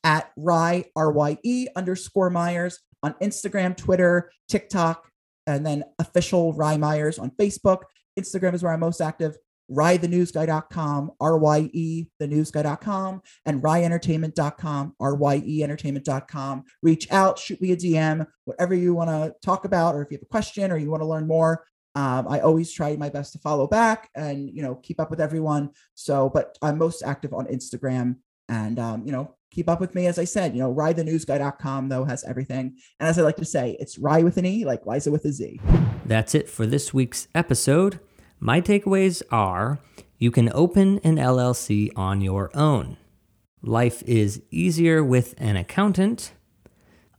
at 0.04 0.30
Rye, 0.36 0.84
R 0.96 1.12
Y 1.12 1.38
E 1.42 1.66
underscore 1.76 2.30
Myers 2.30 2.80
on 3.02 3.14
Instagram, 3.22 3.76
Twitter, 3.76 4.30
TikTok, 4.48 5.10
and 5.46 5.64
then 5.64 5.84
official 5.98 6.52
Rye 6.52 6.76
Myers 6.76 7.18
on 7.18 7.30
Facebook. 7.32 7.82
Instagram 8.18 8.54
is 8.54 8.62
where 8.62 8.72
I'm 8.72 8.80
most 8.80 9.00
active 9.00 9.36
ryethenewsguy.com, 9.70 11.12
R-Y-E, 11.20 12.06
thenewsguy.com, 12.20 13.22
and 13.46 13.62
ryentertainment.com, 13.62 14.94
R-Y-E 15.00 15.62
entertainment.com. 15.62 16.64
Reach 16.82 17.10
out, 17.12 17.38
shoot 17.38 17.60
me 17.60 17.72
a 17.72 17.76
DM, 17.76 18.26
whatever 18.44 18.74
you 18.74 18.94
want 18.94 19.10
to 19.10 19.34
talk 19.44 19.64
about, 19.64 19.94
or 19.94 20.02
if 20.02 20.10
you 20.10 20.16
have 20.16 20.22
a 20.22 20.26
question 20.26 20.70
or 20.70 20.76
you 20.76 20.90
want 20.90 21.02
to 21.02 21.08
learn 21.08 21.26
more. 21.26 21.64
Um, 21.94 22.28
I 22.28 22.40
always 22.40 22.72
try 22.72 22.94
my 22.96 23.08
best 23.08 23.32
to 23.32 23.38
follow 23.40 23.66
back 23.66 24.10
and, 24.14 24.48
you 24.48 24.62
know, 24.62 24.76
keep 24.76 25.00
up 25.00 25.10
with 25.10 25.20
everyone. 25.20 25.70
So, 25.94 26.28
but 26.28 26.56
I'm 26.62 26.78
most 26.78 27.02
active 27.02 27.34
on 27.34 27.46
Instagram 27.46 28.16
and, 28.48 28.78
um, 28.78 29.04
you 29.04 29.12
know, 29.12 29.34
keep 29.50 29.68
up 29.68 29.80
with 29.80 29.94
me. 29.94 30.06
As 30.06 30.18
I 30.18 30.24
said, 30.24 30.54
you 30.54 30.60
know, 30.60 30.72
ryethenewsguy.com 30.72 31.88
though 31.88 32.04
has 32.04 32.22
everything. 32.24 32.76
And 33.00 33.08
as 33.08 33.18
I 33.18 33.22
like 33.22 33.36
to 33.36 33.44
say, 33.44 33.76
it's 33.80 33.98
Rye 33.98 34.22
with 34.22 34.36
an 34.36 34.46
E, 34.46 34.64
like 34.64 34.86
Liza 34.86 35.10
with 35.10 35.24
a 35.24 35.32
Z. 35.32 35.60
That's 36.06 36.34
it 36.34 36.48
for 36.48 36.66
this 36.66 36.94
week's 36.94 37.28
episode. 37.34 37.98
My 38.42 38.62
takeaways 38.62 39.22
are 39.30 39.80
you 40.16 40.30
can 40.30 40.50
open 40.54 40.98
an 41.04 41.16
LLC 41.16 41.90
on 41.94 42.22
your 42.22 42.50
own. 42.56 42.96
Life 43.60 44.02
is 44.04 44.40
easier 44.50 45.04
with 45.04 45.34
an 45.36 45.56
accountant. 45.56 46.32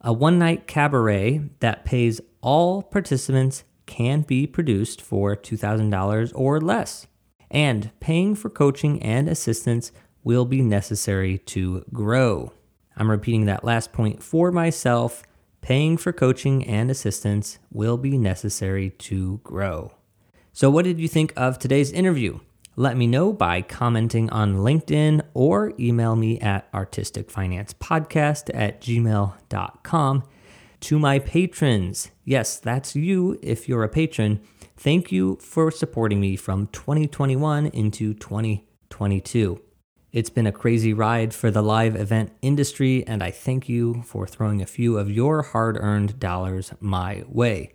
A 0.01 0.11
one 0.11 0.39
night 0.39 0.65
cabaret 0.65 1.43
that 1.59 1.85
pays 1.85 2.21
all 2.41 2.81
participants 2.81 3.63
can 3.85 4.21
be 4.21 4.47
produced 4.47 4.99
for 4.99 5.35
$2,000 5.35 6.31
or 6.33 6.59
less. 6.59 7.05
And 7.51 7.91
paying 7.99 8.33
for 8.33 8.49
coaching 8.49 8.99
and 9.03 9.29
assistance 9.29 9.91
will 10.23 10.45
be 10.45 10.63
necessary 10.63 11.37
to 11.37 11.85
grow. 11.93 12.51
I'm 12.97 13.11
repeating 13.11 13.45
that 13.45 13.63
last 13.63 13.93
point 13.93 14.23
for 14.23 14.51
myself. 14.51 15.21
Paying 15.61 15.97
for 15.97 16.13
coaching 16.13 16.65
and 16.65 16.89
assistance 16.89 17.59
will 17.69 17.97
be 17.97 18.17
necessary 18.17 18.89
to 18.89 19.39
grow. 19.43 19.91
So, 20.53 20.69
what 20.69 20.83
did 20.83 20.99
you 20.99 21.07
think 21.07 21.31
of 21.37 21.57
today's 21.57 21.91
interview? 21.91 22.39
Let 22.75 22.97
me 22.97 23.07
know 23.07 23.31
by 23.31 23.61
commenting 23.61 24.29
on 24.31 24.57
LinkedIn 24.57 25.21
or 25.33 25.73
email 25.79 26.15
me 26.15 26.39
at 26.39 26.71
artisticfinancepodcast 26.73 28.49
at 28.53 28.81
gmail.com. 28.81 30.23
To 30.81 30.99
my 30.99 31.19
patrons, 31.19 32.11
yes, 32.25 32.57
that's 32.59 32.95
you 32.95 33.39
if 33.41 33.69
you're 33.69 33.83
a 33.83 33.89
patron. 33.89 34.41
Thank 34.75 35.11
you 35.11 35.37
for 35.37 35.71
supporting 35.71 36.19
me 36.19 36.35
from 36.35 36.67
2021 36.67 37.67
into 37.67 38.13
2022. 38.13 39.61
It's 40.11 40.29
been 40.29 40.47
a 40.47 40.51
crazy 40.51 40.91
ride 40.91 41.33
for 41.33 41.49
the 41.49 41.61
live 41.61 41.95
event 41.95 42.33
industry, 42.41 43.05
and 43.07 43.23
I 43.23 43.31
thank 43.31 43.69
you 43.69 44.01
for 44.03 44.27
throwing 44.27 44.61
a 44.61 44.65
few 44.65 44.97
of 44.97 45.09
your 45.09 45.43
hard 45.43 45.77
earned 45.77 46.19
dollars 46.19 46.73
my 46.81 47.23
way. 47.29 47.73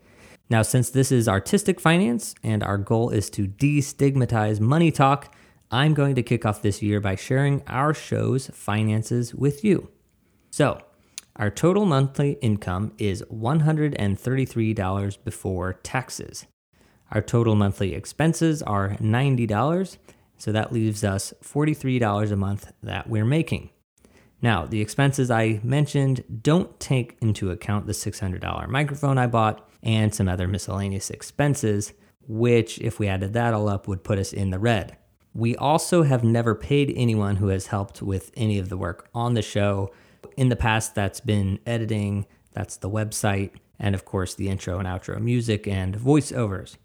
Now, 0.49 0.63
since 0.63 0.91
this 0.91 1.11
is 1.11 1.29
artistic 1.29 1.81
finance 1.81 2.35
and 2.43 2.63
our 2.63 2.79
goal 2.79 3.11
is 3.11 3.29
to 3.31 3.49
destigmatize 3.49 4.61
money 4.61 4.93
talk, 4.93 5.35
I'm 5.71 5.93
going 5.95 6.15
to 6.15 6.23
kick 6.23 6.47
off 6.47 6.63
this 6.63 6.81
year 6.83 7.01
by 7.01 7.17
sharing 7.17 7.63
our 7.67 7.93
show's 7.93 8.47
finances 8.49 9.35
with 9.35 9.65
you. 9.65 9.89
So, 10.51 10.81
our 11.35 11.51
total 11.51 11.85
monthly 11.85 12.35
income 12.41 12.93
is 12.97 13.23
$133 13.23 15.19
before 15.25 15.73
taxes. 15.75 16.47
Our 17.11 17.21
total 17.21 17.57
monthly 17.57 17.95
expenses 17.95 18.63
are 18.63 18.91
$90, 19.01 19.99
so 20.39 20.53
that 20.53 20.73
leaves 20.73 21.03
us 21.05 21.35
$43 21.43 22.33
a 22.33 22.37
month 22.37 22.73
that 22.83 23.09
we're 23.09 23.25
making. 23.25 23.71
Now, 24.41 24.65
the 24.65 24.81
expenses 24.81 25.31
I 25.31 25.61
mentioned 25.63 26.25
don't 26.43 26.79
take 26.79 27.17
into 27.21 27.51
account 27.51 27.87
the 27.87 27.93
$600 27.93 28.69
microphone 28.69 29.19
I 29.19 29.27
bought 29.27 29.66
and 29.83 30.15
some 30.15 30.29
other 30.29 30.49
miscellaneous 30.49 31.11
expenses, 31.11 31.93
which, 32.27 32.79
if 32.81 32.99
we 32.99 33.07
added 33.09 33.35
that 33.35 33.55
all 33.55 33.69
up, 33.69 33.87
would 33.87 34.03
put 34.05 34.19
us 34.19 34.33
in 34.33 34.51
the 34.51 34.59
red. 34.59 34.97
We 35.35 35.55
also 35.57 36.03
have 36.03 36.25
never 36.25 36.55
paid 36.55 36.93
anyone 36.97 37.37
who 37.37 37.49
has 37.49 37.67
helped 37.67 38.01
with 38.03 38.33
any 38.37 38.59
of 38.59 38.69
the 38.69 38.77
work 38.77 39.09
on 39.15 39.35
the 39.35 39.43
show. 39.43 39.93
In 40.37 40.49
the 40.49 40.57
past, 40.57 40.95
that's 40.95 41.21
been 41.21 41.59
editing, 41.67 42.27
that's 42.53 42.79
the 42.79 42.91
website, 42.91 43.51
and 43.79 43.95
of 43.95 44.07
course, 44.07 44.35
the 44.35 44.49
intro 44.49 44.79
and 44.79 44.89
outro 44.89 45.21
music 45.21 45.69
and 45.69 45.95
voiceovers. 45.95 46.77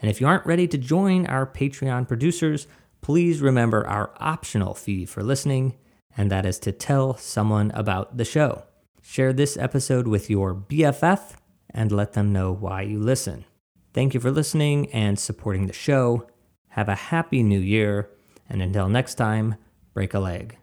And 0.00 0.10
if 0.10 0.20
you 0.20 0.26
aren't 0.26 0.46
ready 0.46 0.66
to 0.66 0.78
join 0.78 1.26
our 1.26 1.46
Patreon 1.46 2.08
producers, 2.08 2.66
please 3.02 3.40
remember 3.40 3.86
our 3.86 4.12
optional 4.18 4.74
fee 4.74 5.04
for 5.04 5.22
listening, 5.22 5.76
and 6.16 6.30
that 6.30 6.46
is 6.46 6.58
to 6.60 6.72
tell 6.72 7.16
someone 7.16 7.70
about 7.72 8.16
the 8.16 8.24
show. 8.24 8.64
Share 9.02 9.32
this 9.32 9.56
episode 9.56 10.08
with 10.08 10.30
your 10.30 10.54
BFF 10.54 11.34
and 11.70 11.92
let 11.92 12.14
them 12.14 12.32
know 12.32 12.52
why 12.52 12.82
you 12.82 12.98
listen. 12.98 13.44
Thank 13.92 14.14
you 14.14 14.20
for 14.20 14.30
listening 14.30 14.90
and 14.92 15.18
supporting 15.18 15.66
the 15.66 15.72
show. 15.72 16.26
Have 16.70 16.88
a 16.88 16.94
happy 16.94 17.42
new 17.42 17.60
year, 17.60 18.08
and 18.48 18.62
until 18.62 18.88
next 18.88 19.16
time, 19.16 19.56
break 19.94 20.14
a 20.14 20.18
leg. 20.18 20.56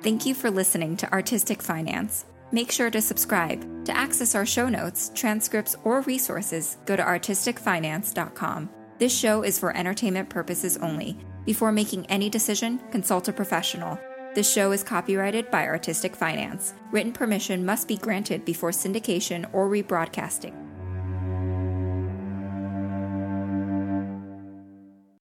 Thank 0.00 0.26
you 0.26 0.34
for 0.34 0.48
listening 0.48 0.96
to 0.98 1.12
Artistic 1.12 1.60
Finance. 1.60 2.24
Make 2.52 2.70
sure 2.70 2.88
to 2.88 3.02
subscribe. 3.02 3.84
To 3.84 3.96
access 3.96 4.36
our 4.36 4.46
show 4.46 4.68
notes, 4.68 5.10
transcripts, 5.12 5.74
or 5.82 6.02
resources, 6.02 6.76
go 6.86 6.94
to 6.94 7.02
artisticfinance.com. 7.02 8.70
This 8.98 9.16
show 9.16 9.42
is 9.42 9.58
for 9.58 9.76
entertainment 9.76 10.28
purposes 10.28 10.76
only. 10.76 11.18
Before 11.44 11.72
making 11.72 12.06
any 12.06 12.30
decision, 12.30 12.78
consult 12.92 13.26
a 13.26 13.32
professional. 13.32 13.98
This 14.34 14.50
show 14.50 14.70
is 14.70 14.84
copyrighted 14.84 15.50
by 15.50 15.66
Artistic 15.66 16.14
Finance. 16.14 16.74
Written 16.92 17.12
permission 17.12 17.66
must 17.66 17.88
be 17.88 17.96
granted 17.96 18.44
before 18.44 18.70
syndication 18.70 19.52
or 19.52 19.68
rebroadcasting. 19.68 20.54